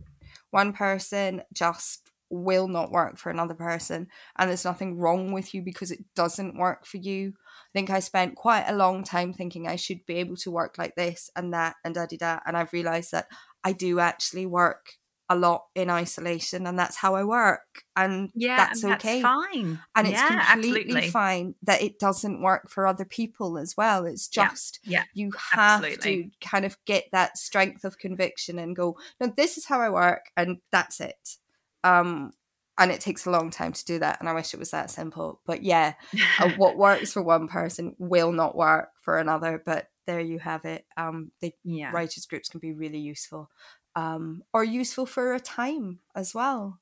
one 0.51 0.74
person 0.74 1.43
just 1.53 2.11
will 2.29 2.68
not 2.68 2.91
work 2.91 3.16
for 3.16 3.31
another 3.31 3.55
person 3.55 4.09
and 4.37 4.51
there's 4.51 4.64
nothing 4.64 4.99
wrong 4.99 5.33
with 5.33 5.55
you 5.55 5.62
because 5.62 5.91
it 5.91 6.05
doesn't 6.14 6.59
work 6.59 6.85
for 6.85 6.99
you. 6.99 7.33
I 7.39 7.70
think 7.72 7.89
i 7.91 8.01
spent 8.01 8.35
quite 8.37 8.66
a 8.66 8.77
long 8.77 9.03
time 9.03 9.33
thinking 9.33 9.66
i 9.66 9.77
should 9.77 10.05
be 10.07 10.16
able 10.16 10.37
to 10.37 10.51
work 10.51 10.77
like 10.77 10.95
this 10.95 11.31
and 11.35 11.53
that 11.55 11.77
and 11.85 11.95
da 11.95 12.07
da 12.07 12.16
da 12.16 12.39
and 12.47 12.57
i've 12.57 12.72
realized 12.72 13.12
that 13.12 13.27
i 13.64 13.72
do 13.72 13.99
actually 13.99 14.47
work 14.47 14.95
a 15.29 15.37
lot 15.37 15.64
in 15.74 15.91
isolation 15.91 16.66
and 16.66 16.79
that's 16.79 16.97
how 16.97 17.16
I 17.16 17.24
work 17.24 17.85
and 17.97 18.31
yeah 18.35 18.57
that's 18.57 18.85
and 18.85 18.93
okay. 18.95 19.20
that's 19.20 19.22
fine. 19.22 19.81
And 19.97 20.07
it's 20.07 20.16
yeah, 20.16 20.53
completely 20.53 20.81
absolutely. 20.81 21.11
fine 21.11 21.55
that 21.62 21.83
it 21.83 21.99
doesn't 21.99 22.43
work 22.43 22.70
for 22.70 22.87
other 22.87 23.05
people 23.05 23.59
as 23.59 23.77
well. 23.77 24.07
It's 24.07 24.29
just 24.29 24.79
yeah, 24.85 25.01
yeah 25.01 25.05
you 25.14 25.33
have 25.53 25.85
absolutely. 25.85 26.31
to 26.41 26.49
kind 26.49 26.64
of 26.64 26.77
get 26.85 27.07
that 27.11 27.39
strength 27.39 27.85
of 27.85 27.99
conviction 27.99 28.59
and 28.59 28.77
go 28.77 28.97
no 29.20 29.33
this 29.37 29.59
is 29.59 29.66
how 29.66 29.81
I 29.81 29.91
work 29.91 30.27
and 30.37 30.59
that's 30.70 31.01
it. 31.01 31.37
Um 31.83 32.33
and 32.79 32.93
it 32.93 33.01
takes 33.01 33.27
a 33.27 33.31
long 33.31 33.51
time 33.51 33.72
to 33.72 33.85
do 33.85 33.99
that 33.99 34.20
and 34.20 34.29
I 34.29 34.33
wish 34.33 34.55
it 34.55 34.61
was 34.61 34.70
that 34.70 34.91
simple 34.91 35.41
but 35.45 35.64
yeah 35.64 35.95
uh, 36.39 36.51
what 36.57 36.77
works 36.77 37.12
for 37.12 37.22
one 37.22 37.49
person 37.49 37.97
will 37.99 38.31
not 38.31 38.55
work 38.55 38.91
for 39.03 39.18
another 39.18 39.61
but 39.64 39.89
there 40.07 40.20
you 40.20 40.39
have 40.39 40.64
it. 40.64 40.85
Um 40.97 41.33
the 41.41 41.53
yeah. 41.64 41.91
writers 41.91 42.27
groups 42.27 42.49
can 42.49 42.61
be 42.61 42.72
really 42.72 43.01
useful 43.01 43.51
um, 43.97 44.44
or 44.55 44.62
useful 44.62 45.07
for 45.07 45.34
a 45.34 45.40
time 45.40 46.01
as 46.14 46.34
well. 46.34 46.80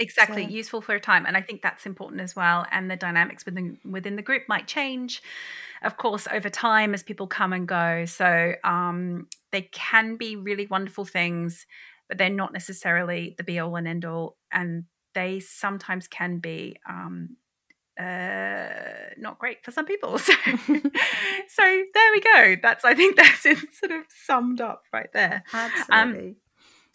Exactly, 0.00 0.44
So- 0.44 0.50
useful 0.50 0.80
for 0.80 0.94
a 0.94 1.00
time, 1.00 1.26
and 1.26 1.36
I 1.36 1.40
think 1.42 1.60
that's 1.60 1.84
important 1.84 2.20
as 2.20 2.36
well. 2.36 2.64
And 2.70 2.90
the 2.90 2.96
dynamics 2.96 3.44
within 3.44 3.78
within 3.84 4.14
the 4.16 4.22
group 4.22 4.44
might 4.48 4.68
change, 4.68 5.22
of 5.82 5.96
course, 5.96 6.28
over 6.30 6.48
time 6.48 6.94
as 6.94 7.02
people 7.02 7.26
come 7.26 7.52
and 7.52 7.66
go. 7.66 8.04
So 8.04 8.54
um, 8.62 9.28
they 9.50 9.62
can 9.62 10.16
be 10.16 10.36
really 10.36 10.66
wonderful 10.66 11.04
things, 11.04 11.66
but 12.08 12.16
they're 12.18 12.30
not 12.30 12.52
necessarily 12.52 13.34
the 13.38 13.44
be 13.44 13.58
all 13.58 13.74
and 13.76 13.88
end 13.88 14.04
all. 14.04 14.36
And 14.52 14.84
they 15.14 15.40
sometimes 15.40 16.06
can 16.06 16.38
be 16.38 16.76
um, 16.88 17.36
uh, 17.98 18.68
not 19.18 19.38
great 19.38 19.64
for 19.64 19.70
some 19.70 19.86
people. 19.86 20.18
So, 20.28 20.32
so 21.48 21.82
there 21.94 22.12
we 22.12 22.20
go. 22.20 22.56
That's 22.62 22.84
I 22.84 22.94
think 22.94 23.16
that's 23.16 23.44
it 23.46 23.58
sort 23.74 23.92
of 23.92 24.04
summed 24.08 24.60
up 24.60 24.84
right 24.92 25.12
there. 25.12 25.42
Absolutely. 25.52 26.36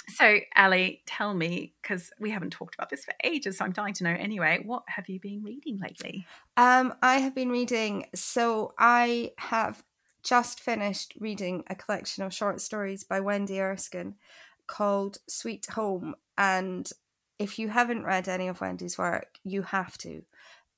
So, 0.10 0.40
Ali, 0.56 1.02
tell 1.06 1.34
me, 1.34 1.74
because 1.82 2.12
we 2.20 2.30
haven't 2.30 2.52
talked 2.52 2.76
about 2.76 2.90
this 2.90 3.06
for 3.06 3.14
ages, 3.24 3.58
so 3.58 3.66
I'm 3.66 3.72
dying 3.72 3.94
to 3.96 4.04
know 4.04 4.12
anyway, 4.12 4.62
what 4.66 4.84
have 4.88 5.08
you 5.08 5.20
been 5.20 5.44
reading 5.44 5.80
lately? 5.80 6.26
Um, 6.58 6.94
I 7.02 7.20
have 7.20 7.34
been 7.34 7.50
reading. 7.50 8.08
So 8.14 8.74
I 8.78 9.32
have 9.38 9.84
just 10.24 10.60
finished 10.60 11.14
reading 11.20 11.64
a 11.70 11.76
collection 11.76 12.24
of 12.24 12.34
short 12.34 12.62
stories 12.62 13.04
by 13.04 13.20
Wendy 13.20 13.60
Erskine 13.62 14.16
called 14.68 15.18
Sweet 15.28 15.68
Home. 15.72 16.16
And 16.38 16.90
if 17.40 17.58
you 17.58 17.70
haven't 17.70 18.04
read 18.04 18.28
any 18.28 18.48
of 18.48 18.62
Wendy's 18.62 18.98
work, 18.98 19.38
you 19.44 19.64
have 19.64 19.98
to. 20.00 20.24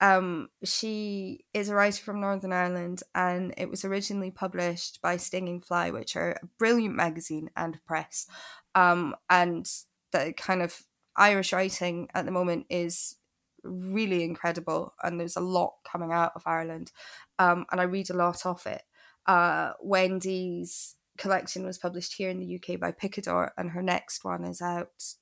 Um, 0.01 0.49
she 0.63 1.45
is 1.53 1.69
a 1.69 1.75
writer 1.75 2.03
from 2.03 2.19
Northern 2.19 2.51
Ireland, 2.51 3.01
and 3.13 3.53
it 3.57 3.69
was 3.69 3.85
originally 3.85 4.31
published 4.31 5.01
by 5.01 5.17
Stinging 5.17 5.61
Fly, 5.61 5.91
which 5.91 6.15
are 6.15 6.31
a 6.31 6.47
brilliant 6.59 6.95
magazine 6.95 7.49
and 7.55 7.83
press. 7.85 8.27
Um, 8.73 9.15
and 9.29 9.69
the 10.11 10.33
kind 10.35 10.61
of 10.61 10.81
Irish 11.15 11.53
writing 11.53 12.09
at 12.13 12.25
the 12.25 12.31
moment 12.31 12.65
is 12.69 13.15
really 13.63 14.23
incredible, 14.23 14.93
and 15.01 15.19
there's 15.19 15.37
a 15.37 15.41
lot 15.41 15.75
coming 15.89 16.11
out 16.11 16.33
of 16.35 16.43
Ireland. 16.45 16.91
Um, 17.39 17.65
and 17.71 17.79
I 17.79 17.85
read 17.85 18.09
a 18.09 18.15
lot 18.15 18.45
of 18.45 18.65
it. 18.65 18.83
Uh, 19.25 19.71
Wendy's 19.81 20.95
collection 21.17 21.65
was 21.65 21.77
published 21.77 22.15
here 22.15 22.29
in 22.29 22.39
the 22.39 22.55
UK 22.55 22.79
by 22.79 22.91
Picador, 22.91 23.51
and 23.57 23.71
her 23.71 23.81
next 23.81 24.25
one 24.25 24.43
is 24.43 24.61
out 24.61 25.15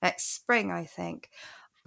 next 0.00 0.34
spring, 0.34 0.70
I 0.70 0.84
think. 0.84 1.30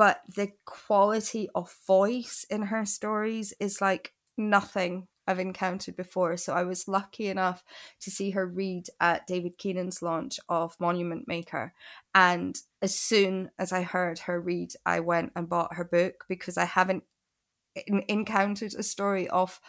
But 0.01 0.23
the 0.27 0.53
quality 0.65 1.47
of 1.53 1.75
voice 1.85 2.43
in 2.49 2.63
her 2.63 2.87
stories 2.87 3.53
is 3.59 3.81
like 3.81 4.13
nothing 4.35 5.07
I've 5.27 5.37
encountered 5.37 5.95
before. 5.95 6.37
So 6.37 6.53
I 6.53 6.63
was 6.63 6.87
lucky 6.87 7.27
enough 7.27 7.63
to 7.99 8.09
see 8.09 8.31
her 8.31 8.47
read 8.47 8.87
at 8.99 9.27
David 9.27 9.59
Keenan's 9.59 10.01
launch 10.01 10.39
of 10.49 10.75
Monument 10.79 11.27
Maker. 11.27 11.75
And 12.15 12.59
as 12.81 12.97
soon 12.97 13.51
as 13.59 13.71
I 13.71 13.83
heard 13.83 14.17
her 14.25 14.41
read, 14.41 14.73
I 14.87 15.01
went 15.01 15.33
and 15.35 15.47
bought 15.47 15.75
her 15.75 15.85
book 15.85 16.25
because 16.27 16.57
I 16.57 16.65
haven't 16.65 17.03
en- 17.87 18.03
encountered 18.07 18.73
a 18.73 18.81
story 18.81 19.29
of 19.29 19.59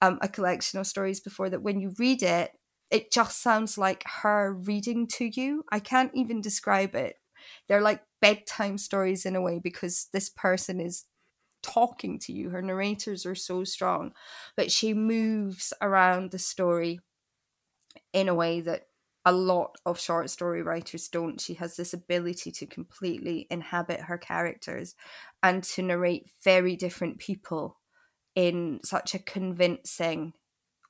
um, 0.00 0.20
a 0.22 0.28
collection 0.28 0.78
of 0.78 0.86
stories 0.86 1.18
before 1.18 1.50
that 1.50 1.62
when 1.64 1.80
you 1.80 1.92
read 1.98 2.22
it, 2.22 2.52
it 2.92 3.10
just 3.10 3.42
sounds 3.42 3.76
like 3.76 4.04
her 4.22 4.54
reading 4.54 5.08
to 5.08 5.24
you. 5.24 5.64
I 5.72 5.80
can't 5.80 6.12
even 6.14 6.40
describe 6.40 6.94
it. 6.94 7.16
They're 7.68 7.80
like 7.80 8.02
bedtime 8.20 8.78
stories 8.78 9.26
in 9.26 9.36
a 9.36 9.40
way 9.42 9.58
because 9.58 10.08
this 10.12 10.28
person 10.28 10.80
is 10.80 11.04
talking 11.62 12.18
to 12.20 12.32
you. 12.32 12.50
Her 12.50 12.62
narrators 12.62 13.24
are 13.24 13.34
so 13.34 13.64
strong, 13.64 14.12
but 14.56 14.70
she 14.70 14.94
moves 14.94 15.72
around 15.80 16.30
the 16.30 16.38
story 16.38 17.00
in 18.12 18.28
a 18.28 18.34
way 18.34 18.60
that 18.60 18.88
a 19.24 19.32
lot 19.32 19.76
of 19.86 20.00
short 20.00 20.30
story 20.30 20.62
writers 20.62 21.08
don't. 21.08 21.40
She 21.40 21.54
has 21.54 21.76
this 21.76 21.94
ability 21.94 22.50
to 22.52 22.66
completely 22.66 23.46
inhabit 23.50 24.00
her 24.00 24.18
characters 24.18 24.96
and 25.42 25.62
to 25.64 25.82
narrate 25.82 26.28
very 26.42 26.74
different 26.74 27.18
people 27.18 27.78
in 28.34 28.80
such 28.84 29.14
a 29.14 29.20
convincing 29.20 30.34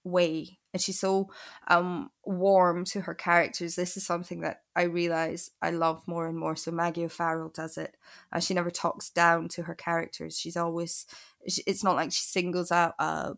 way 0.05 0.59
and 0.73 0.83
she's 0.83 0.99
so 0.99 1.29
um 1.69 2.11
warm 2.25 2.85
to 2.85 3.03
her 3.03 3.15
characters 3.15 3.77
this 3.77 3.97
is 3.97 4.05
something 4.05 4.41
that 4.41 4.63
i 4.75 4.83
realize 4.83 5.51
i 5.61 5.71
love 5.71 6.03
more 6.07 6.27
and 6.27 6.37
more 6.37 6.57
so 6.57 6.71
maggie 6.71 7.05
o'farrell 7.05 7.49
does 7.51 7.79
it 7.79 7.97
uh, 8.33 8.41
she 8.41 8.53
never 8.55 8.71
talks 8.71 9.11
down 9.11 9.49
to 9.49 9.63
her 9.63 9.75
characters 9.75 10.39
she's 10.39 10.57
always 10.57 11.07
it's 11.45 11.85
not 11.85 11.97
like 11.97 12.11
she 12.13 12.23
singles 12.23 12.73
out 12.73 12.95
a, 12.99 13.35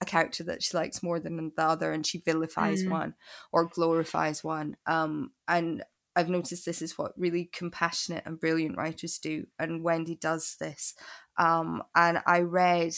a 0.00 0.04
character 0.06 0.42
that 0.44 0.62
she 0.62 0.76
likes 0.76 1.02
more 1.02 1.20
than 1.20 1.52
the 1.56 1.62
other 1.62 1.92
and 1.92 2.06
she 2.06 2.18
vilifies 2.18 2.82
Mm. 2.82 2.90
one 2.90 3.14
or 3.52 3.66
glorifies 3.66 4.42
one 4.42 4.76
um 4.86 5.32
and 5.46 5.82
I've 6.16 6.28
noticed 6.28 6.66
this 6.66 6.82
is 6.82 6.98
what 6.98 7.12
really 7.16 7.48
compassionate 7.52 8.24
and 8.26 8.40
brilliant 8.40 8.76
writers 8.76 9.18
do, 9.18 9.46
and 9.56 9.84
Wendy 9.84 10.16
does 10.16 10.56
this. 10.58 10.94
Um, 11.36 11.84
and 11.94 12.20
I 12.26 12.40
read, 12.40 12.92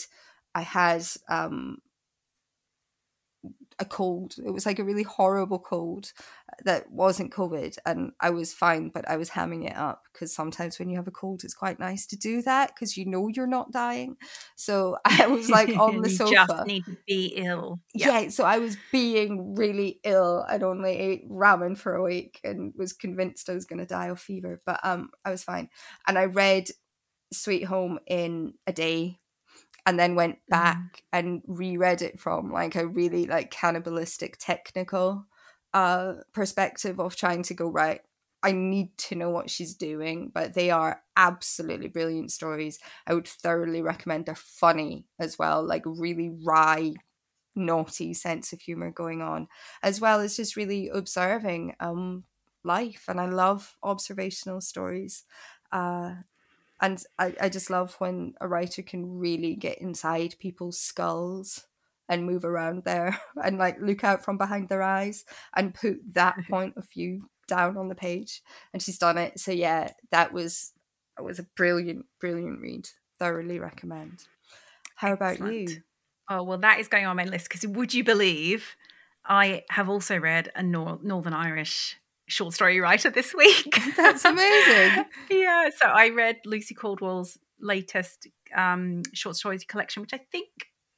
I 0.55 0.61
had 0.61 1.03
um, 1.29 1.83
a 3.81 3.85
cold. 3.85 4.35
It 4.45 4.51
was 4.51 4.65
like 4.65 4.79
a 4.79 4.83
really 4.83 5.03
horrible 5.03 5.59
cold 5.59 6.13
that 6.63 6.91
wasn't 6.91 7.33
COVID, 7.33 7.77
and 7.85 8.11
I 8.21 8.29
was 8.29 8.53
fine, 8.53 8.89
but 8.89 9.09
I 9.09 9.17
was 9.17 9.31
hamming 9.31 9.67
it 9.67 9.75
up 9.75 10.03
because 10.13 10.33
sometimes 10.33 10.77
when 10.77 10.89
you 10.89 10.97
have 10.97 11.07
a 11.07 11.11
cold, 11.11 11.43
it's 11.43 11.55
quite 11.55 11.79
nice 11.79 12.05
to 12.07 12.15
do 12.15 12.43
that 12.43 12.73
because 12.73 12.95
you 12.95 13.05
know 13.07 13.27
you're 13.27 13.47
not 13.47 13.71
dying. 13.71 14.15
So 14.55 14.97
I 15.05 15.27
was 15.27 15.49
like 15.57 15.75
on 15.75 16.01
the 16.01 16.09
you 16.09 16.15
sofa. 16.15 16.33
just 16.33 16.67
need 16.67 16.85
to 16.85 16.97
be 17.07 17.33
ill. 17.35 17.81
Yeah. 17.93 18.29
so 18.29 18.45
I 18.45 18.59
was 18.59 18.77
being 18.91 19.55
really 19.55 19.99
ill. 20.03 20.45
I'd 20.47 20.63
only 20.63 20.91
ate 20.91 21.29
ramen 21.29 21.75
for 21.77 21.95
a 21.95 22.03
week 22.03 22.39
and 22.43 22.73
was 22.77 22.93
convinced 22.93 23.49
I 23.49 23.53
was 23.53 23.65
going 23.65 23.79
to 23.79 23.85
die 23.87 24.07
of 24.07 24.19
fever, 24.19 24.61
but 24.65 24.79
um, 24.83 25.09
I 25.25 25.31
was 25.31 25.43
fine. 25.43 25.69
And 26.07 26.19
I 26.19 26.25
read 26.25 26.69
Sweet 27.33 27.63
Home 27.63 27.97
in 28.05 28.53
a 28.67 28.73
day 28.73 29.20
and 29.85 29.99
then 29.99 30.15
went 30.15 30.39
back 30.49 31.03
and 31.11 31.41
reread 31.47 32.01
it 32.01 32.19
from 32.19 32.51
like 32.51 32.75
a 32.75 32.87
really 32.87 33.25
like 33.25 33.51
cannibalistic 33.51 34.37
technical 34.37 35.25
uh 35.73 36.15
perspective 36.33 36.99
of 36.99 37.15
trying 37.15 37.43
to 37.43 37.53
go 37.53 37.69
right 37.69 38.01
I 38.43 38.53
need 38.53 38.97
to 38.97 39.15
know 39.15 39.29
what 39.29 39.51
she's 39.51 39.75
doing, 39.75 40.31
but 40.33 40.55
they 40.55 40.71
are 40.71 41.03
absolutely 41.15 41.89
brilliant 41.89 42.31
stories. 42.31 42.79
I 43.05 43.13
would 43.13 43.27
thoroughly 43.27 43.83
recommend. 43.83 44.25
They're 44.25 44.33
funny 44.33 45.05
as 45.19 45.37
well, 45.37 45.63
like 45.63 45.83
really 45.85 46.31
wry, 46.43 46.93
naughty 47.55 48.13
sense 48.13 48.53
of 48.53 48.61
humor 48.61 48.91
going 48.91 49.21
on, 49.21 49.47
as 49.83 49.99
well 50.01 50.19
as 50.21 50.37
just 50.37 50.55
really 50.55 50.89
observing 50.89 51.75
um 51.79 52.25
life. 52.63 53.05
And 53.07 53.19
I 53.19 53.25
love 53.25 53.77
observational 53.83 54.61
stories. 54.61 55.23
Uh, 55.71 56.15
and 56.81 57.01
I, 57.19 57.35
I 57.39 57.49
just 57.49 57.69
love 57.69 57.95
when 57.99 58.33
a 58.41 58.47
writer 58.47 58.81
can 58.81 59.19
really 59.19 59.55
get 59.55 59.79
inside 59.79 60.35
people's 60.39 60.79
skulls 60.79 61.67
and 62.09 62.25
move 62.25 62.43
around 62.43 62.83
there 62.83 63.17
and 63.43 63.57
like 63.57 63.79
look 63.79 64.03
out 64.03 64.25
from 64.25 64.37
behind 64.37 64.67
their 64.67 64.81
eyes 64.81 65.23
and 65.55 65.73
put 65.73 65.99
that 66.13 66.35
point 66.49 66.75
of 66.75 66.89
view 66.89 67.29
down 67.47 67.77
on 67.77 67.87
the 67.87 67.95
page. 67.95 68.41
And 68.73 68.81
she's 68.81 68.97
done 68.97 69.17
it. 69.17 69.39
So 69.39 69.51
yeah 69.51 69.91
that 70.09 70.33
was 70.33 70.73
it 71.17 71.23
was 71.23 71.39
a 71.39 71.47
brilliant 71.55 72.05
brilliant 72.19 72.59
read. 72.59 72.89
Thoroughly 73.19 73.59
recommend. 73.59 74.25
How 74.95 75.13
about 75.13 75.39
you? 75.39 75.83
Oh, 76.29 76.43
well, 76.43 76.57
that 76.59 76.79
is 76.79 76.87
going 76.87 77.05
on 77.05 77.15
my 77.17 77.25
list 77.25 77.49
because 77.49 77.67
would 77.67 77.93
you 77.93 78.03
believe 78.03 78.75
I 79.25 79.63
have 79.69 79.89
also 79.89 80.17
read 80.17 80.51
a 80.55 80.63
Nor- 80.63 80.99
Northern 81.03 81.33
Irish 81.33 81.97
short 82.31 82.53
story 82.53 82.79
writer 82.79 83.09
this 83.09 83.33
week. 83.33 83.77
That's 83.97 84.25
amazing. 84.25 85.05
yeah. 85.29 85.69
So 85.75 85.87
I 85.87 86.09
read 86.09 86.37
Lucy 86.45 86.73
Caldwell's 86.73 87.37
latest 87.59 88.27
um, 88.55 89.03
short 89.13 89.35
stories 89.35 89.63
collection, 89.65 90.01
which 90.01 90.13
I 90.13 90.19
think 90.31 90.47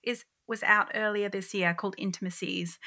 is 0.04 0.26
was 0.48 0.64
out 0.64 0.92
earlier 0.94 1.30
this 1.30 1.54
year 1.54 1.74
called 1.74 1.96
Intimacies. 1.98 2.78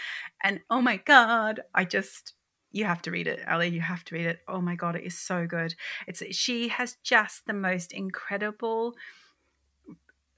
And 0.42 0.60
oh 0.70 0.80
my 0.80 0.98
God, 0.98 1.60
I 1.74 1.84
just 1.84 2.34
you 2.70 2.84
have 2.84 3.02
to 3.02 3.10
read 3.10 3.26
it, 3.26 3.40
Ali. 3.48 3.68
You 3.68 3.80
have 3.80 4.04
to 4.04 4.14
read 4.14 4.26
it. 4.26 4.40
Oh 4.46 4.60
my 4.60 4.74
God, 4.74 4.96
it 4.96 5.04
is 5.04 5.18
so 5.18 5.46
good. 5.46 5.74
It's 6.06 6.22
she 6.34 6.68
has 6.68 6.96
just 7.02 7.46
the 7.46 7.54
most 7.54 7.92
incredible 7.92 8.94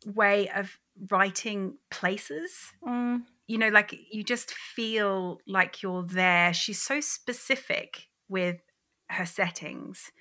way 0.06 0.48
of 0.48 0.78
writing 1.10 1.78
places. 1.90 2.72
Mm 2.86 3.22
you 3.48 3.56
know, 3.56 3.68
like 3.68 3.98
you 4.12 4.22
just 4.22 4.52
feel 4.52 5.40
like 5.46 5.82
you're 5.82 6.04
there. 6.04 6.52
She's 6.52 6.80
so 6.80 7.00
specific 7.00 8.06
with 8.28 8.58
her 9.08 9.24
settings 9.24 10.12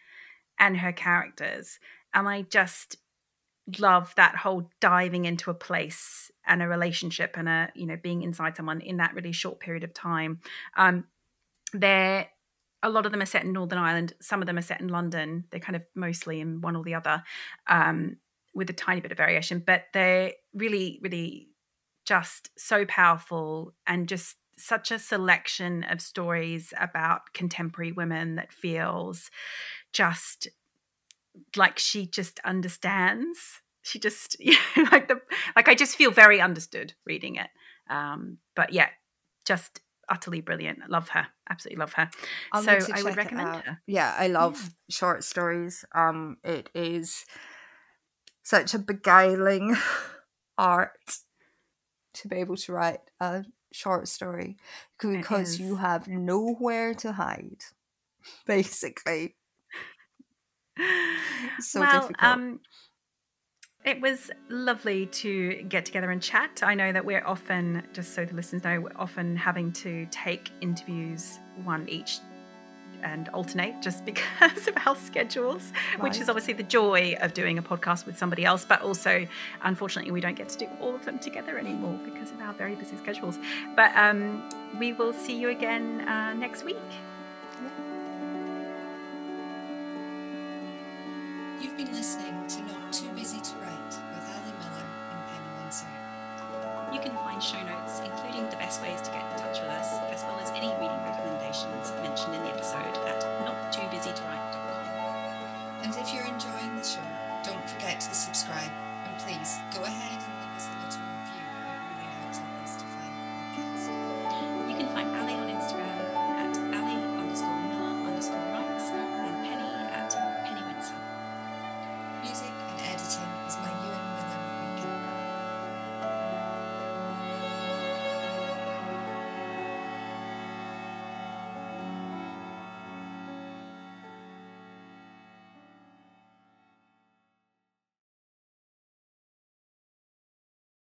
and 0.58 0.78
her 0.78 0.94
characters. 0.94 1.78
And 2.14 2.28
I 2.28 2.44
just 2.44 2.96
love 3.80 4.14
that 4.16 4.38
whole 4.38 4.70
diving 4.80 5.26
into 5.26 5.52
a 5.52 5.54
place 5.54 6.32
and 6.48 6.64
a 6.64 6.68
relationship 6.70 7.36
and 7.38 7.50
a, 7.50 7.70
you 7.76 7.86
know, 7.86 7.98
being 8.02 8.22
inside 8.22 8.56
someone 8.56 8.80
in 8.80 8.98
that 8.98 9.14
really 9.14 9.34
short 9.34 9.60
period 9.60 9.84
of 9.84 9.94
time. 9.94 10.40
Um, 10.78 11.04
they're 11.74 12.28
a 12.82 12.90
lot 12.90 13.06
of 13.06 13.12
them 13.12 13.22
are 13.22 13.26
set 13.26 13.44
in 13.44 13.52
Northern 13.52 13.80
Ireland. 13.80 14.14
Some 14.22 14.42
of 14.42 14.46
them 14.46 14.58
are 14.58 14.62
set 14.62 14.80
in 14.80 14.88
London. 14.88 15.46
They're 15.50 15.60
kind 15.60 15.76
of 15.76 15.82
mostly 15.96 16.40
in 16.40 16.62
one 16.62 16.76
or 16.78 16.84
the 16.84 16.94
other, 16.94 17.24
um, 17.68 18.18
with 18.54 18.70
a 18.70 18.74
tiny 18.74 19.02
bit 19.02 19.12
of 19.12 19.18
variation. 19.18 19.64
But 19.66 19.86
they're 19.94 20.34
really, 20.54 21.00
really 21.02 21.50
just 22.08 22.50
so 22.58 22.86
powerful 22.86 23.74
and 23.86 24.08
just 24.08 24.38
such 24.58 24.92
a 24.92 24.98
selection 24.98 25.84
of 25.84 26.02
stories 26.02 26.74
about 26.80 27.34
contemporary 27.34 27.92
women 27.92 28.36
that 28.36 28.52
feels 28.52 29.30
just 29.92 30.48
like 31.58 31.78
she 31.78 32.08
just 32.08 32.40
understands. 32.46 33.62
She 33.84 34.00
just 34.00 34.38
know, 34.44 34.56
like 34.92 35.10
the 35.10 35.20
like 35.56 35.68
i 35.68 35.76
just 35.76 35.96
feel 35.96 36.10
very 36.10 36.40
understood 36.40 36.94
reading 37.06 37.36
it. 37.36 37.50
Um 37.90 38.38
but 38.56 38.72
yeah 38.72 38.88
just 39.46 39.82
utterly 40.10 40.40
brilliant. 40.40 40.90
Love 40.90 41.10
her. 41.10 41.28
Absolutely 41.50 41.80
love 41.82 41.94
her. 41.94 42.10
I'll 42.54 42.64
so 42.64 42.80
i 42.94 43.04
would 43.04 43.18
recommend 43.18 43.64
her. 43.64 43.82
Yeah 43.86 44.16
i 44.18 44.28
love 44.28 44.60
yeah. 44.64 44.70
short 44.90 45.24
stories. 45.26 45.84
Um 45.94 46.38
it 46.44 46.70
is 46.74 47.26
such 48.44 48.74
a 48.74 48.80
beguiling 48.80 49.76
art 50.58 51.18
to 52.22 52.28
be 52.28 52.38
able 52.38 52.58
to 52.58 52.74
write 52.74 53.00
a 53.20 53.46
short 53.72 54.08
story 54.08 54.58
because 55.00 55.60
you 55.60 55.76
have 55.76 56.08
nowhere 56.08 56.94
to 56.96 57.14
hide, 57.14 57.64
basically. 58.46 59.36
so 61.60 61.80
well, 61.80 62.02
difficult. 62.02 62.24
Um, 62.24 62.60
it 63.86 64.02
was 64.02 64.30
lovely 64.50 65.06
to 65.06 65.64
get 65.64 65.86
together 65.86 66.12
and 66.12 66.22
chat. 66.22 66.62
I 66.62 66.74
know 66.74 66.92
that 66.92 67.06
we're 67.06 67.26
often, 67.26 67.84
just 67.94 68.14
so 68.14 68.26
the 68.26 68.36
listeners 68.36 68.64
know, 68.64 68.82
we're 68.82 68.92
often 68.98 69.38
having 69.38 69.72
to 69.74 70.06
take 70.12 70.52
interviews 70.60 71.40
one 71.64 71.88
each 71.88 72.20
and 73.04 73.30
alternate 73.30 73.82
just 73.82 74.06
because 74.12 74.68
of 74.68 74.76
our 74.86 74.96
schedules, 74.96 75.72
right. 75.94 76.04
which 76.04 76.20
is 76.20 76.30
obviously 76.30 76.54
the 76.54 76.64
joy 76.64 77.16
of 77.22 77.34
doing 77.34 77.58
a 77.58 77.64
podcast 77.64 78.06
with 78.06 78.18
somebody 78.18 78.46
else. 78.46 78.66
But 78.66 78.82
also, 78.82 79.28
unfortunately, 79.62 80.12
we 80.12 80.22
don't 80.22 80.36
get 80.36 80.50
to 80.50 80.58
do 80.58 80.68
all 80.82 80.96
of 80.96 81.06
them 81.06 81.20
together 81.20 81.58
anymore 81.58 82.00
because 82.04 82.32
of 82.32 82.42
our 82.42 82.54
very 82.54 82.76
busy 82.76 82.98
schedules. 82.98 83.38
But 83.76 83.96
um, 83.96 84.48
we 84.80 84.94
will 84.94 85.14
see 85.14 85.38
you 85.38 85.50
again 85.50 86.02
uh, 86.08 86.34
next 86.34 86.64
week. 86.64 86.78
You've 91.62 91.76
been 91.76 91.92
listening 91.94 92.48
to 92.48 92.62
Not 92.74 92.94
Too 92.94 93.10
Busy 93.16 93.40
to 93.42 93.56
Write 93.56 93.88
with 93.88 94.30
Ali 94.30 94.54
Millar 94.60 94.86
and 95.12 95.20
Penny 95.28 95.50
Wincer. 95.60 96.94
You 96.94 97.00
can 97.00 97.16
find 97.16 97.42
show 97.42 97.62
notes, 97.64 98.00
including 98.00 98.50
the 98.50 98.56
best 98.58 98.82
ways 98.82 99.02
to 99.02 99.12
get 99.12 99.37